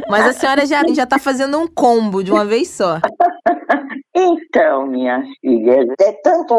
Mas 0.08 0.26
a 0.26 0.32
senhora 0.34 0.66
já, 0.66 0.82
já 0.92 1.06
tá 1.06 1.18
fazendo 1.18 1.58
um 1.58 1.66
combo 1.66 2.22
de 2.22 2.30
uma 2.30 2.44
vez 2.44 2.68
só. 2.68 3.00
Então, 4.14 4.86
minha 4.86 5.24
filha, 5.40 5.86
é 5.98 6.12
tanto 6.12 6.54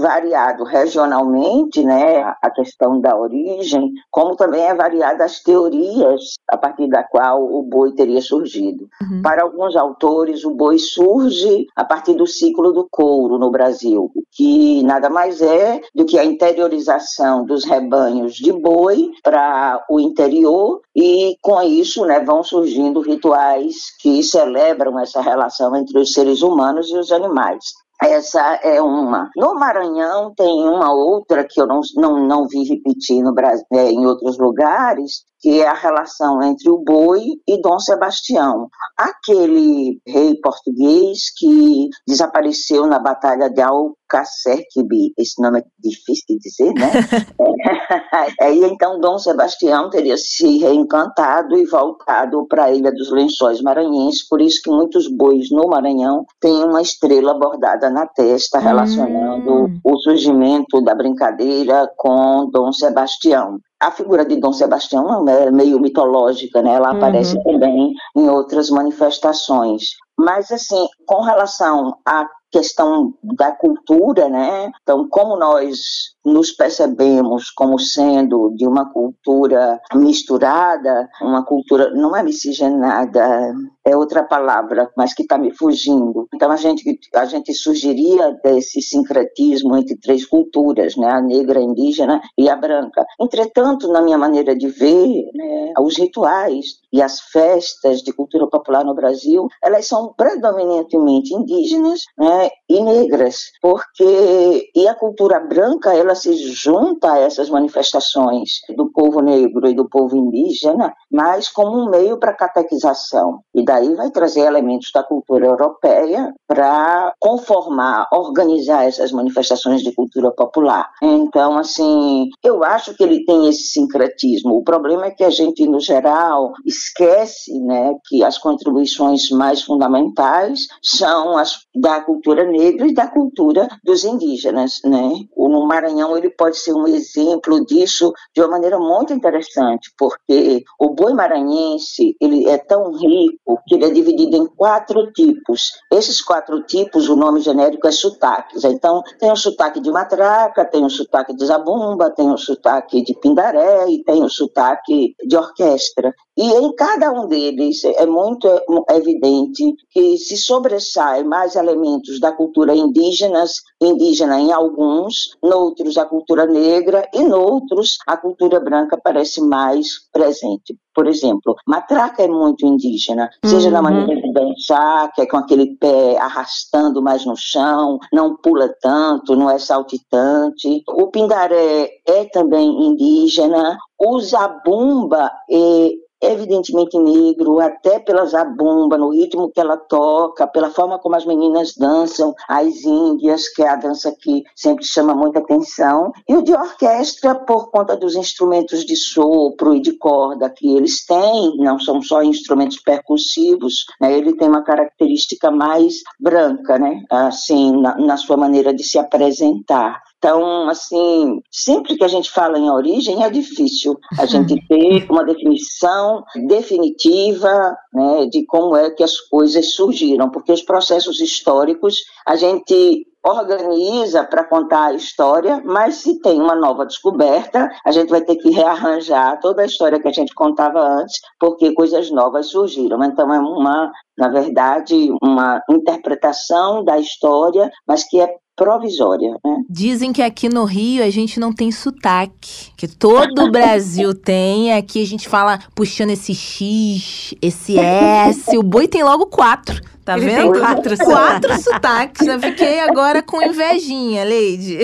variado 0.00 0.64
regionalmente, 0.64 1.84
né, 1.84 2.22
a 2.42 2.50
questão 2.50 3.00
da 3.00 3.16
origem, 3.16 3.92
como 4.10 4.34
também 4.34 4.62
é 4.62 4.74
variada 4.74 5.24
as 5.24 5.40
teorias 5.40 6.34
a 6.48 6.56
partir 6.56 6.88
da 6.88 7.04
qual 7.04 7.44
o 7.44 7.62
boi 7.62 7.92
teria 7.92 8.20
surgido. 8.20 8.88
Uhum. 9.02 9.22
Para 9.22 9.42
alguns 9.42 9.76
autores, 9.76 10.44
o 10.44 10.50
boi 10.50 10.78
surge 10.78 11.66
a 11.76 11.84
partir 11.84 12.14
do 12.14 12.26
ciclo 12.26 12.72
do 12.72 12.88
couro 12.90 13.38
no 13.38 13.50
Brasil, 13.50 14.10
que 14.32 14.82
nada 14.82 15.08
mais 15.08 15.40
é 15.40 15.80
do 15.94 16.04
que 16.04 16.18
a 16.18 16.24
interiorização 16.24 17.44
dos 17.44 17.64
rebanhos 17.64 18.34
de 18.34 18.52
boi 18.52 19.12
para 19.22 19.84
o 19.88 20.00
interior 20.00 20.80
e 20.94 21.36
com 21.40 21.62
isso, 21.62 22.04
né, 22.04 22.18
vão 22.18 22.42
surgindo 22.42 23.00
rituais 23.00 23.76
que 24.00 24.22
celebram 24.24 24.98
essa 24.98 25.20
relação 25.20 25.76
entre 25.76 25.98
os 25.98 26.12
seres 26.12 26.42
humanos 26.42 26.79
e 26.88 26.98
os 26.98 27.12
animais. 27.12 27.64
Essa 28.02 28.54
é 28.62 28.80
uma. 28.80 29.28
No 29.36 29.54
Maranhão 29.54 30.32
tem 30.34 30.66
uma 30.66 30.90
outra 30.90 31.46
que 31.46 31.60
eu 31.60 31.66
não, 31.66 31.80
não, 31.96 32.26
não 32.26 32.48
vi 32.48 32.64
repetir 32.64 33.22
no 33.22 33.34
Brasil, 33.34 33.66
é, 33.74 33.90
em 33.90 34.06
outros 34.06 34.38
lugares, 34.38 35.22
que 35.40 35.60
é 35.60 35.66
a 35.66 35.74
relação 35.74 36.42
entre 36.42 36.70
o 36.70 36.78
boi 36.78 37.22
e 37.48 37.60
Dom 37.60 37.78
Sebastião, 37.78 38.68
aquele 38.96 39.98
rei 40.06 40.34
português 40.36 41.32
que 41.36 41.88
desapareceu 42.06 42.86
na 42.86 42.98
Batalha 42.98 43.48
de 43.48 43.62
Alcacerquibí. 43.62 45.14
Esse 45.16 45.40
nome 45.40 45.60
é 45.60 45.64
difícil 45.78 46.24
de 46.28 46.38
dizer, 46.38 46.72
né? 46.74 46.90
Aí 48.40 48.62
então 48.64 49.00
Dom 49.00 49.18
Sebastião 49.18 49.88
teria 49.88 50.16
se 50.16 50.58
reencantado 50.58 51.56
e 51.56 51.64
voltado 51.66 52.46
para 52.46 52.64
a 52.64 52.72
Ilha 52.72 52.92
dos 52.92 53.10
Lençóis 53.10 53.62
Maranhenses, 53.62 54.28
por 54.28 54.40
isso 54.40 54.60
que 54.62 54.70
muitos 54.70 55.08
bois 55.08 55.50
no 55.50 55.68
Maranhão 55.68 56.26
têm 56.38 56.64
uma 56.64 56.82
estrela 56.82 57.32
bordada 57.34 57.88
na 57.88 58.06
testa, 58.06 58.58
relacionando 58.58 59.64
hum. 59.64 59.80
o 59.82 59.96
surgimento 59.98 60.82
da 60.82 60.94
brincadeira 60.94 61.90
com 61.96 62.48
Dom 62.50 62.72
Sebastião 62.72 63.58
a 63.80 63.90
figura 63.90 64.24
de 64.24 64.36
Dom 64.36 64.52
Sebastião 64.52 65.26
é 65.28 65.50
meio 65.50 65.80
mitológica, 65.80 66.62
né? 66.62 66.74
Ela 66.74 66.90
uhum. 66.90 66.96
aparece 66.98 67.42
também 67.42 67.94
em 68.14 68.28
outras 68.28 68.68
manifestações. 68.70 69.94
Mas, 70.18 70.50
assim, 70.50 70.86
com 71.06 71.22
relação 71.22 71.96
à 72.06 72.26
questão 72.50 73.14
da 73.22 73.52
cultura, 73.52 74.28
né? 74.28 74.70
Então, 74.82 75.08
como 75.08 75.36
nós 75.36 75.78
nos 76.24 76.50
percebemos 76.50 77.50
como 77.50 77.78
sendo 77.78 78.52
de 78.56 78.66
uma 78.66 78.92
cultura 78.92 79.80
misturada, 79.94 81.08
uma 81.22 81.44
cultura 81.44 81.90
não 81.94 82.14
é 82.14 82.22
miscigenada, 82.22 83.54
é 83.86 83.96
outra 83.96 84.22
palavra, 84.22 84.90
mas 84.96 85.14
que 85.14 85.22
está 85.22 85.38
me 85.38 85.54
fugindo. 85.54 86.26
Então 86.34 86.50
a 86.50 86.56
gente 86.56 86.98
a 87.14 87.24
gente 87.24 87.52
surgiria 87.54 88.32
desse 88.42 88.80
sincretismo 88.82 89.76
entre 89.76 89.96
três 89.96 90.26
culturas, 90.26 90.96
né, 90.96 91.08
a 91.08 91.20
negra, 91.20 91.60
a 91.60 91.62
indígena 91.62 92.20
e 92.36 92.48
a 92.48 92.56
branca. 92.56 93.04
Entretanto, 93.20 93.88
na 93.88 94.02
minha 94.02 94.18
maneira 94.18 94.54
de 94.56 94.68
ver, 94.68 95.24
né, 95.34 95.72
os 95.80 95.96
rituais 95.96 96.80
e 96.92 97.00
as 97.00 97.20
festas 97.20 98.02
de 98.02 98.12
cultura 98.12 98.46
popular 98.48 98.84
no 98.84 98.94
Brasil, 98.94 99.46
elas 99.62 99.86
são 99.86 100.12
predominantemente 100.16 101.34
indígenas, 101.34 102.00
né, 102.18 102.50
e 102.68 102.80
negras, 102.82 103.50
porque 103.60 104.70
e 104.74 104.86
a 104.86 104.94
cultura 104.94 105.40
branca 105.40 105.94
ela 105.94 106.14
se 106.14 106.34
junta 106.52 107.12
a 107.12 107.18
essas 107.18 107.48
manifestações 107.48 108.60
do 108.76 108.90
povo 108.90 109.20
negro 109.20 109.68
e 109.68 109.74
do 109.74 109.88
povo 109.88 110.16
indígena, 110.16 110.94
mas 111.10 111.48
como 111.48 111.76
um 111.78 111.90
meio 111.90 112.18
para 112.18 112.34
catequização. 112.34 113.40
E 113.54 113.64
daí 113.70 113.94
vai 113.94 114.10
trazer 114.10 114.40
elementos 114.40 114.90
da 114.92 115.00
cultura 115.04 115.46
europeia 115.46 116.34
para 116.48 117.14
conformar, 117.20 118.08
organizar 118.12 118.84
essas 118.84 119.12
manifestações 119.12 119.82
de 119.82 119.92
cultura 119.92 120.32
popular. 120.32 120.90
Então, 121.00 121.56
assim, 121.56 122.28
eu 122.42 122.64
acho 122.64 122.96
que 122.96 123.04
ele 123.04 123.24
tem 123.24 123.48
esse 123.48 123.68
sincretismo. 123.68 124.56
O 124.56 124.64
problema 124.64 125.06
é 125.06 125.10
que 125.12 125.22
a 125.22 125.30
gente, 125.30 125.64
no 125.68 125.78
geral, 125.78 126.52
esquece 126.66 127.60
né, 127.60 127.94
que 128.08 128.24
as 128.24 128.38
contribuições 128.38 129.30
mais 129.30 129.62
fundamentais 129.62 130.66
são 130.82 131.36
as 131.38 131.60
da 131.72 132.00
cultura 132.00 132.44
negra 132.44 132.88
e 132.88 132.94
da 132.94 133.06
cultura 133.06 133.68
dos 133.84 134.02
indígenas. 134.02 134.80
Né? 134.84 135.12
No 135.36 135.64
Maranhão, 135.64 136.18
ele 136.18 136.30
pode 136.30 136.56
ser 136.56 136.72
um 136.72 136.88
exemplo 136.88 137.64
disso 137.64 138.12
de 138.34 138.42
uma 138.42 138.50
maneira 138.50 138.80
muito 138.80 139.12
interessante, 139.12 139.92
porque 139.96 140.64
o 140.80 140.90
boi 140.90 141.12
maranhense 141.12 142.16
ele 142.20 142.48
é 142.48 142.58
tão 142.58 142.90
rico 142.92 143.59
que 143.66 143.74
ele 143.74 143.84
é 143.84 143.90
dividido 143.90 144.36
em 144.36 144.46
quatro 144.46 145.12
tipos. 145.12 145.70
Esses 145.92 146.20
quatro 146.20 146.62
tipos, 146.62 147.08
o 147.08 147.16
nome 147.16 147.40
genérico 147.40 147.86
é 147.86 147.92
sotaques. 147.92 148.64
Então, 148.64 149.02
tem 149.18 149.30
o 149.30 149.36
sotaque 149.36 149.80
de 149.80 149.90
matraca, 149.90 150.64
tem 150.64 150.84
o 150.84 150.90
sotaque 150.90 151.34
de 151.34 151.46
zabumba, 151.46 152.10
tem 152.10 152.30
o 152.30 152.38
sotaque 152.38 153.02
de 153.02 153.14
pindaré 153.14 153.88
e 153.88 154.02
tem 154.02 154.22
o 154.22 154.28
sotaque 154.28 155.14
de 155.26 155.36
orquestra. 155.36 156.14
E 156.36 156.42
em 156.42 156.74
cada 156.74 157.12
um 157.12 157.28
deles 157.28 157.84
é 157.84 158.06
muito 158.06 158.48
evidente 158.90 159.74
que 159.90 160.16
se 160.16 160.38
sobressai 160.38 161.22
mais 161.22 161.54
elementos 161.54 162.18
da 162.18 162.32
cultura 162.32 162.74
indígenas, 162.74 163.56
indígena 163.78 164.40
em 164.40 164.50
alguns, 164.50 165.36
noutros 165.42 165.98
a 165.98 166.06
cultura 166.06 166.46
negra 166.46 167.06
e 167.12 167.22
noutros 167.22 167.98
a 168.06 168.16
cultura 168.16 168.58
branca 168.58 168.98
parece 169.02 169.42
mais 169.42 170.08
presente. 170.10 170.78
Por 170.94 171.06
exemplo, 171.06 171.54
matraca 171.66 172.22
é 172.22 172.28
muito 172.28 172.66
indígena, 172.66 173.30
seja 173.44 173.68
uhum. 173.68 173.74
na 173.74 173.82
maneira 173.82 174.20
de 174.20 174.32
dançar, 174.32 175.12
que 175.12 175.22
é 175.22 175.26
com 175.26 175.36
aquele 175.36 175.76
pé 175.76 176.18
arrastando 176.18 177.00
mais 177.02 177.24
no 177.24 177.34
chão, 177.36 177.98
não 178.12 178.36
pula 178.36 178.68
tanto, 178.80 179.36
não 179.36 179.50
é 179.50 179.58
saltitante. 179.58 180.82
O 180.88 181.06
pindaré 181.08 181.88
é 182.06 182.24
também 182.26 182.68
indígena. 182.86 183.78
O 183.98 184.20
zabumba 184.20 185.30
é 185.50 185.90
evidentemente 186.20 186.98
negro, 186.98 187.60
até 187.60 187.98
pela 187.98 188.26
zabumba, 188.26 188.98
no 188.98 189.10
ritmo 189.10 189.50
que 189.50 189.60
ela 189.60 189.76
toca, 189.76 190.46
pela 190.46 190.70
forma 190.70 190.98
como 190.98 191.16
as 191.16 191.24
meninas 191.24 191.74
dançam, 191.76 192.34
as 192.48 192.84
índias, 192.84 193.48
que 193.48 193.62
é 193.62 193.68
a 193.68 193.76
dança 193.76 194.14
que 194.20 194.44
sempre 194.54 194.84
chama 194.84 195.14
muita 195.14 195.38
atenção, 195.38 196.12
e 196.28 196.36
o 196.36 196.42
de 196.42 196.52
orquestra 196.52 197.34
por 197.34 197.70
conta 197.70 197.96
dos 197.96 198.14
instrumentos 198.14 198.84
de 198.84 198.96
sopro 198.96 199.74
e 199.74 199.80
de 199.80 199.92
corda 199.92 200.50
que 200.50 200.76
eles 200.76 201.04
têm, 201.04 201.56
não 201.58 201.78
são 201.78 202.02
só 202.02 202.22
instrumentos 202.22 202.78
percussivos, 202.80 203.86
né? 204.00 204.16
ele 204.16 204.36
tem 204.36 204.48
uma 204.48 204.62
característica 204.62 205.50
mais 205.50 206.02
branca, 206.18 206.78
né? 206.78 207.02
assim, 207.10 207.80
na, 207.80 207.96
na 207.96 208.16
sua 208.16 208.36
maneira 208.36 208.74
de 208.74 208.84
se 208.84 208.98
apresentar. 208.98 210.00
Então, 210.20 210.68
assim, 210.68 211.40
sempre 211.50 211.96
que 211.96 212.04
a 212.04 212.08
gente 212.08 212.30
fala 212.30 212.58
em 212.58 212.68
origem, 212.68 213.24
é 213.24 213.30
difícil 213.30 213.98
a 214.18 214.26
gente 214.26 214.54
ter 214.68 215.10
uma 215.10 215.24
definição 215.24 216.22
definitiva 216.46 217.74
né, 217.92 218.26
de 218.26 218.44
como 218.44 218.76
é 218.76 218.90
que 218.90 219.02
as 219.02 219.18
coisas 219.18 219.72
surgiram, 219.72 220.30
porque 220.30 220.52
os 220.52 220.62
processos 220.62 221.20
históricos 221.20 221.96
a 222.26 222.36
gente 222.36 223.06
organiza 223.24 224.24
para 224.24 224.44
contar 224.44 224.86
a 224.86 224.94
história, 224.94 225.62
mas 225.64 225.96
se 225.96 226.20
tem 226.20 226.40
uma 226.40 226.54
nova 226.54 226.86
descoberta, 226.86 227.70
a 227.84 227.90
gente 227.90 228.08
vai 228.08 228.22
ter 228.22 228.36
que 228.36 228.50
rearranjar 228.50 229.38
toda 229.40 229.62
a 229.62 229.66
história 229.66 230.00
que 230.00 230.08
a 230.08 230.12
gente 230.12 230.34
contava 230.34 230.80
antes, 230.80 231.18
porque 231.38 231.72
coisas 231.74 232.10
novas 232.10 232.48
surgiram. 232.48 233.02
Então 233.04 233.32
é 233.32 233.38
uma, 233.38 233.90
na 234.16 234.28
verdade, 234.28 235.10
uma 235.22 235.62
interpretação 235.68 236.84
da 236.84 236.98
história, 236.98 237.70
mas 237.86 238.04
que 238.04 238.20
é 238.20 238.34
provisória. 238.60 239.30
Né? 239.42 239.62
Dizem 239.70 240.12
que 240.12 240.20
aqui 240.20 240.46
no 240.50 240.64
Rio 240.64 241.02
a 241.02 241.08
gente 241.08 241.40
não 241.40 241.50
tem 241.50 241.72
sotaque, 241.72 242.70
que 242.76 242.86
todo 242.86 243.44
o 243.44 243.50
Brasil 243.50 244.12
tem. 244.22 244.74
Aqui 244.74 245.02
a 245.02 245.06
gente 245.06 245.26
fala 245.26 245.58
puxando 245.74 246.10
esse 246.10 246.34
X, 246.34 247.34
esse 247.40 247.78
S. 247.78 248.58
O 248.58 248.62
boi 248.62 248.86
tem 248.86 249.02
logo 249.02 249.24
quatro. 249.26 249.80
Tá 250.04 250.16
Ele 250.16 250.26
vendo? 250.26 250.52
Tem 250.52 250.60
quatro, 250.60 250.96
quatro 250.98 251.62
sotaques. 251.62 252.26
Já 252.26 252.38
fiquei 252.38 252.80
agora 252.80 253.22
com 253.22 253.42
invejinha, 253.42 254.24
Leide. 254.24 254.78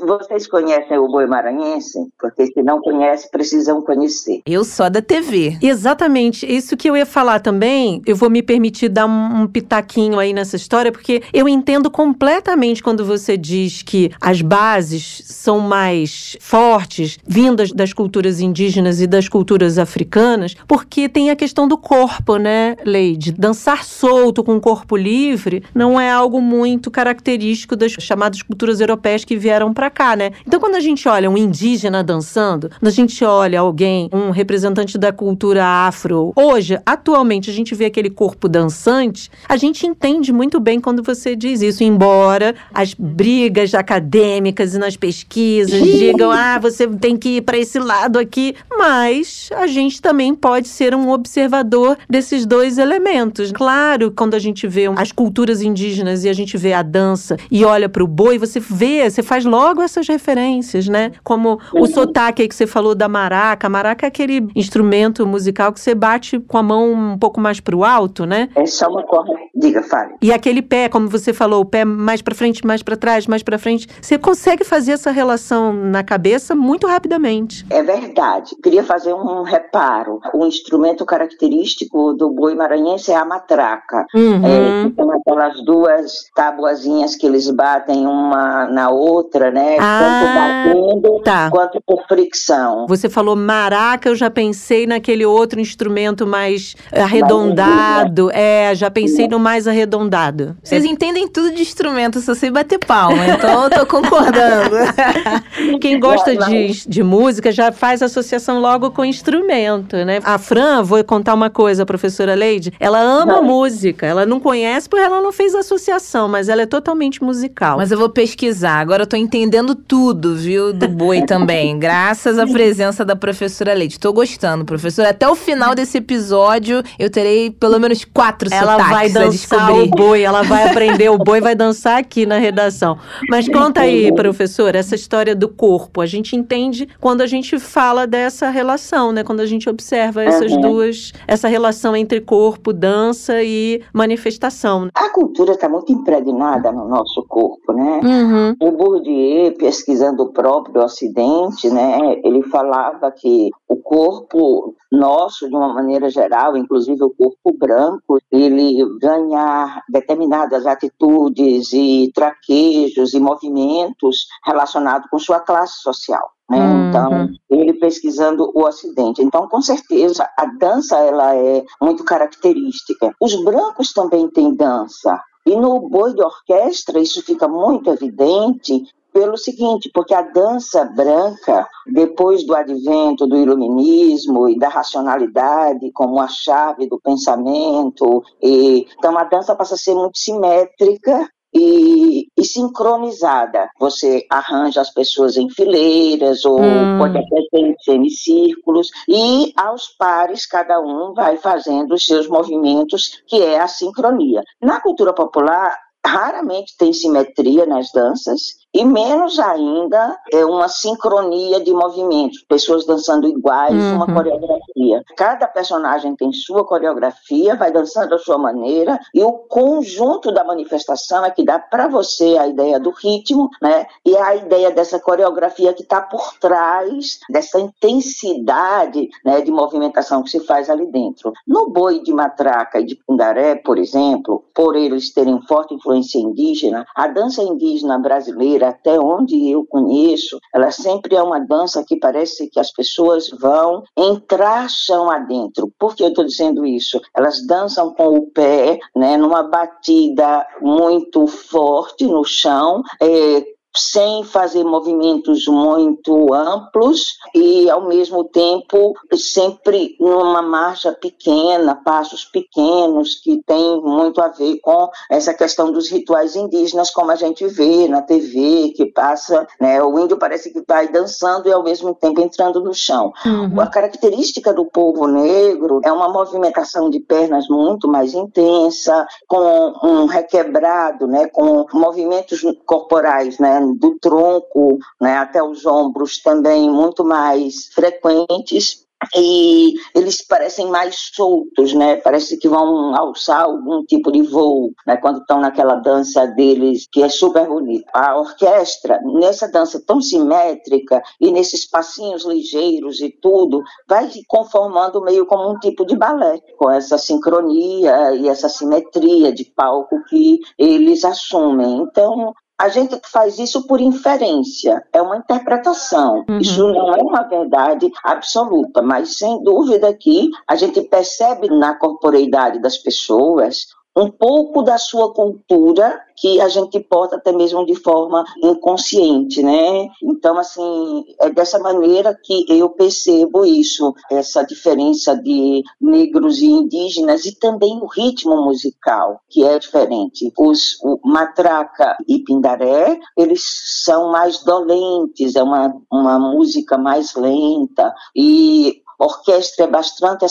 Vocês 0.00 0.46
conhecem 0.46 0.98
o 0.98 1.08
boi 1.08 1.26
maranhense? 1.26 1.98
Porque 2.18 2.46
se 2.46 2.62
não 2.62 2.80
conhece, 2.80 3.30
precisam 3.30 3.80
conhecer. 3.82 4.42
Eu 4.46 4.64
só 4.64 4.88
da 4.88 5.00
TV. 5.00 5.58
Exatamente. 5.62 6.46
Isso 6.46 6.76
que 6.76 6.88
eu 6.88 6.96
ia 6.96 7.06
falar 7.06 7.40
também, 7.40 8.02
eu 8.06 8.16
vou 8.16 8.28
me 8.28 8.42
permitir 8.42 8.88
dar 8.88 9.06
um, 9.06 9.42
um 9.42 9.46
pitaquinho 9.46 10.18
aí 10.18 10.32
nessa 10.32 10.56
história, 10.56 10.92
porque 10.92 11.22
eu 11.32 11.48
entendo 11.48 11.90
completamente 11.90 12.82
quando 12.82 13.04
você 13.04 13.36
diz 13.36 13.82
que 13.82 14.10
as 14.20 14.42
bases 14.42 15.22
são 15.26 15.60
mais 15.60 16.36
fortes, 16.40 17.18
vindas 17.26 17.72
das 17.72 17.92
culturas 17.92 18.40
indígenas 18.40 19.00
e 19.00 19.06
das 19.06 19.28
culturas 19.28 19.78
africanas, 19.78 20.54
porque 20.66 21.08
tem 21.08 21.30
a 21.30 21.36
questão 21.36 21.66
do 21.66 21.78
corpo, 21.78 22.36
né, 22.36 22.76
Leide? 22.84 23.32
Dançar 23.32 23.84
solto, 24.00 24.42
com 24.42 24.56
o 24.56 24.60
corpo 24.60 24.96
livre, 24.96 25.62
não 25.74 26.00
é 26.00 26.10
algo 26.10 26.40
muito 26.40 26.90
característico 26.90 27.76
das 27.76 27.92
chamadas 27.92 28.40
culturas 28.40 28.80
europeias 28.80 29.26
que 29.26 29.36
vieram 29.36 29.74
para 29.74 29.90
cá, 29.90 30.16
né? 30.16 30.30
Então, 30.46 30.58
quando 30.58 30.76
a 30.76 30.80
gente 30.80 31.06
olha 31.06 31.28
um 31.28 31.36
indígena 31.36 32.02
dançando, 32.02 32.70
quando 32.70 32.88
a 32.88 32.90
gente 32.90 33.22
olha 33.22 33.60
alguém, 33.60 34.08
um 34.10 34.30
representante 34.30 34.96
da 34.96 35.12
cultura 35.12 35.66
afro, 35.66 36.32
hoje, 36.34 36.80
atualmente, 36.86 37.50
a 37.50 37.52
gente 37.52 37.74
vê 37.74 37.84
aquele 37.84 38.08
corpo 38.08 38.48
dançante, 38.48 39.30
a 39.46 39.58
gente 39.58 39.86
entende 39.86 40.32
muito 40.32 40.58
bem 40.58 40.80
quando 40.80 41.02
você 41.02 41.36
diz 41.36 41.60
isso, 41.60 41.84
embora 41.84 42.54
as 42.72 42.94
brigas 42.94 43.74
acadêmicas 43.74 44.74
e 44.74 44.78
nas 44.78 44.96
pesquisas 44.96 45.82
digam, 45.82 46.30
ah, 46.30 46.58
você 46.58 46.86
tem 46.88 47.18
que 47.18 47.36
ir 47.36 47.42
para 47.42 47.58
esse 47.58 47.78
lado 47.78 48.18
aqui, 48.18 48.54
mas 48.70 49.50
a 49.54 49.66
gente 49.66 50.00
também 50.00 50.34
pode 50.34 50.68
ser 50.68 50.94
um 50.94 51.10
observador 51.10 51.98
desses 52.08 52.46
dois 52.46 52.78
elementos. 52.78 53.52
Claro 53.52 53.89
claro, 53.90 54.12
quando 54.12 54.34
a 54.34 54.38
gente 54.38 54.68
vê 54.68 54.86
as 54.96 55.10
culturas 55.10 55.62
indígenas 55.62 56.24
e 56.24 56.28
a 56.28 56.32
gente 56.32 56.56
vê 56.56 56.72
a 56.72 56.82
dança 56.82 57.36
e 57.50 57.64
olha 57.64 57.88
para 57.88 58.04
o 58.04 58.06
boi, 58.06 58.38
você 58.38 58.60
vê, 58.60 59.08
você 59.10 59.22
faz 59.22 59.44
logo 59.44 59.82
essas 59.82 60.06
referências, 60.06 60.86
né? 60.86 61.10
Como 61.24 61.58
o 61.74 61.80
uhum. 61.80 61.86
sotaque 61.86 62.42
aí 62.42 62.48
que 62.48 62.54
você 62.54 62.66
falou 62.66 62.94
da 62.94 63.08
maraca. 63.08 63.66
A 63.66 63.70
maraca 63.70 64.06
é 64.06 64.08
aquele 64.08 64.46
instrumento 64.54 65.26
musical 65.26 65.72
que 65.72 65.80
você 65.80 65.92
bate 65.92 66.38
com 66.38 66.56
a 66.56 66.62
mão 66.62 66.92
um 66.92 67.18
pouco 67.18 67.40
mais 67.40 67.58
para 67.58 67.74
o 67.74 67.84
alto, 67.84 68.24
né? 68.24 68.48
É 68.54 68.64
só 68.66 68.88
uma 68.88 69.02
corda. 69.02 69.32
Diga, 69.54 69.82
fale. 69.82 70.14
E 70.22 70.32
aquele 70.32 70.62
pé, 70.62 70.88
como 70.88 71.08
você 71.08 71.32
falou, 71.32 71.62
o 71.62 71.64
pé 71.64 71.84
mais 71.84 72.22
para 72.22 72.34
frente, 72.34 72.64
mais 72.64 72.82
para 72.82 72.96
trás, 72.96 73.26
mais 73.26 73.42
para 73.42 73.58
frente. 73.58 73.88
Você 74.00 74.16
consegue 74.16 74.62
fazer 74.62 74.92
essa 74.92 75.10
relação 75.10 75.72
na 75.72 76.04
cabeça 76.04 76.54
muito 76.54 76.86
rapidamente. 76.86 77.66
É 77.68 77.82
verdade. 77.82 78.54
Queria 78.62 78.84
fazer 78.84 79.12
um 79.12 79.42
reparo. 79.42 80.20
O 80.32 80.46
instrumento 80.46 81.04
característico 81.04 82.14
do 82.14 82.30
boi 82.30 82.54
maranhense 82.54 83.10
é 83.10 83.16
a 83.16 83.24
matraca 83.24 83.79
placa. 83.80 84.06
Uhum. 84.14 84.42
É, 84.46 85.18
aquelas 85.18 85.64
duas 85.64 86.30
tabuazinhas 86.34 87.16
que 87.16 87.26
eles 87.26 87.48
batem 87.50 88.06
uma 88.06 88.66
na 88.66 88.90
outra, 88.90 89.50
né? 89.50 89.76
Ah, 89.80 90.00
tanto 90.00 90.34
batendo 90.34 91.20
tá. 91.22 91.50
quanto 91.50 91.80
por 91.86 92.06
fricção. 92.06 92.86
Você 92.88 93.08
falou 93.08 93.34
maraca, 93.34 94.08
eu 94.08 94.14
já 94.14 94.30
pensei 94.30 94.86
naquele 94.86 95.24
outro 95.24 95.60
instrumento 95.60 96.26
mais 96.26 96.76
arredondado. 96.92 98.26
Mais 98.26 98.36
é, 98.36 98.74
já 98.74 98.90
pensei 98.90 99.28
no 99.28 99.38
mais 99.38 99.66
arredondado. 99.66 100.56
Vocês 100.62 100.84
entendem 100.84 101.28
tudo 101.28 101.54
de 101.54 101.62
instrumento, 101.62 102.20
só 102.20 102.34
sei 102.34 102.50
bater 102.50 102.78
palma, 102.78 103.26
então 103.26 103.64
eu 103.64 103.70
tô 103.70 103.86
concordando. 103.86 104.76
Quem 105.80 105.98
gosta 105.98 106.36
de, 106.36 106.88
de 106.88 107.02
música 107.02 107.52
já 107.52 107.72
faz 107.72 108.02
associação 108.02 108.60
logo 108.60 108.90
com 108.90 109.04
instrumento, 109.04 109.96
né? 110.04 110.20
A 110.24 110.38
Fran, 110.38 110.82
vou 110.82 111.02
contar 111.04 111.34
uma 111.34 111.50
coisa, 111.50 111.86
professora 111.86 112.34
Leide, 112.34 112.72
ela 112.78 113.00
ama 113.00 113.40
música 113.42 113.69
música. 113.70 114.06
Ela 114.06 114.26
não 114.26 114.40
conhece 114.40 114.88
porque 114.88 115.04
ela 115.04 115.20
não 115.20 115.32
fez 115.32 115.54
associação, 115.54 116.28
mas 116.28 116.48
ela 116.48 116.62
é 116.62 116.66
totalmente 116.66 117.22
musical. 117.22 117.78
Mas 117.78 117.90
eu 117.90 117.98
vou 117.98 118.08
pesquisar. 118.08 118.78
Agora 118.78 119.04
eu 119.04 119.06
tô 119.06 119.16
entendendo 119.16 119.74
tudo, 119.74 120.34
viu, 120.34 120.72
do 120.72 120.88
boi 120.88 121.22
também. 121.26 121.78
graças 121.78 122.38
à 122.38 122.46
presença 122.46 123.04
da 123.04 123.16
professora 123.16 123.72
Leite. 123.72 123.98
Tô 123.98 124.12
gostando, 124.12 124.64
professora. 124.64 125.10
Até 125.10 125.28
o 125.28 125.34
final 125.34 125.74
desse 125.74 125.98
episódio 125.98 126.82
eu 126.98 127.08
terei 127.08 127.50
pelo 127.50 127.78
menos 127.78 128.04
quatro 128.04 128.48
ela 128.52 128.72
sotaques 128.72 128.92
vai 128.92 129.08
dançar 129.08 129.72
o 129.72 129.86
boi, 129.86 130.22
ela 130.22 130.42
vai 130.42 130.68
aprender 130.70 131.08
o 131.08 131.18
boi, 131.18 131.40
vai 131.40 131.54
dançar 131.54 131.98
aqui 131.98 132.26
na 132.26 132.38
redação. 132.38 132.98
Mas 133.28 133.48
conta 133.48 133.82
aí, 133.82 134.12
professora, 134.12 134.78
essa 134.78 134.94
história 134.94 135.34
do 135.34 135.48
corpo. 135.48 136.00
A 136.00 136.06
gente 136.06 136.36
entende 136.36 136.88
quando 137.00 137.20
a 137.20 137.26
gente 137.26 137.58
fala 137.58 138.06
dessa 138.06 138.50
relação, 138.50 139.12
né? 139.12 139.22
Quando 139.22 139.40
a 139.40 139.46
gente 139.46 139.68
observa 139.68 140.22
essas 140.22 140.52
uhum. 140.52 140.60
duas, 140.60 141.12
essa 141.26 141.48
relação 141.48 141.96
entre 141.96 142.20
corpo, 142.20 142.72
dança 142.72 143.42
e 143.42 143.59
manifestação. 143.92 144.88
A 144.94 145.10
cultura 145.10 145.52
está 145.52 145.68
muito 145.68 145.92
impregnada 145.92 146.72
no 146.72 146.88
nosso 146.88 147.24
corpo, 147.28 147.72
né? 147.72 148.00
Uhum. 148.02 148.56
O 148.60 148.72
Bourdieu, 148.72 149.52
pesquisando 149.56 150.24
o 150.24 150.32
próprio 150.32 150.82
Ocidente, 150.82 151.68
né, 151.70 152.20
ele 152.24 152.42
falava 152.44 153.10
que 153.12 153.50
o 153.68 153.76
corpo 153.76 154.74
nosso, 154.90 155.48
de 155.48 155.54
uma 155.54 155.72
maneira 155.72 156.10
geral, 156.10 156.56
inclusive 156.56 157.02
o 157.04 157.10
corpo 157.10 157.56
branco, 157.56 158.18
ele 158.30 158.84
ganha 158.98 159.82
determinadas 159.88 160.66
atitudes 160.66 161.72
e 161.72 162.10
traquejos 162.14 163.14
e 163.14 163.20
movimentos 163.20 164.26
relacionados 164.44 165.08
com 165.08 165.18
sua 165.18 165.40
classe 165.40 165.80
social. 165.80 166.30
Né? 166.50 166.58
Uhum. 166.58 166.88
Então, 166.88 167.28
ele 167.48 167.74
pesquisando 167.74 168.50
o 168.54 168.66
Ocidente. 168.66 169.22
Então, 169.22 169.48
com 169.48 169.62
certeza, 169.62 170.28
a 170.36 170.46
dança 170.58 170.98
ela 170.98 171.34
é 171.36 171.64
muito 171.80 172.04
característica. 172.04 173.14
Os 173.20 173.42
brancos 173.44 173.92
também 173.92 174.28
têm 174.28 174.54
dança. 174.54 175.22
E 175.46 175.56
no 175.56 175.88
boi 175.88 176.12
de 176.12 176.22
orquestra 176.22 176.98
isso 176.98 177.22
fica 177.22 177.48
muito 177.48 177.90
evidente 177.90 178.82
pelo 179.12 179.36
seguinte, 179.36 179.90
porque 179.92 180.14
a 180.14 180.22
dança 180.22 180.84
branca, 180.84 181.66
depois 181.86 182.46
do 182.46 182.54
advento 182.54 183.26
do 183.26 183.36
iluminismo 183.36 184.48
e 184.48 184.56
da 184.56 184.68
racionalidade 184.68 185.90
como 185.92 186.20
a 186.20 186.28
chave 186.28 186.86
do 186.86 187.00
pensamento, 187.00 188.22
e, 188.40 188.86
então 188.96 189.18
a 189.18 189.24
dança 189.24 189.56
passa 189.56 189.74
a 189.74 189.78
ser 189.78 189.94
muito 189.94 190.16
simétrica 190.16 191.28
e, 191.52 192.19
e, 192.40 192.44
sincronizada. 192.44 193.68
Você 193.78 194.26
arranja 194.30 194.80
as 194.80 194.90
pessoas 194.90 195.36
em 195.36 195.48
fileiras 195.50 196.44
ou 196.44 196.60
hum. 196.60 196.98
pode 196.98 197.18
até 197.18 197.42
ter 197.50 197.60
em 197.60 197.76
semicírculos 197.78 198.88
e 199.08 199.52
aos 199.56 199.88
pares 199.88 200.46
cada 200.46 200.80
um 200.80 201.12
vai 201.14 201.36
fazendo 201.36 201.94
os 201.94 202.04
seus 202.04 202.28
movimentos, 202.28 203.22
que 203.26 203.42
é 203.42 203.60
a 203.60 203.68
sincronia. 203.68 204.42
Na 204.60 204.80
cultura 204.80 205.12
popular, 205.12 205.76
raramente 206.04 206.76
tem 206.78 206.92
simetria 206.92 207.66
nas 207.66 207.92
danças 207.92 208.59
e 208.72 208.84
menos 208.84 209.38
ainda 209.38 210.16
é 210.32 210.44
uma 210.44 210.68
sincronia 210.68 211.60
de 211.60 211.72
movimentos, 211.72 212.44
pessoas 212.48 212.86
dançando 212.86 213.26
iguais, 213.26 213.74
uhum. 213.74 213.96
uma 213.96 214.06
coreografia. 214.06 215.02
Cada 215.16 215.48
personagem 215.48 216.14
tem 216.14 216.32
sua 216.32 216.64
coreografia, 216.64 217.56
vai 217.56 217.72
dançando 217.72 218.10
da 218.10 218.18
sua 218.18 218.38
maneira 218.38 218.98
e 219.12 219.22
o 219.22 219.32
conjunto 219.32 220.30
da 220.30 220.44
manifestação 220.44 221.24
é 221.24 221.30
que 221.30 221.44
dá 221.44 221.58
para 221.58 221.88
você 221.88 222.36
a 222.38 222.46
ideia 222.46 222.78
do 222.78 222.90
ritmo, 222.90 223.50
né? 223.60 223.86
E 224.04 224.16
a 224.16 224.36
ideia 224.36 224.70
dessa 224.70 225.00
coreografia 225.00 225.72
que 225.72 225.82
está 225.82 226.00
por 226.00 226.38
trás 226.38 227.18
dessa 227.28 227.58
intensidade, 227.58 229.08
né, 229.24 229.40
de 229.40 229.50
movimentação 229.50 230.22
que 230.22 230.30
se 230.30 230.40
faz 230.40 230.70
ali 230.70 230.86
dentro. 230.86 231.32
No 231.46 231.70
boi 231.70 232.00
de 232.02 232.12
matraca 232.12 232.80
e 232.80 232.84
de 232.84 232.94
pundaré, 232.94 233.56
por 233.56 233.78
exemplo, 233.78 234.44
por 234.54 234.76
eles 234.76 235.12
terem 235.12 235.40
forte 235.42 235.74
influência 235.74 236.18
indígena, 236.18 236.86
a 236.94 237.08
dança 237.08 237.42
indígena 237.42 237.98
brasileira 237.98 238.59
até 238.68 238.98
onde 238.98 239.50
eu 239.50 239.64
conheço, 239.66 240.38
ela 240.54 240.70
sempre 240.70 241.16
é 241.16 241.22
uma 241.22 241.38
dança 241.38 241.84
que 241.86 241.96
parece 241.96 242.48
que 242.48 242.60
as 242.60 242.72
pessoas 242.72 243.30
vão 243.30 243.82
entrar 243.96 244.68
chão 244.68 245.10
adentro. 245.10 245.72
Por 245.78 245.94
que 245.94 246.02
eu 246.02 246.08
estou 246.08 246.24
dizendo 246.24 246.66
isso? 246.66 247.00
Elas 247.14 247.46
dançam 247.46 247.92
com 247.94 248.16
o 248.16 248.26
pé, 248.26 248.78
né, 248.94 249.16
numa 249.16 249.42
batida 249.42 250.46
muito 250.60 251.26
forte 251.26 252.06
no 252.06 252.24
chão, 252.24 252.82
é, 253.00 253.44
sem 253.76 254.24
fazer 254.24 254.64
movimentos 254.64 255.46
muito 255.46 256.32
amplos 256.34 257.18
e, 257.34 257.70
ao 257.70 257.86
mesmo 257.86 258.24
tempo, 258.24 258.94
sempre 259.14 259.96
numa 260.00 260.42
marcha 260.42 260.92
pequena, 260.92 261.76
passos 261.76 262.24
pequenos, 262.24 263.14
que 263.14 263.42
tem 263.44 263.80
muito 263.80 264.20
a 264.20 264.28
ver 264.28 264.58
com 264.60 264.88
essa 265.10 265.32
questão 265.32 265.70
dos 265.72 265.88
rituais 265.88 266.34
indígenas, 266.34 266.90
como 266.90 267.10
a 267.10 267.16
gente 267.16 267.46
vê 267.46 267.86
na 267.86 268.02
TV, 268.02 268.72
que 268.76 268.86
passa, 268.86 269.46
né, 269.60 269.82
o 269.82 269.98
índio 269.98 270.16
parece 270.16 270.52
que 270.52 270.58
está 270.58 270.82
dançando 270.84 271.48
e, 271.48 271.52
ao 271.52 271.62
mesmo 271.62 271.94
tempo, 271.94 272.20
entrando 272.20 272.60
no 272.60 272.74
chão. 272.74 273.12
Uhum. 273.24 273.60
A 273.60 273.66
característica 273.66 274.52
do 274.52 274.64
povo 274.64 275.06
negro 275.06 275.80
é 275.84 275.92
uma 275.92 276.08
movimentação 276.08 276.90
de 276.90 277.00
pernas 277.00 277.48
muito 277.48 277.86
mais 277.86 278.14
intensa, 278.14 279.06
com 279.28 279.72
um 279.82 280.06
requebrado, 280.06 281.06
né, 281.06 281.26
com 281.28 281.66
movimentos 281.72 282.40
corporais, 282.66 283.38
né, 283.38 283.59
do 283.78 283.98
tronco 283.98 284.78
né, 285.00 285.16
até 285.16 285.42
os 285.42 285.64
ombros 285.66 286.18
também 286.18 286.70
muito 286.70 287.04
mais 287.04 287.66
frequentes 287.74 288.86
e 289.16 289.74
eles 289.94 290.22
parecem 290.26 290.66
mais 290.68 290.94
soltos, 291.14 291.72
né? 291.72 291.96
Parece 291.96 292.38
que 292.38 292.48
vão 292.48 292.94
alçar 292.94 293.44
algum 293.44 293.82
tipo 293.84 294.12
de 294.12 294.22
voo, 294.22 294.72
né? 294.86 294.96
Quando 294.96 295.20
estão 295.20 295.40
naquela 295.40 295.76
dança 295.76 296.26
deles, 296.26 296.86
que 296.90 297.02
é 297.02 297.08
super 297.08 297.46
bonita. 297.46 297.90
A 297.94 298.18
orquestra, 298.18 299.00
nessa 299.02 299.48
dança 299.48 299.82
tão 299.84 300.00
simétrica 300.00 301.02
e 301.20 301.30
nesses 301.30 301.68
passinhos 301.68 302.24
ligeiros 302.24 303.00
e 303.00 303.10
tudo, 303.10 303.62
vai 303.88 304.10
se 304.10 304.22
conformando 304.26 305.02
meio 305.02 305.24
como 305.24 305.50
um 305.50 305.58
tipo 305.58 305.86
de 305.86 305.96
balé, 305.96 306.38
com 306.58 306.70
essa 306.70 306.98
sincronia 306.98 308.14
e 308.14 308.28
essa 308.28 308.48
simetria 308.48 309.32
de 309.32 309.44
palco 309.44 310.02
que 310.08 310.40
eles 310.58 311.04
assumem. 311.04 311.78
Então, 311.78 312.34
a 312.60 312.68
gente 312.68 313.00
faz 313.10 313.38
isso 313.38 313.66
por 313.66 313.80
inferência, 313.80 314.84
é 314.92 315.00
uma 315.00 315.16
interpretação. 315.16 316.26
Uhum. 316.28 316.38
Isso 316.38 316.70
não 316.70 316.94
é 316.94 317.00
uma 317.00 317.22
verdade 317.22 317.90
absoluta, 318.04 318.82
mas 318.82 319.16
sem 319.16 319.42
dúvida 319.42 319.94
que 319.94 320.28
a 320.46 320.54
gente 320.56 320.82
percebe 320.82 321.48
na 321.48 321.74
corporeidade 321.74 322.60
das 322.60 322.76
pessoas 322.76 323.68
um 323.96 324.10
pouco 324.10 324.62
da 324.62 324.78
sua 324.78 325.12
cultura 325.12 326.00
que 326.16 326.40
a 326.40 326.48
gente 326.48 326.78
porta 326.80 327.16
até 327.16 327.32
mesmo 327.32 327.64
de 327.64 327.74
forma 327.74 328.24
inconsciente, 328.42 329.42
né? 329.42 329.88
Então, 330.02 330.38
assim, 330.38 331.04
é 331.20 331.30
dessa 331.30 331.58
maneira 331.58 332.16
que 332.22 332.44
eu 332.48 332.68
percebo 332.68 333.44
isso, 333.44 333.94
essa 334.10 334.42
diferença 334.42 335.16
de 335.16 335.62
negros 335.80 336.40
e 336.40 336.46
indígenas 336.46 337.24
e 337.24 337.38
também 337.38 337.78
o 337.80 337.86
ritmo 337.86 338.36
musical, 338.44 339.20
que 339.30 339.44
é 339.44 339.58
diferente. 339.58 340.30
Os 340.38 340.78
matraca 341.04 341.96
e 342.06 342.18
pindaré, 342.18 342.98
eles 343.16 343.42
são 343.84 344.10
mais 344.10 344.44
dolentes, 344.44 345.36
é 345.36 345.42
uma, 345.42 345.74
uma 345.90 346.18
música 346.18 346.76
mais 346.76 347.14
lenta 347.14 347.94
e 348.14 348.82
orquestra 349.00 349.64
é 349.64 349.68
bastante 349.68 350.26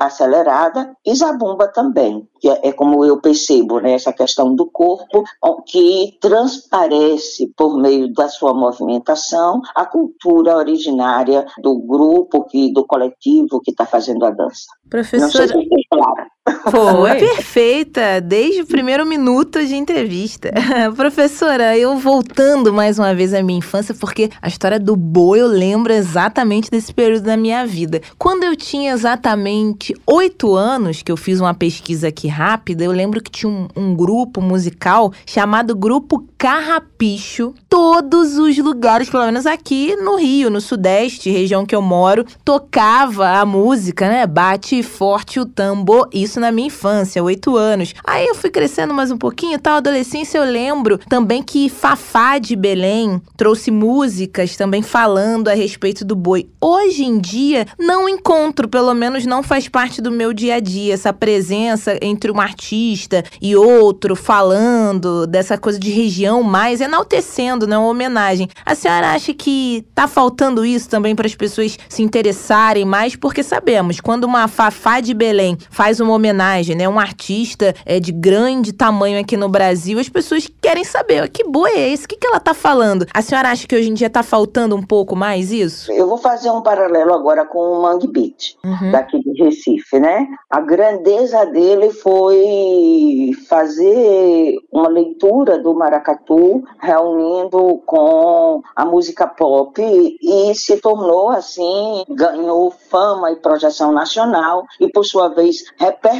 acelerada 0.00 0.96
e 1.04 1.14
zabumba 1.14 1.68
também, 1.68 2.26
que 2.40 2.48
é, 2.48 2.68
é, 2.68 2.72
como 2.72 3.04
eu 3.04 3.20
percebo, 3.20 3.78
né, 3.78 3.92
essa 3.92 4.12
questão 4.12 4.54
do 4.54 4.66
corpo, 4.66 5.22
que 5.66 6.16
transparece 6.20 7.52
por 7.56 7.76
meio 7.76 8.12
da 8.14 8.28
sua 8.28 8.54
movimentação 8.54 9.60
a 9.74 9.84
cultura 9.84 10.56
originária 10.56 11.44
do 11.62 11.78
grupo, 11.78 12.44
que, 12.44 12.72
do 12.72 12.86
coletivo 12.86 13.60
que 13.60 13.70
está 13.70 13.84
fazendo 13.84 14.24
a 14.24 14.30
dança. 14.30 14.66
Professora... 14.88 15.22
Não 15.22 15.30
sei 15.30 15.48
se 15.48 15.88
clara. 15.90 16.25
Foi 16.70 17.14
perfeita, 17.16 18.20
desde 18.20 18.62
o 18.62 18.66
primeiro 18.66 19.04
minuto 19.04 19.64
de 19.64 19.74
entrevista. 19.74 20.52
Professora, 20.94 21.76
eu 21.76 21.96
voltando 21.98 22.72
mais 22.72 22.98
uma 22.98 23.12
vez 23.14 23.34
à 23.34 23.42
minha 23.42 23.58
infância, 23.58 23.94
porque 23.94 24.30
a 24.40 24.46
história 24.46 24.78
do 24.78 24.94
boi 24.94 25.40
eu 25.40 25.48
lembro 25.48 25.92
exatamente 25.92 26.70
desse 26.70 26.94
período 26.94 27.24
da 27.24 27.36
minha 27.36 27.66
vida. 27.66 28.00
Quando 28.16 28.44
eu 28.44 28.54
tinha 28.54 28.92
exatamente 28.92 29.94
oito 30.06 30.54
anos, 30.54 31.02
que 31.02 31.10
eu 31.10 31.16
fiz 31.16 31.40
uma 31.40 31.54
pesquisa 31.54 32.08
aqui 32.08 32.28
rápida, 32.28 32.84
eu 32.84 32.92
lembro 32.92 33.20
que 33.20 33.30
tinha 33.30 33.50
um, 33.50 33.66
um 33.74 33.94
grupo 33.94 34.40
musical 34.40 35.12
chamado 35.24 35.74
Grupo 35.74 36.28
Carrapicho. 36.38 37.54
Todos 37.68 38.38
os 38.38 38.56
lugares, 38.58 39.10
pelo 39.10 39.24
menos 39.26 39.46
aqui 39.46 39.96
no 39.96 40.16
Rio, 40.16 40.50
no 40.50 40.60
Sudeste, 40.60 41.30
região 41.30 41.66
que 41.66 41.74
eu 41.74 41.82
moro, 41.82 42.24
tocava 42.44 43.38
a 43.38 43.44
música, 43.44 44.08
né? 44.08 44.26
Bate 44.26 44.82
forte 44.82 45.40
o 45.40 45.46
tambor. 45.46 46.08
Isso 46.12 46.35
na 46.40 46.52
minha 46.52 46.68
infância, 46.68 47.22
oito 47.22 47.56
anos. 47.56 47.94
Aí 48.04 48.26
eu 48.26 48.34
fui 48.34 48.50
crescendo 48.50 48.94
mais 48.94 49.10
um 49.10 49.18
pouquinho, 49.18 49.58
tal, 49.58 49.76
adolescência, 49.76 50.38
eu 50.38 50.44
lembro 50.44 50.98
também 51.08 51.42
que 51.42 51.68
Fafá 51.68 52.38
de 52.38 52.56
Belém 52.56 53.20
trouxe 53.36 53.70
músicas 53.70 54.56
também 54.56 54.82
falando 54.82 55.48
a 55.48 55.54
respeito 55.54 56.04
do 56.04 56.16
boi. 56.16 56.48
Hoje 56.60 57.04
em 57.04 57.18
dia, 57.18 57.66
não 57.78 58.08
encontro, 58.08 58.68
pelo 58.68 58.94
menos 58.94 59.24
não 59.24 59.42
faz 59.42 59.68
parte 59.68 60.00
do 60.00 60.10
meu 60.10 60.32
dia 60.32 60.56
a 60.56 60.60
dia, 60.60 60.94
essa 60.94 61.12
presença 61.12 61.98
entre 62.02 62.30
um 62.30 62.40
artista 62.40 63.24
e 63.40 63.54
outro 63.54 64.16
falando 64.16 65.26
dessa 65.26 65.56
coisa 65.58 65.78
de 65.78 65.90
região 65.90 66.42
mais 66.42 66.80
enaltecendo, 66.80 67.66
né, 67.66 67.76
uma 67.76 67.88
homenagem. 67.88 68.48
A 68.64 68.74
senhora 68.74 69.12
acha 69.12 69.32
que 69.32 69.84
tá 69.94 70.08
faltando 70.08 70.64
isso 70.64 70.88
também 70.88 71.14
para 71.14 71.26
as 71.26 71.34
pessoas 71.34 71.78
se 71.88 72.02
interessarem 72.02 72.84
mais? 72.84 73.16
Porque 73.16 73.42
sabemos, 73.42 74.00
quando 74.00 74.24
uma 74.24 74.48
Fafá 74.48 75.00
de 75.00 75.14
Belém 75.14 75.56
faz 75.70 76.00
uma 76.00 76.12
homenagem, 76.12 76.25
né? 76.74 76.88
Um 76.88 76.98
artista 76.98 77.74
é, 77.84 78.00
de 78.00 78.12
grande 78.12 78.72
tamanho 78.72 79.20
aqui 79.20 79.36
no 79.36 79.48
Brasil, 79.48 79.98
as 79.98 80.08
pessoas 80.08 80.48
querem 80.60 80.84
saber 80.84 81.28
que 81.28 81.44
boi 81.44 81.70
é 81.70 81.88
esse? 81.88 82.04
O 82.04 82.08
que, 82.08 82.16
que 82.16 82.26
ela 82.26 82.40
tá 82.40 82.54
falando? 82.54 83.06
A 83.12 83.22
senhora 83.22 83.50
acha 83.50 83.66
que 83.66 83.76
hoje 83.76 83.90
em 83.90 83.94
dia 83.94 84.10
tá 84.10 84.22
faltando 84.22 84.76
um 84.76 84.82
pouco 84.82 85.14
mais 85.14 85.52
isso? 85.52 85.92
Eu 85.92 86.06
vou 86.08 86.18
fazer 86.18 86.50
um 86.50 86.62
paralelo 86.62 87.12
agora 87.12 87.44
com 87.44 87.58
o 87.58 87.82
Mangue 87.82 88.08
Beat, 88.08 88.56
uhum. 88.64 88.90
daqui 88.90 89.18
de 89.20 89.42
Recife, 89.42 89.98
né? 89.98 90.26
A 90.50 90.60
grandeza 90.60 91.44
dele 91.46 91.90
foi 91.90 93.32
fazer 93.48 94.56
uma 94.72 94.88
leitura 94.88 95.58
do 95.58 95.74
maracatu, 95.74 96.62
reunindo 96.80 97.82
com 97.86 98.62
a 98.74 98.84
música 98.84 99.26
pop 99.26 99.80
e 99.80 100.54
se 100.54 100.78
tornou 100.78 101.30
assim, 101.30 102.04
ganhou 102.08 102.70
fama 102.70 103.30
e 103.30 103.36
projeção 103.36 103.92
nacional 103.92 104.64
e 104.80 104.88
por 104.88 105.04
sua 105.04 105.28
vez 105.28 105.64
repercutiu 105.78 106.15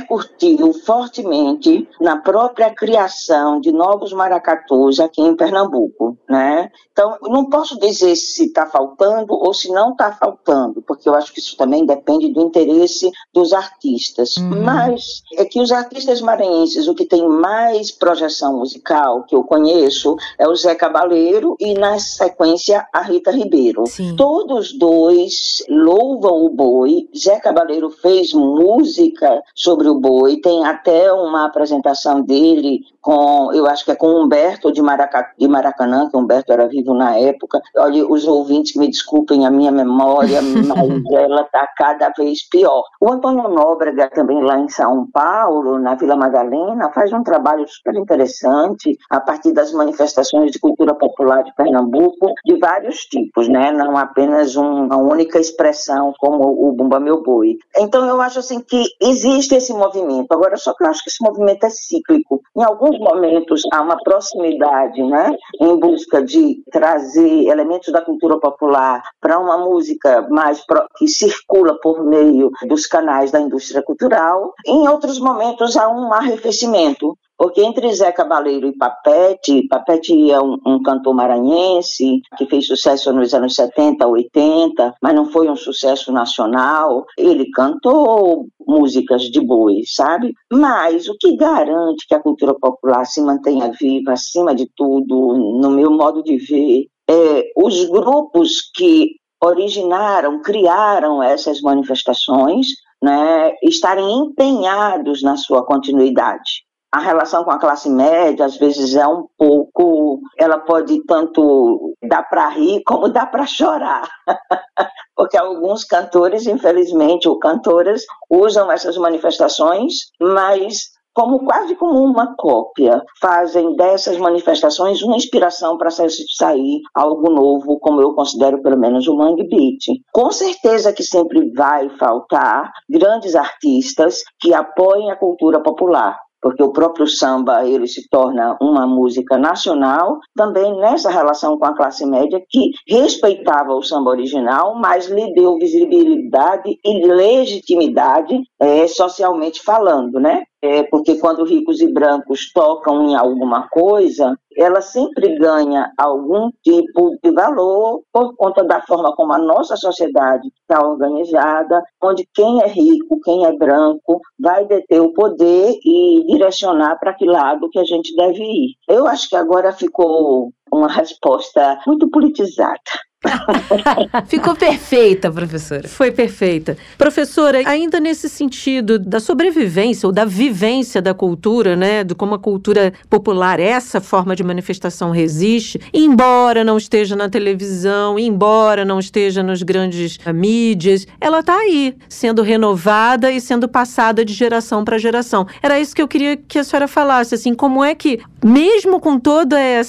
fortemente 0.85 1.89
na 2.01 2.17
própria 2.17 2.71
criação 2.71 3.61
de 3.61 3.73
novos 3.73 4.13
maracatus 4.13 5.01
aqui 5.01 5.21
em 5.21 5.37
Pernambuco, 5.37 6.17
né? 6.29 6.71
Então, 6.93 7.19
não 7.23 7.45
posso 7.51 7.79
dizer 7.79 8.17
se 8.17 8.47
está 8.47 8.65
faltando 8.65 9.35
ou 9.35 9.53
se 9.53 9.71
não 9.71 9.93
está 9.93 10.13
faltando, 10.13 10.81
porque 10.81 11.07
eu 11.07 11.15
acho 11.15 11.31
que 11.31 11.41
isso 11.41 11.55
também 11.55 11.85
depende 11.85 12.29
do 12.29 12.41
interesse 12.41 13.11
dos 13.35 13.53
artistas. 13.53 14.37
Uhum. 14.39 14.63
Mas 14.63 15.23
é 15.35 15.45
que 15.45 15.61
os 15.61 15.71
artistas 15.73 16.23
maranhenses, 16.23 16.89
o 16.89 16.95
que 16.95 17.05
tem 17.05 17.29
mais 17.29 17.91
projeção 17.93 18.59
musical 18.59 19.25
que 19.25 19.37
eu 19.37 19.45
conheço 19.45 20.17
é 20.39 20.49
o 20.49 20.57
Zé 20.57 20.75
Cabaleiro 20.75 21.55
e, 21.61 21.75
na 21.75 21.99
sequência, 21.99 22.87
a 22.93 23.03
Rita 23.03 23.31
Ribeiro. 23.31 23.87
Sim. 23.87 24.17
Todos 24.17 24.73
dois 24.73 25.63
louvam 25.69 26.47
o 26.47 26.49
boi. 26.49 27.09
Zé 27.15 27.39
Cabaleiro 27.39 27.91
fez 27.91 28.33
música 28.33 29.43
sobre 29.55 29.86
o 29.89 29.99
boi, 29.99 30.37
tem 30.37 30.65
até 30.65 31.13
uma 31.13 31.47
apresentação 31.47 32.21
dele 32.21 32.85
com, 33.07 33.53
eu 33.53 33.69
acho 33.69 33.85
que 33.85 33.93
é 33.93 33.95
com 33.95 34.21
Humberto 34.21 34.73
de, 34.73 34.83
Maraca, 34.83 35.31
de 35.39 35.47
Maracanã, 35.47 36.11
que 36.11 36.17
Humberto 36.17 36.53
era 36.53 36.67
vivo 36.67 36.93
na 36.93 37.17
época. 37.17 37.63
Olha, 37.77 38.05
os 38.05 38.27
ouvintes 38.27 38.73
que 38.73 38.81
me 38.81 38.91
desculpem 38.91 39.47
a 39.47 39.51
minha 39.51 39.71
memória, 39.71 40.41
mas 40.67 41.13
ela 41.13 41.43
está 41.43 41.69
cada 41.77 42.09
vez 42.19 42.49
pior. 42.49 42.83
O 43.01 43.09
Antônio 43.09 43.49
Nóbrega, 43.49 44.11
também 44.11 44.43
lá 44.43 44.59
em 44.59 44.69
São 44.69 45.09
Paulo, 45.13 45.79
na 45.79 45.95
Vila 45.95 46.17
Madalena, 46.17 46.91
faz 46.91 47.13
um 47.13 47.23
trabalho 47.23 47.65
super 47.69 47.95
interessante 47.95 48.99
a 49.09 49.21
partir 49.21 49.53
das 49.53 49.73
manifestações 49.73 50.51
de 50.51 50.59
cultura 50.59 50.93
popular 50.93 51.45
de 51.45 51.55
Pernambuco, 51.55 52.35
de 52.45 52.59
vários 52.59 53.03
tipos, 53.03 53.47
né? 53.47 53.71
não 53.71 53.97
apenas 53.97 54.57
um, 54.57 54.87
uma 54.87 54.97
única 54.97 55.39
expressão 55.39 56.13
como 56.19 56.69
o 56.69 56.73
Bumba 56.73 56.99
Meu 56.99 57.23
Boi. 57.23 57.57
Então 57.79 58.05
eu 58.09 58.21
acho 58.21 58.41
assim 58.41 58.61
que 58.61 58.83
existe 59.01 59.55
esse 59.55 59.73
movimento. 59.73 60.33
Agora, 60.33 60.57
só 60.57 60.75
que 60.75 60.83
eu 60.83 60.89
acho 60.89 61.05
que 61.05 61.11
esse 61.11 61.23
movimento 61.23 61.65
é 61.65 61.71
cíclico. 61.71 62.43
Em 62.57 62.65
alguns 62.97 62.99
momentos 62.99 63.63
há 63.73 63.83
uma 63.83 63.97
proximidade, 63.97 65.03
né, 65.03 65.37
em 65.61 65.79
busca 65.79 66.23
de 66.23 66.63
trazer 66.71 67.47
elementos 67.47 67.93
da 67.93 68.01
cultura 68.01 68.39
popular 68.39 69.03
para 69.21 69.39
uma 69.39 69.59
música 69.59 70.27
mais 70.31 70.65
pro, 70.65 70.87
que 70.97 71.07
circula 71.07 71.79
por 71.81 72.05
meio 72.05 72.51
dos 72.67 72.87
canais 72.87 73.31
da 73.31 73.41
indústria 73.41 73.83
cultural. 73.83 74.53
Em 74.67 74.89
outros 74.89 75.19
momentos 75.19 75.77
há 75.77 75.89
um 75.89 76.13
arrefecimento, 76.13 77.17
porque 77.39 77.63
entre 77.63 77.93
Zé 77.93 78.11
Cabaleiro 78.13 78.67
e 78.67 78.77
Papete, 78.77 79.67
Papete 79.69 80.31
é 80.31 80.41
um, 80.41 80.57
um, 80.67 80.83
cantor 80.83 81.15
maranhense 81.15 82.23
que 82.37 82.47
fez 82.47 82.67
sucesso 82.67 83.13
nos 83.13 83.35
anos 83.35 83.55
70, 83.55 84.07
80, 84.07 84.95
mas 85.03 85.15
não 85.15 85.27
foi 85.27 85.49
um 85.49 85.57
sucesso 85.57 86.11
nacional. 86.11 87.05
Ele 87.19 87.51
cantou 87.51 88.47
músicas 88.67 89.23
de 89.23 89.41
boi, 89.41 89.83
sabe? 89.85 90.33
Mas 90.51 91.09
o 91.09 91.17
que 91.19 91.37
garante 91.37 92.07
que 92.09 92.15
a 92.15 92.23
cultura 92.23 92.55
popular 92.55 93.05
se 93.05 93.21
mantenha 93.21 93.71
viva, 93.79 94.13
acima 94.13 94.55
de 94.55 94.67
tudo, 94.75 95.37
no 95.61 95.71
meu 95.71 95.91
modo 95.91 96.23
de 96.23 96.39
ver, 96.39 96.87
é 97.09 97.45
os 97.57 97.85
grupos 97.85 98.71
que 98.75 99.11
originaram, 99.43 100.41
criaram 100.41 101.23
essas 101.23 101.61
manifestações, 101.61 102.69
né, 103.03 103.53
estarem 103.63 104.11
empenhados 104.11 105.23
na 105.23 105.37
sua 105.37 105.65
continuidade 105.65 106.66
a 106.93 106.99
relação 106.99 107.45
com 107.45 107.51
a 107.51 107.59
classe 107.59 107.91
média 107.91 108.47
às 108.47 108.57
vezes 108.57 108.95
é 108.95 109.07
um 109.07 109.27
pouco, 109.37 110.21
ela 110.39 110.59
pode 110.59 111.05
tanto 111.05 111.95
dar 112.09 112.23
para 112.23 112.49
rir 112.49 112.83
como 112.87 113.09
dar 113.09 113.27
para 113.27 113.47
chorar. 113.47 114.09
Porque 115.17 115.37
alguns 115.37 115.85
cantores, 115.85 116.47
infelizmente, 116.47 117.29
ou 117.29 117.39
cantoras, 117.39 118.03
usam 118.31 118.71
essas 118.71 118.99
manifestações, 118.99 119.95
mas 120.21 120.97
como 121.17 121.47
quase 121.47 121.75
como 121.77 121.99
uma 122.05 122.37
cópia, 122.37 123.03
fazem 123.23 123.75
dessas 123.75 124.19
manifestações 124.19 125.03
uma 125.03 125.17
inspiração 125.17 125.79
para 125.79 125.89
sair 125.91 126.83
algo 126.95 127.31
novo, 127.31 127.79
como 127.81 128.03
eu 128.03 128.13
considero 128.13 128.61
pelo 128.61 128.79
menos 128.79 129.09
o 129.09 129.17
Mangue 129.17 129.49
Beat. 129.49 129.99
Com 130.13 130.31
certeza 130.31 130.93
que 130.93 131.03
sempre 131.03 131.51
vai 131.55 131.89
faltar 131.97 132.71
grandes 132.87 133.35
artistas 133.35 134.23
que 134.39 134.53
apoiem 134.53 135.11
a 135.11 135.17
cultura 135.17 135.63
popular, 135.63 136.19
porque 136.41 136.63
o 136.63 136.73
próprio 136.73 137.07
samba 137.07 137.67
ele 137.67 137.87
se 137.87 138.09
torna 138.09 138.57
uma 138.61 138.87
música 138.87 139.37
nacional, 139.37 140.19
também 140.35 140.77
nessa 140.79 141.11
relação 141.11 141.59
com 141.59 141.65
a 141.65 141.75
classe 141.75 142.07
média 142.07 142.41
que 142.49 142.71
respeitava 142.89 143.75
o 143.75 143.83
samba 143.83 144.11
original, 144.11 144.75
mas 144.75 145.09
lhe 145.09 145.33
deu 145.35 145.59
visibilidade 145.59 146.79
e 146.85 147.07
legitimidade 147.07 148.39
é, 148.61 148.87
socialmente 148.87 149.63
falando, 149.63 150.21
né? 150.21 150.45
É, 150.63 150.83
porque 150.85 151.19
quando 151.19 151.45
ricos 151.45 151.81
e 151.81 151.93
brancos 151.93 152.51
tocam 152.53 153.09
em 153.09 153.15
alguma 153.15 153.69
coisa, 153.69 154.37
ela 154.57 154.81
sempre 154.81 155.37
ganha 155.39 155.93
algum 155.99 156.51
tipo 156.63 157.17
de 157.23 157.31
valor 157.31 158.03
por 158.11 158.35
conta 158.37 158.65
da 158.65 158.81
forma 158.81 159.15
como 159.15 159.33
a 159.35 159.39
nossa 159.39 159.77
sociedade 159.77 160.49
está 160.49 160.85
organizada, 160.85 161.83
onde 162.03 162.27
quem 162.35 162.63
é 162.63 162.67
rico, 162.67 163.21
quem 163.23 163.45
é 163.45 163.53
branco, 163.57 164.21
vai 164.39 164.65
deter 164.67 165.01
o 165.01 165.13
poder 165.13 165.75
e 165.85 166.25
direcionar 166.27 166.99
para 166.99 167.15
que 167.15 167.27
lado 167.27 167.69
que 167.71 167.79
a 167.79 167.85
gente 167.85 168.15
deve 168.17 168.43
ir. 168.43 168.75
Eu 168.89 169.07
acho 169.07 169.29
que 169.29 169.37
agora 169.37 169.73
ficou 169.73 170.51
uma 170.73 170.89
resposta 170.89 171.79
muito 171.87 172.11
politizada. 172.11 172.81
Ficou 174.27 174.55
perfeita, 174.55 175.31
professora. 175.31 175.89
Foi 175.89 176.11
perfeita. 176.11 176.77
Professora, 176.99 177.63
ainda 177.67 177.99
nesse 177.99 178.29
sentido 178.29 178.99
da 178.99 179.21
sobrevivência 179.21 180.07
ou 180.07 180.13
da 180.13 180.25
vivência 180.25 181.01
da 181.01 181.15
cultura, 181.15 181.77
né, 181.77 182.05
de 182.05 182.15
como 182.15 182.35
a 182.35 182.39
cultura 182.39 182.93
popular, 183.09 183.59
essa 183.59 184.01
forma 184.01 184.37
de 184.37 184.43
manifestação 184.43 185.11
resiste, 185.11 185.81
embora 185.93 186.65
não 186.65 186.77
esteja 186.77 187.17
na 187.17 187.29
televisão, 187.29 188.19
embora 188.19 188.85
não 188.85 188.99
esteja 188.99 189.43
nos 189.43 189.63
grandes 189.63 190.17
uh, 190.27 190.33
mídias, 190.33 191.07
ela 191.21 191.41
está 191.41 191.57
aí, 191.57 191.97
sendo 192.09 192.43
renovada 192.43 193.31
e 193.31 193.41
sendo 193.41 193.69
passada 193.69 194.25
de 194.25 194.33
geração 194.33 194.85
para 194.85 194.99
geração. 194.99 195.47
Era 195.63 195.81
isso 195.81 195.95
que 195.95 196.03
eu 196.03 196.09
queria 196.09 196.37
que 196.37 196.59
a 196.59 196.65
senhora 196.65 196.89
falasse, 196.89 197.35
assim, 197.35 197.55
como 197.55 197.83
é 197.83 197.95
que, 197.95 198.21
mesmo 198.45 199.01
com 199.01 199.19
toda 199.19 199.59
essa, 199.59 199.87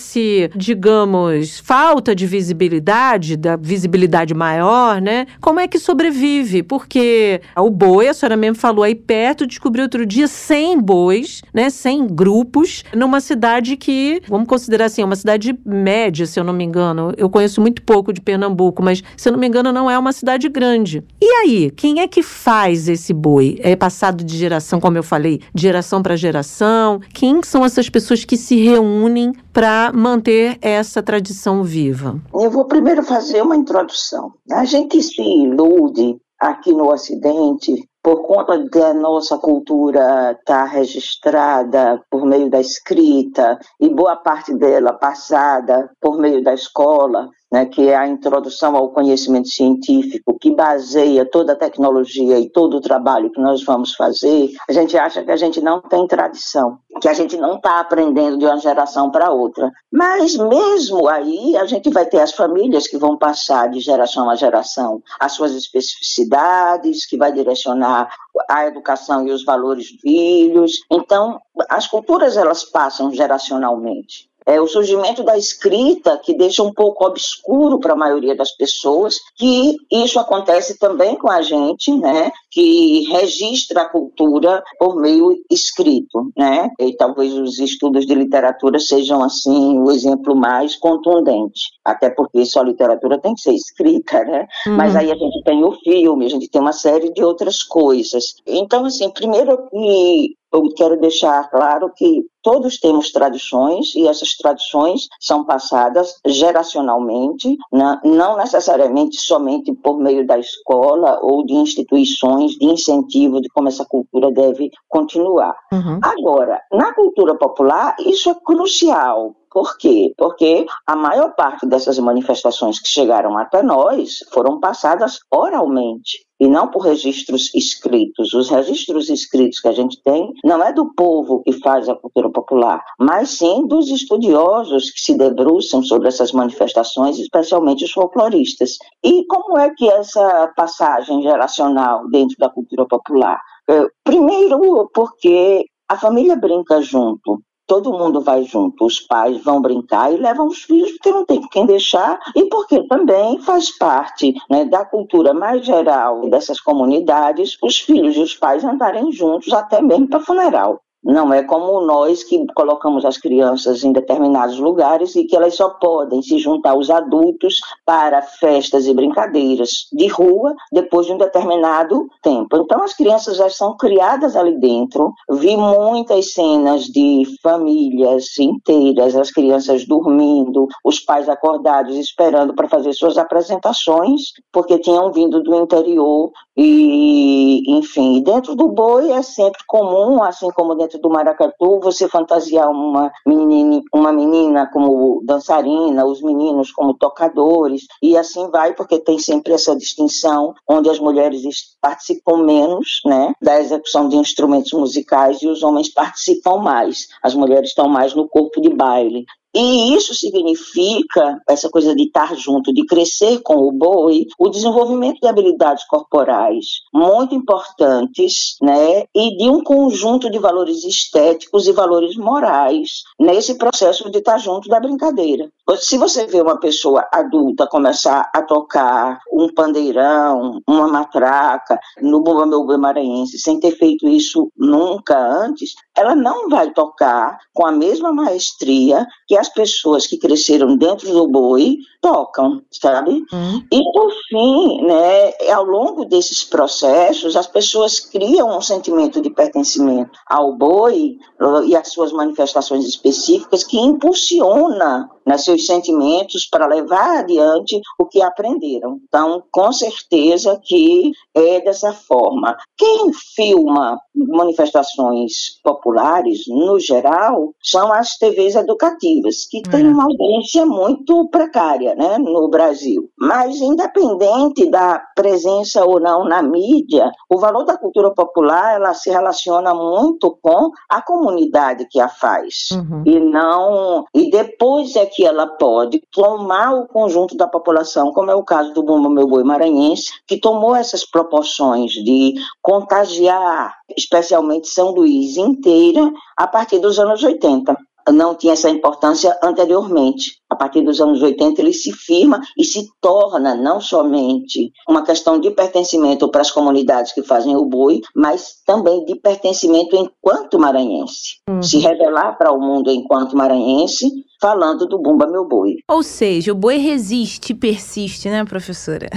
digamos, 0.55 1.59
falta 1.59 2.15
de 2.15 2.25
visibilidade, 2.25 3.16
da 3.17 3.55
visibilidade 3.55 4.33
maior, 4.33 5.01
né? 5.01 5.25
Como 5.41 5.59
é 5.59 5.67
que 5.67 5.79
sobrevive? 5.79 6.63
Porque 6.63 7.41
o 7.55 7.69
boi, 7.69 8.07
a 8.07 8.13
senhora 8.13 8.37
mesmo 8.37 8.55
falou 8.55 8.83
aí 8.83 8.95
perto, 8.95 9.47
descobriu 9.47 9.83
outro 9.83 10.05
dia 10.05 10.27
100 10.27 10.79
bois, 10.81 11.41
né? 11.53 11.69
100 11.69 12.07
grupos, 12.07 12.83
numa 12.93 13.19
cidade 13.19 13.75
que, 13.77 14.21
vamos 14.27 14.47
considerar 14.47 14.85
assim, 14.85 15.01
é 15.01 15.05
uma 15.05 15.15
cidade 15.15 15.57
média, 15.65 16.25
se 16.25 16.39
eu 16.39 16.43
não 16.43 16.53
me 16.53 16.63
engano. 16.63 17.13
Eu 17.17 17.29
conheço 17.29 17.61
muito 17.61 17.81
pouco 17.81 18.13
de 18.13 18.21
Pernambuco, 18.21 18.83
mas 18.83 19.03
se 19.15 19.29
eu 19.29 19.33
não 19.33 19.39
me 19.39 19.47
engano, 19.47 19.71
não 19.71 19.89
é 19.89 19.97
uma 19.97 20.11
cidade 20.11 20.49
grande. 20.49 21.03
E 21.21 21.25
aí, 21.25 21.71
quem 21.71 21.99
é 21.99 22.07
que 22.07 22.21
faz 22.21 22.87
esse 22.87 23.13
boi? 23.13 23.59
É 23.61 23.75
passado 23.75 24.23
de 24.23 24.37
geração, 24.37 24.79
como 24.79 24.97
eu 24.97 25.03
falei, 25.03 25.41
de 25.53 25.61
geração 25.61 26.01
para 26.01 26.15
geração? 26.15 26.99
Quem 27.13 27.41
são 27.43 27.65
essas 27.65 27.89
pessoas 27.89 28.25
que 28.25 28.37
se 28.37 28.55
reúnem 28.57 29.33
para 29.53 29.91
manter 29.93 30.57
essa 30.61 31.01
tradição 31.01 31.63
viva? 31.63 32.19
Eu 32.33 32.51
vou 32.51 32.65
primeiro 32.65 33.03
fazer 33.07 33.41
uma 33.41 33.55
introdução. 33.55 34.33
A 34.51 34.65
gente 34.65 35.01
se 35.01 35.21
ilude 35.21 36.17
aqui 36.39 36.71
no 36.71 36.91
Ocidente 36.91 37.87
por 38.03 38.21
conta 38.23 38.57
da 38.69 38.93
nossa 38.93 39.37
cultura 39.37 40.31
estar 40.31 40.43
tá 40.43 40.65
registrada 40.65 42.01
por 42.09 42.25
meio 42.25 42.49
da 42.49 42.59
escrita 42.59 43.59
e 43.79 43.89
boa 43.89 44.15
parte 44.15 44.53
dela 44.53 44.93
passada 44.93 45.89
por 45.99 46.17
meio 46.17 46.43
da 46.43 46.53
escola, 46.53 47.29
né, 47.51 47.65
que 47.65 47.87
é 47.87 47.95
a 47.95 48.07
introdução 48.07 48.75
ao 48.75 48.89
conhecimento 48.89 49.47
científico, 49.47 50.37
que 50.39 50.51
baseia 50.51 51.25
toda 51.25 51.53
a 51.53 51.55
tecnologia 51.55 52.39
e 52.39 52.49
todo 52.49 52.77
o 52.77 52.81
trabalho 52.81 53.31
que 53.31 53.39
nós 53.39 53.63
vamos 53.63 53.93
fazer, 53.95 54.51
a 54.67 54.73
gente 54.73 54.97
acha 54.97 55.23
que 55.23 55.31
a 55.31 55.37
gente 55.37 55.61
não 55.61 55.81
tem 55.81 56.05
tradição, 56.07 56.79
que 57.01 57.07
a 57.07 57.13
gente 57.13 57.37
não 57.37 57.55
está 57.55 57.79
aprendendo 57.79 58.37
de 58.37 58.45
uma 58.45 58.57
geração 58.57 59.09
para 59.09 59.31
outra. 59.31 59.71
Mas 59.91 60.35
mesmo 60.35 61.07
aí, 61.07 61.55
a 61.55 61.65
gente 61.65 61.89
vai 61.89 62.05
ter 62.05 62.19
as 62.19 62.33
famílias 62.33 62.87
que 62.87 62.97
vão 62.97 63.17
passar 63.17 63.69
de 63.69 63.79
geração 63.79 64.29
a 64.29 64.35
geração 64.35 65.01
as 65.19 65.33
suas 65.33 65.53
especificidades, 65.53 67.05
que 67.05 67.17
vai 67.17 67.31
direcionar 67.31 68.09
a 68.49 68.65
educação 68.65 69.27
e 69.27 69.31
os 69.31 69.43
valores 69.43 69.91
dos 69.91 70.01
filhos. 70.01 70.83
Então, 70.91 71.39
as 71.69 71.87
culturas 71.87 72.37
elas 72.37 72.63
passam 72.63 73.11
geracionalmente 73.11 74.29
é, 74.47 74.61
o 74.61 74.67
surgimento 74.67 75.23
da 75.23 75.37
escrita, 75.37 76.17
que 76.17 76.33
deixa 76.33 76.63
um 76.63 76.73
pouco 76.73 77.05
obscuro 77.05 77.79
para 77.79 77.93
a 77.93 77.97
maioria 77.97 78.33
das 78.33 78.55
pessoas, 78.55 79.17
que 79.35 79.75
isso 79.91 80.17
acontece 80.19 80.79
também 80.79 81.17
com 81.17 81.29
a 81.29 81.41
gente, 81.41 81.93
né, 81.97 82.31
que 82.49 83.01
registra 83.09 83.81
a 83.81 83.89
cultura 83.89 84.63
por 84.79 84.95
meio 84.95 85.35
escrito, 85.51 86.31
né, 86.35 86.69
e 86.79 86.95
talvez 86.95 87.33
os 87.33 87.59
estudos 87.59 88.05
de 88.05 88.15
literatura 88.15 88.79
sejam, 88.79 89.21
assim, 89.21 89.77
o 89.79 89.91
exemplo 89.91 90.33
mais 90.33 90.77
contundente, 90.77 91.61
até 91.83 92.09
porque 92.09 92.45
só 92.45 92.61
literatura 92.61 93.19
tem 93.19 93.33
que 93.33 93.41
ser 93.41 93.53
escrita, 93.53 94.23
né, 94.23 94.47
uhum. 94.65 94.77
mas 94.77 94.95
aí 94.95 95.11
a 95.11 95.15
gente 95.15 95.43
tem 95.43 95.61
o 95.63 95.73
filme, 95.83 96.25
a 96.25 96.29
gente 96.29 96.49
tem 96.49 96.61
uma 96.61 96.73
série 96.73 97.11
de 97.11 97.21
outras 97.21 97.63
coisas. 97.63 98.23
Então, 98.45 98.85
assim, 98.85 99.09
primeiro 99.09 99.67
que 99.69 100.37
eu 100.53 100.63
quero 100.75 100.99
deixar 100.99 101.49
claro 101.49 101.91
que 101.95 102.25
todos 102.41 102.79
temos 102.79 103.11
tradições 103.11 103.93
e 103.95 104.07
essas 104.07 104.29
tradições 104.37 105.07
são 105.19 105.43
passadas 105.43 106.13
geracionalmente, 106.25 107.57
não 108.03 108.37
necessariamente 108.37 109.19
somente 109.19 109.73
por 109.73 109.99
meio 109.99 110.25
da 110.25 110.39
escola 110.39 111.19
ou 111.21 111.45
de 111.45 111.53
instituições 111.53 112.53
de 112.53 112.65
incentivo 112.65 113.41
de 113.41 113.49
como 113.49 113.67
essa 113.67 113.85
cultura 113.85 114.31
deve 114.31 114.69
continuar. 114.87 115.55
Uhum. 115.73 115.99
Agora, 116.01 116.61
na 116.71 116.93
cultura 116.93 117.35
popular, 117.35 117.95
isso 117.99 118.29
é 118.29 118.35
crucial, 118.35 119.35
por 119.51 119.77
quê? 119.77 120.13
Porque 120.17 120.65
a 120.85 120.95
maior 120.95 121.33
parte 121.33 121.65
dessas 121.65 121.97
manifestações 121.97 122.79
que 122.79 122.87
chegaram 122.87 123.37
até 123.37 123.63
nós 123.63 124.19
foram 124.31 124.59
passadas 124.59 125.19
oralmente. 125.31 126.26
E 126.39 126.47
não 126.47 126.67
por 126.67 126.83
registros 126.83 127.53
escritos. 127.53 128.33
Os 128.33 128.49
registros 128.49 129.09
escritos 129.09 129.59
que 129.59 129.67
a 129.67 129.71
gente 129.71 130.01
tem 130.03 130.31
não 130.43 130.63
é 130.63 130.71
do 130.71 130.93
povo 130.93 131.41
que 131.43 131.53
faz 131.53 131.89
a 131.89 131.95
cultura 131.95 132.29
popular, 132.29 132.83
mas 132.99 133.31
sim 133.31 133.67
dos 133.67 133.89
estudiosos 133.89 134.91
que 134.91 135.01
se 135.01 135.17
debruçam 135.17 135.83
sobre 135.83 136.07
essas 136.07 136.31
manifestações, 136.31 137.19
especialmente 137.19 137.85
os 137.85 137.91
folcloristas. 137.91 138.77
E 139.03 139.25
como 139.25 139.57
é 139.57 139.73
que 139.75 139.89
essa 139.89 140.51
passagem 140.55 141.21
geracional 141.21 142.07
dentro 142.09 142.35
da 142.37 142.49
cultura 142.49 142.85
popular? 142.85 143.41
É, 143.69 143.85
primeiro, 144.03 144.89
porque 144.93 145.65
a 145.89 145.97
família 145.97 146.35
brinca 146.35 146.81
junto 146.81 147.41
todo 147.67 147.91
mundo 147.91 148.21
vai 148.21 148.43
junto. 148.43 148.85
Os 148.85 148.99
pais 148.99 149.43
vão 149.43 149.61
brincar 149.61 150.11
e 150.11 150.17
levam 150.17 150.47
os 150.47 150.63
filhos 150.63 150.91
porque 150.93 151.11
não 151.11 151.25
tem 151.25 151.41
quem 151.49 151.65
deixar 151.65 152.19
e 152.35 152.45
porque 152.45 152.87
também 152.87 153.39
faz 153.41 153.77
parte 153.77 154.33
né, 154.49 154.65
da 154.65 154.85
cultura 154.85 155.33
mais 155.33 155.65
geral 155.65 156.29
dessas 156.29 156.59
comunidades 156.59 157.57
os 157.61 157.79
filhos 157.79 158.15
e 158.15 158.21
os 158.21 158.33
pais 158.33 158.63
andarem 158.63 159.11
juntos 159.11 159.53
até 159.53 159.81
mesmo 159.81 160.07
para 160.07 160.19
funeral. 160.19 160.81
Não 161.07 161.33
é 161.33 161.41
como 161.41 161.79
nós 161.79 162.21
que 162.21 162.45
colocamos 162.53 163.05
as 163.05 163.17
crianças 163.17 163.81
em 163.85 163.93
determinados 163.93 164.59
lugares 164.59 165.15
e 165.15 165.23
que 165.23 165.37
elas 165.37 165.55
só 165.55 165.69
podem 165.69 166.21
se 166.21 166.37
juntar 166.37 166.71
aos 166.71 166.89
adultos 166.89 167.61
para 167.85 168.21
festas 168.21 168.85
e 168.87 168.93
brincadeiras 168.93 169.87
de 169.93 170.07
rua 170.07 170.53
depois 170.69 171.07
de 171.07 171.13
um 171.13 171.17
determinado 171.17 172.09
tempo. 172.21 172.57
Então 172.57 172.83
as 172.83 172.93
crianças 172.93 173.37
já 173.37 173.49
são 173.49 173.77
criadas 173.77 174.35
ali 174.35 174.59
dentro. 174.59 175.13
Vi 175.29 175.55
muitas 175.55 176.33
cenas 176.33 176.83
de 176.87 177.23
famílias 177.41 178.37
inteiras, 178.37 179.15
as 179.15 179.31
crianças 179.31 179.87
dormindo, 179.87 180.67
os 180.83 180.99
pais 180.99 181.29
acordados 181.29 181.95
esperando 181.95 182.53
para 182.53 182.67
fazer 182.67 182.91
suas 182.91 183.17
apresentações, 183.17 184.33
porque 184.51 184.77
tinham 184.77 185.09
vindo 185.13 185.41
do 185.41 185.55
interior 185.55 186.31
e, 186.57 187.77
enfim, 187.77 188.21
dentro 188.23 188.55
do 188.55 188.67
boi 188.67 189.11
é 189.11 189.21
sempre 189.21 189.61
comum, 189.67 190.23
assim 190.23 190.49
como 190.49 190.73
dentro 190.73 190.97
do 190.97 191.09
maracatu, 191.09 191.79
você 191.79 192.09
fantasiar 192.09 192.69
uma 192.71 193.11
menina, 193.25 193.83
uma 193.93 194.11
menina 194.11 194.67
como 194.73 195.21
dançarina, 195.23 196.03
os 196.03 196.21
meninos 196.21 196.71
como 196.71 196.95
tocadores, 196.95 197.85
e 198.01 198.17
assim 198.17 198.49
vai, 198.49 198.73
porque 198.73 198.97
tem 198.97 199.19
sempre 199.19 199.53
essa 199.53 199.75
distinção, 199.75 200.55
onde 200.67 200.89
as 200.89 200.99
mulheres 200.99 201.43
participam 201.79 202.43
menos 202.43 203.01
né, 203.05 203.33
da 203.39 203.59
execução 203.59 204.09
de 204.09 204.15
instrumentos 204.15 204.73
musicais 204.73 205.41
e 205.43 205.47
os 205.47 205.61
homens 205.61 205.93
participam 205.93 206.57
mais. 206.57 207.07
As 207.21 207.35
mulheres 207.35 207.69
estão 207.69 207.87
mais 207.87 208.15
no 208.15 208.27
corpo 208.27 208.59
de 208.59 208.69
baile. 208.69 209.25
E 209.59 209.95
isso 209.95 210.13
significa, 210.13 211.41
essa 211.49 211.67
coisa 211.67 211.95
de 211.95 212.03
estar 212.03 212.35
junto, 212.35 212.71
de 212.71 212.85
crescer 212.85 213.39
com 213.41 213.55
o 213.55 213.71
boi, 213.71 214.27
o 214.37 214.49
desenvolvimento 214.49 215.19
de 215.19 215.27
habilidades 215.27 215.83
corporais 215.87 216.65
muito 216.93 217.33
importantes, 217.33 218.55
né? 218.61 219.05
E 219.15 219.35
de 219.35 219.49
um 219.49 219.63
conjunto 219.63 220.29
de 220.29 220.37
valores 220.37 220.83
estéticos 220.83 221.67
e 221.67 221.71
valores 221.71 222.15
morais 222.15 223.01
nesse 223.19 223.57
processo 223.57 224.11
de 224.11 224.19
estar 224.19 224.37
junto 224.37 224.69
da 224.69 224.79
brincadeira. 224.79 225.49
Se 225.79 225.97
você 225.97 226.27
vê 226.27 226.39
uma 226.39 226.59
pessoa 226.59 227.07
adulta 227.11 227.65
começar 227.65 228.29
a 228.33 228.43
tocar 228.43 229.19
um 229.33 229.51
pandeirão, 229.51 230.61
uma 230.67 230.87
matraca 230.87 231.79
no 231.99 232.21
Boi 232.21 232.77
Maranhense, 232.77 233.39
sem 233.39 233.59
ter 233.59 233.71
feito 233.71 234.07
isso 234.07 234.51
nunca 234.55 235.17
antes, 235.17 235.73
ela 235.95 236.15
não 236.15 236.47
vai 236.47 236.71
tocar 236.71 237.39
com 237.53 237.65
a 237.65 237.71
mesma 237.71 238.13
maestria 238.13 239.05
que 239.27 239.35
as 239.35 239.46
pessoas 239.49 240.07
que 240.07 240.17
cresceram 240.17 240.77
dentro 240.77 241.11
do 241.11 241.27
boi 241.27 241.77
tocam, 242.01 242.61
sabe? 242.71 243.23
Hum. 243.33 243.61
E 243.71 243.83
por 243.91 244.11
fim, 244.29 244.81
né, 244.85 245.33
ao 245.51 245.65
longo 245.65 246.05
desses 246.05 246.43
processos, 246.43 247.35
as 247.35 247.47
pessoas 247.47 247.99
criam 247.99 248.57
um 248.57 248.61
sentimento 248.61 249.21
de 249.21 249.29
pertencimento 249.29 250.11
ao 250.27 250.53
boi 250.53 251.17
e 251.65 251.75
às 251.75 251.91
suas 251.91 252.11
manifestações 252.11 252.85
específicas 252.85 253.63
que 253.63 253.77
impulsiona 253.77 255.09
né, 255.25 255.37
seus 255.37 255.65
sentimentos 255.65 256.47
para 256.49 256.65
levar 256.65 257.19
adiante 257.19 257.79
o 257.99 258.05
que 258.05 258.21
aprenderam. 258.21 258.99
Então, 259.07 259.43
com 259.51 259.71
certeza 259.73 260.59
que 260.63 261.11
é 261.35 261.59
dessa 261.59 261.91
forma. 261.91 262.55
Quem 262.77 263.11
filma 263.35 263.99
manifestações 264.15 265.59
populares, 265.63 266.47
no 266.47 266.79
geral, 266.79 267.53
são 267.61 267.91
as 267.91 268.17
TVs 268.17 268.55
educativas, 268.55 269.36
que 269.45 269.61
têm 269.63 269.85
é. 269.85 269.89
uma 269.89 270.05
audiência 270.05 270.65
muito 270.65 271.27
precária 271.29 271.93
né, 271.95 272.17
no 272.17 272.47
Brasil. 272.49 273.09
Mas, 273.19 273.57
independente 273.57 274.69
da 274.69 275.01
presença 275.13 275.83
ou 275.83 275.99
não 275.99 276.23
na 276.23 276.41
mídia, 276.41 277.11
o 277.29 277.37
valor 277.37 277.65
da 277.65 277.77
cultura 277.77 278.13
popular 278.13 278.75
ela 278.75 278.93
se 278.93 279.09
relaciona 279.09 279.73
muito 279.73 280.37
com 280.41 280.71
a 280.89 281.01
comunidade 281.01 281.85
que 281.89 281.99
a 281.99 282.07
faz. 282.07 282.69
Uhum. 282.71 283.03
E 283.05 283.19
não. 283.19 284.05
E 284.13 284.29
depois 284.29 284.95
é 284.95 285.05
que 285.05 285.17
que 285.17 285.25
ela 285.25 285.47
pode 285.47 285.99
tomar 286.11 286.75
o 286.75 286.87
conjunto 286.87 287.35
da 287.35 287.47
população, 287.47 288.11
como 288.11 288.29
é 288.29 288.35
o 288.35 288.43
caso 288.43 288.71
do 288.71 288.83
Bumba 288.83 289.09
Meu 289.09 289.27
Boi 289.27 289.43
Maranhense, 289.43 290.11
que 290.27 290.39
tomou 290.39 290.75
essas 290.75 291.03
proporções 291.03 291.91
de 291.93 292.35
contagiar, 292.61 293.73
especialmente 293.97 294.67
São 294.67 294.91
Luís 294.91 295.35
inteira, 295.35 296.11
a 296.37 296.45
partir 296.45 296.77
dos 296.77 296.99
anos 296.99 297.23
80 297.23 297.75
não 298.11 298.35
tinha 298.35 298.53
essa 298.53 298.69
importância 298.69 299.37
anteriormente. 299.43 300.37
A 300.49 300.55
partir 300.55 300.81
dos 300.81 301.01
anos 301.01 301.21
80, 301.21 301.61
ele 301.61 301.73
se 301.73 301.91
firma 301.91 302.41
e 302.57 302.63
se 302.63 302.87
torna 303.01 303.53
não 303.53 303.81
somente 303.81 304.71
uma 304.87 305.03
questão 305.03 305.39
de 305.39 305.51
pertencimento 305.51 306.29
para 306.29 306.41
as 306.41 306.51
comunidades 306.51 307.13
que 307.13 307.21
fazem 307.21 307.55
o 307.55 307.65
boi, 307.65 308.01
mas 308.15 308.55
também 308.65 309.03
de 309.05 309.15
pertencimento 309.15 309.95
enquanto 309.95 310.57
maranhense. 310.57 311.41
Uhum. 311.49 311.61
Se 311.61 311.79
revelar 311.79 312.37
para 312.37 312.51
o 312.51 312.59
mundo 312.59 312.89
enquanto 312.89 313.35
maranhense, 313.35 314.09
falando 314.39 314.87
do 314.87 314.99
Bumba 314.99 315.27
Meu 315.27 315.47
Boi. 315.47 315.77
Ou 315.89 316.03
seja, 316.03 316.51
o 316.51 316.55
boi 316.55 316.77
resiste, 316.77 317.53
persiste, 317.53 318.29
né, 318.29 318.45
professora? 318.45 319.09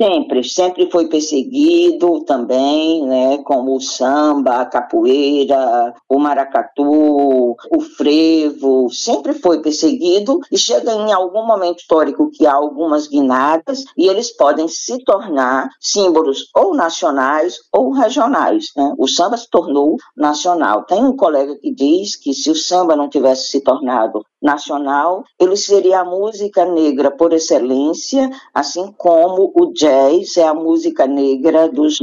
Sempre, 0.00 0.44
sempre 0.44 0.88
foi 0.92 1.08
perseguido 1.08 2.20
também, 2.20 3.04
né, 3.04 3.38
como 3.38 3.74
o 3.74 3.80
samba, 3.80 4.60
a 4.60 4.64
capoeira, 4.64 5.92
o 6.08 6.20
maracatu, 6.20 7.56
o 7.68 7.80
frevo, 7.96 8.88
sempre 8.90 9.32
foi 9.32 9.60
perseguido 9.60 10.38
e 10.52 10.56
chega 10.56 10.92
em 10.92 11.12
algum 11.12 11.44
momento 11.44 11.80
histórico 11.80 12.30
que 12.30 12.46
há 12.46 12.54
algumas 12.54 13.08
guinadas 13.08 13.82
e 13.96 14.06
eles 14.06 14.30
podem 14.30 14.68
se 14.68 15.02
tornar 15.02 15.68
símbolos 15.80 16.48
ou 16.54 16.76
nacionais 16.76 17.56
ou 17.72 17.90
regionais, 17.90 18.66
né? 18.76 18.94
O 18.96 19.08
samba 19.08 19.36
se 19.36 19.50
tornou 19.50 19.96
nacional. 20.16 20.84
Tem 20.84 21.02
um 21.02 21.16
colega 21.16 21.56
que 21.56 21.74
diz 21.74 22.14
que 22.14 22.32
se 22.32 22.52
o 22.52 22.54
samba 22.54 22.94
não 22.94 23.08
tivesse 23.08 23.48
se 23.48 23.60
tornado 23.62 24.24
nacional, 24.40 25.24
ele 25.40 25.56
seria 25.56 26.00
a 26.00 26.04
música 26.04 26.64
negra 26.64 27.10
por 27.10 27.32
excelência, 27.32 28.30
assim 28.54 28.94
como 28.96 29.52
o 29.56 29.72
jazz 29.72 29.87
é 29.88 30.46
a 30.46 30.54
música 30.54 31.06
negra 31.06 31.68
dos 31.68 31.98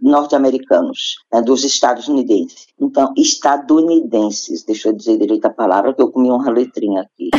norte-americanos, 0.00 1.16
né, 1.32 1.42
dos 1.42 1.64
estadunidenses. 1.64 2.66
Então, 2.80 3.12
estadunidenses, 3.16 4.64
deixa 4.64 4.88
eu 4.88 4.92
dizer 4.92 5.18
direito 5.18 5.46
a 5.46 5.50
palavra, 5.50 5.94
que 5.94 6.02
eu 6.02 6.10
comi 6.10 6.30
uma 6.30 6.50
letrinha 6.50 7.02
aqui. 7.02 7.30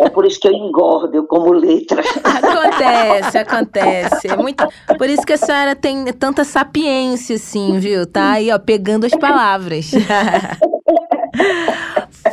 É 0.00 0.08
por 0.08 0.24
isso 0.24 0.40
que 0.40 0.48
eu 0.48 0.52
engordo, 0.52 1.14
eu 1.14 1.26
como 1.26 1.52
letra. 1.52 2.02
Acontece, 2.24 3.36
acontece. 3.36 4.28
É 4.28 4.36
muito... 4.36 4.66
Por 4.96 5.10
isso 5.10 5.22
que 5.22 5.34
a 5.34 5.36
senhora 5.36 5.76
tem 5.76 6.06
tanta 6.14 6.42
sapiência, 6.42 7.36
assim, 7.36 7.78
viu? 7.78 8.06
Tá 8.06 8.32
aí, 8.32 8.50
ó, 8.50 8.58
pegando 8.58 9.04
as 9.04 9.14
palavras. 9.14 9.90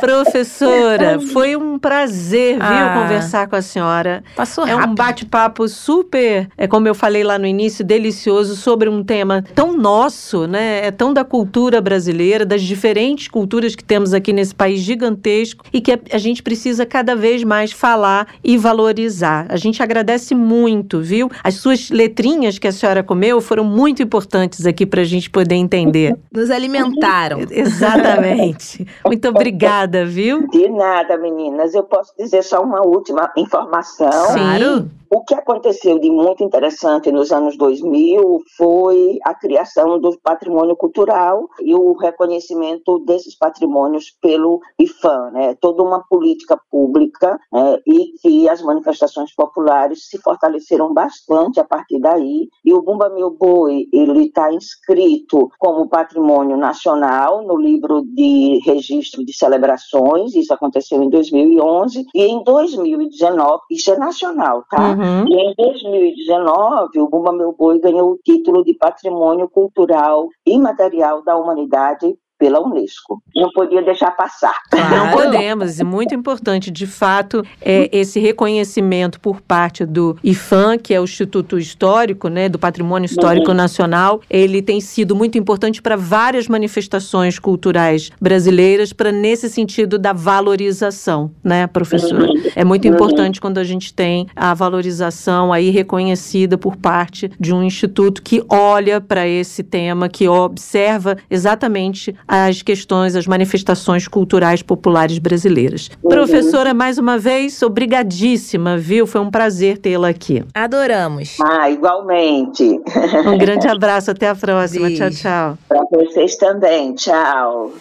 Professora, 0.00 1.20
foi 1.32 1.56
um 1.56 1.78
prazer, 1.78 2.54
viu, 2.54 2.62
ah, 2.62 3.00
conversar 3.02 3.46
com 3.48 3.56
a 3.56 3.62
senhora. 3.62 4.22
Passou 4.36 4.64
rápido. 4.64 4.82
É 4.82 4.86
um 4.86 4.94
bate-papo 4.94 5.68
super, 5.68 6.48
é 6.56 6.66
como 6.66 6.88
eu 6.88 6.94
falei 6.94 7.24
lá 7.24 7.38
no 7.38 7.46
início, 7.46 7.84
delicioso 7.84 8.56
sobre 8.56 8.88
um 8.88 9.02
tema 9.02 9.44
tão 9.54 9.76
nosso, 9.76 10.46
né? 10.46 10.86
É 10.86 10.90
tão 10.90 11.12
da 11.12 11.24
cultura 11.24 11.80
brasileira, 11.80 12.44
das 12.44 12.62
diferentes 12.62 13.28
culturas 13.28 13.74
que 13.74 13.84
temos 13.84 14.12
aqui 14.14 14.32
nesse 14.32 14.54
país 14.54 14.80
gigantesco 14.80 15.64
e 15.72 15.80
que 15.80 15.98
a 16.12 16.18
gente 16.18 16.42
precisa 16.42 16.84
cada 16.84 17.14
vez 17.14 17.44
mais 17.44 17.72
falar 17.72 18.26
e 18.42 18.56
valorizar. 18.56 19.46
A 19.48 19.56
gente 19.56 19.82
agradece 19.82 20.34
muito, 20.34 21.00
viu? 21.00 21.30
As 21.42 21.54
suas 21.54 21.90
letrinhas 21.90 22.58
que 22.58 22.66
a 22.66 22.72
senhora 22.72 23.02
comeu 23.02 23.40
foram 23.40 23.64
muito 23.64 24.02
importantes 24.02 24.66
aqui 24.66 24.84
para 24.84 25.02
a 25.02 25.04
gente 25.04 25.30
poder 25.30 25.54
entender. 25.54 26.16
Nos 26.32 26.50
alimentaram. 26.50 27.40
Exatamente. 27.50 28.86
Muito 29.04 29.28
obrigada 29.28 29.87
Obrigada, 29.88 30.04
viu? 30.04 30.46
De 30.48 30.68
nada, 30.68 31.16
meninas. 31.16 31.74
Eu 31.74 31.84
posso 31.84 32.12
dizer 32.16 32.42
só 32.42 32.62
uma 32.62 32.86
última 32.86 33.32
informação. 33.36 34.10
Claro. 34.10 34.90
O 35.10 35.24
que 35.24 35.34
aconteceu 35.34 35.98
de 35.98 36.10
muito 36.10 36.44
interessante 36.44 37.10
nos 37.10 37.32
anos 37.32 37.56
2000 37.56 38.42
foi 38.58 39.18
a 39.24 39.32
criação 39.32 39.98
do 39.98 40.18
patrimônio 40.22 40.76
cultural 40.76 41.48
e 41.60 41.74
o 41.74 41.94
reconhecimento 41.94 42.98
desses 43.06 43.34
patrimônios 43.34 44.14
pelo 44.20 44.60
IFAM, 44.78 45.30
né? 45.30 45.54
toda 45.54 45.82
uma 45.82 46.04
política 46.10 46.60
pública 46.70 47.40
né? 47.50 47.78
e 47.86 48.12
que 48.20 48.48
as 48.50 48.60
manifestações 48.60 49.34
populares 49.34 50.06
se 50.10 50.18
fortaleceram 50.18 50.92
bastante 50.92 51.58
a 51.58 51.64
partir 51.64 51.98
daí. 52.00 52.48
E 52.62 52.74
o 52.74 52.82
Bumba 52.82 53.08
Meu 53.08 53.30
Boi 53.30 53.86
ele 53.90 54.26
está 54.26 54.52
inscrito 54.52 55.48
como 55.58 55.88
patrimônio 55.88 56.58
nacional 56.58 57.46
no 57.46 57.56
livro 57.56 58.02
de 58.02 58.60
registro 58.66 59.24
de 59.24 59.32
celebrações. 59.78 60.34
Isso 60.34 60.52
aconteceu 60.52 61.02
em 61.02 61.08
2011 61.08 62.06
e 62.14 62.22
em 62.22 62.42
2019 62.42 63.62
isso 63.70 63.92
é 63.92 63.98
nacional, 63.98 64.64
tá? 64.68 64.90
Uhum. 64.90 65.28
E 65.28 65.34
em 65.34 65.54
2019, 65.54 67.00
o 67.00 67.08
Bumba 67.08 67.32
Meu 67.32 67.52
Boi 67.52 67.78
ganhou 67.80 68.12
o 68.12 68.18
título 68.18 68.64
de 68.64 68.74
Patrimônio 68.74 69.48
Cultural 69.48 70.28
Imaterial 70.46 71.22
da 71.22 71.36
Humanidade 71.36 72.14
pela 72.38 72.60
Unesco. 72.60 73.22
Não 73.34 73.50
podia 73.50 73.82
deixar 73.82 74.10
passar. 74.12 74.54
Não 74.72 75.10
podemos, 75.10 75.80
e 75.80 75.84
muito 75.84 76.14
importante, 76.14 76.70
de 76.70 76.86
fato, 76.86 77.42
é 77.60 77.88
esse 77.96 78.20
reconhecimento 78.20 79.20
por 79.20 79.40
parte 79.40 79.84
do 79.84 80.16
IFAM, 80.22 80.78
que 80.78 80.94
é 80.94 81.00
o 81.00 81.04
Instituto 81.04 81.58
Histórico, 81.58 82.28
né, 82.28 82.48
do 82.48 82.58
Patrimônio 82.58 83.06
Histórico 83.06 83.48
Uhum. 83.48 83.54
Nacional, 83.56 84.20
ele 84.30 84.62
tem 84.62 84.80
sido 84.80 85.16
muito 85.16 85.36
importante 85.36 85.82
para 85.82 85.96
várias 85.96 86.46
manifestações 86.48 87.38
culturais 87.38 88.10
brasileiras, 88.20 88.92
para 88.92 89.10
nesse 89.10 89.48
sentido 89.48 89.98
da 89.98 90.12
valorização, 90.12 91.30
né, 91.42 91.66
professora? 91.66 92.24
Uhum. 92.26 92.42
É 92.54 92.64
muito 92.64 92.86
Uhum. 92.86 92.94
importante 92.94 93.40
quando 93.40 93.58
a 93.58 93.64
gente 93.64 93.92
tem 93.92 94.26
a 94.36 94.54
valorização 94.54 95.52
aí 95.52 95.70
reconhecida 95.70 96.56
por 96.56 96.76
parte 96.76 97.30
de 97.40 97.52
um 97.52 97.62
instituto 97.62 98.22
que 98.22 98.44
olha 98.48 99.00
para 99.00 99.26
esse 99.26 99.62
tema, 99.62 100.08
que 100.08 100.28
observa 100.28 101.16
exatamente 101.30 102.14
as 102.28 102.60
questões, 102.62 103.16
as 103.16 103.26
manifestações 103.26 104.06
culturais 104.06 104.62
populares 104.62 105.18
brasileiras. 105.18 105.90
Uhum. 106.02 106.10
Professora, 106.10 106.74
mais 106.74 106.98
uma 106.98 107.16
vez, 107.16 107.62
obrigadíssima, 107.62 108.76
viu? 108.76 109.06
Foi 109.06 109.20
um 109.20 109.30
prazer 109.30 109.78
tê-la 109.78 110.08
aqui. 110.10 110.44
Adoramos. 110.54 111.36
Ah, 111.42 111.70
igualmente. 111.70 112.80
Um 113.26 113.38
grande 113.38 113.66
abraço, 113.68 114.10
até 114.10 114.28
a 114.28 114.34
próxima. 114.34 114.88
Tchau, 114.90 115.08
Beijo. 115.08 115.22
tchau. 115.22 115.58
Para 115.68 115.84
vocês 115.90 116.36
também. 116.36 116.94
Tchau. 116.94 117.72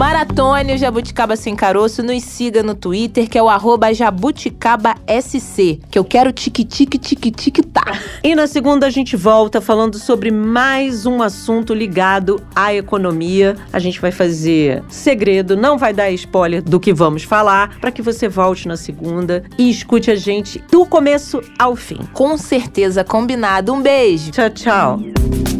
Maratone 0.00 0.72
o 0.72 0.78
Jabuticaba 0.78 1.36
Sem 1.36 1.54
Caroço. 1.54 2.02
Nos 2.02 2.22
siga 2.22 2.62
no 2.62 2.74
Twitter, 2.74 3.28
que 3.28 3.36
é 3.36 3.42
o 3.42 3.50
arroba 3.50 3.92
jabuticabasc. 3.92 5.78
Que 5.90 5.98
eu 5.98 6.04
quero 6.06 6.32
tique-tique, 6.32 6.96
tique-tique, 6.96 7.62
tá. 7.62 7.84
E 8.24 8.34
na 8.34 8.46
segunda 8.46 8.86
a 8.86 8.90
gente 8.90 9.14
volta 9.14 9.60
falando 9.60 9.98
sobre 9.98 10.30
mais 10.30 11.04
um 11.04 11.22
assunto 11.22 11.74
ligado 11.74 12.40
à 12.56 12.72
economia. 12.72 13.56
A 13.70 13.78
gente 13.78 14.00
vai 14.00 14.10
fazer 14.10 14.82
segredo, 14.88 15.54
não 15.54 15.76
vai 15.76 15.92
dar 15.92 16.10
spoiler 16.12 16.62
do 16.62 16.80
que 16.80 16.94
vamos 16.94 17.22
falar, 17.22 17.78
para 17.78 17.92
que 17.92 18.00
você 18.00 18.26
volte 18.26 18.66
na 18.66 18.78
segunda 18.78 19.44
e 19.58 19.68
escute 19.68 20.10
a 20.10 20.16
gente 20.16 20.64
do 20.72 20.86
começo 20.86 21.42
ao 21.58 21.76
fim. 21.76 22.00
Com 22.14 22.38
certeza 22.38 23.04
combinado. 23.04 23.74
Um 23.74 23.82
beijo. 23.82 24.30
Tchau, 24.30 24.48
tchau. 24.48 25.59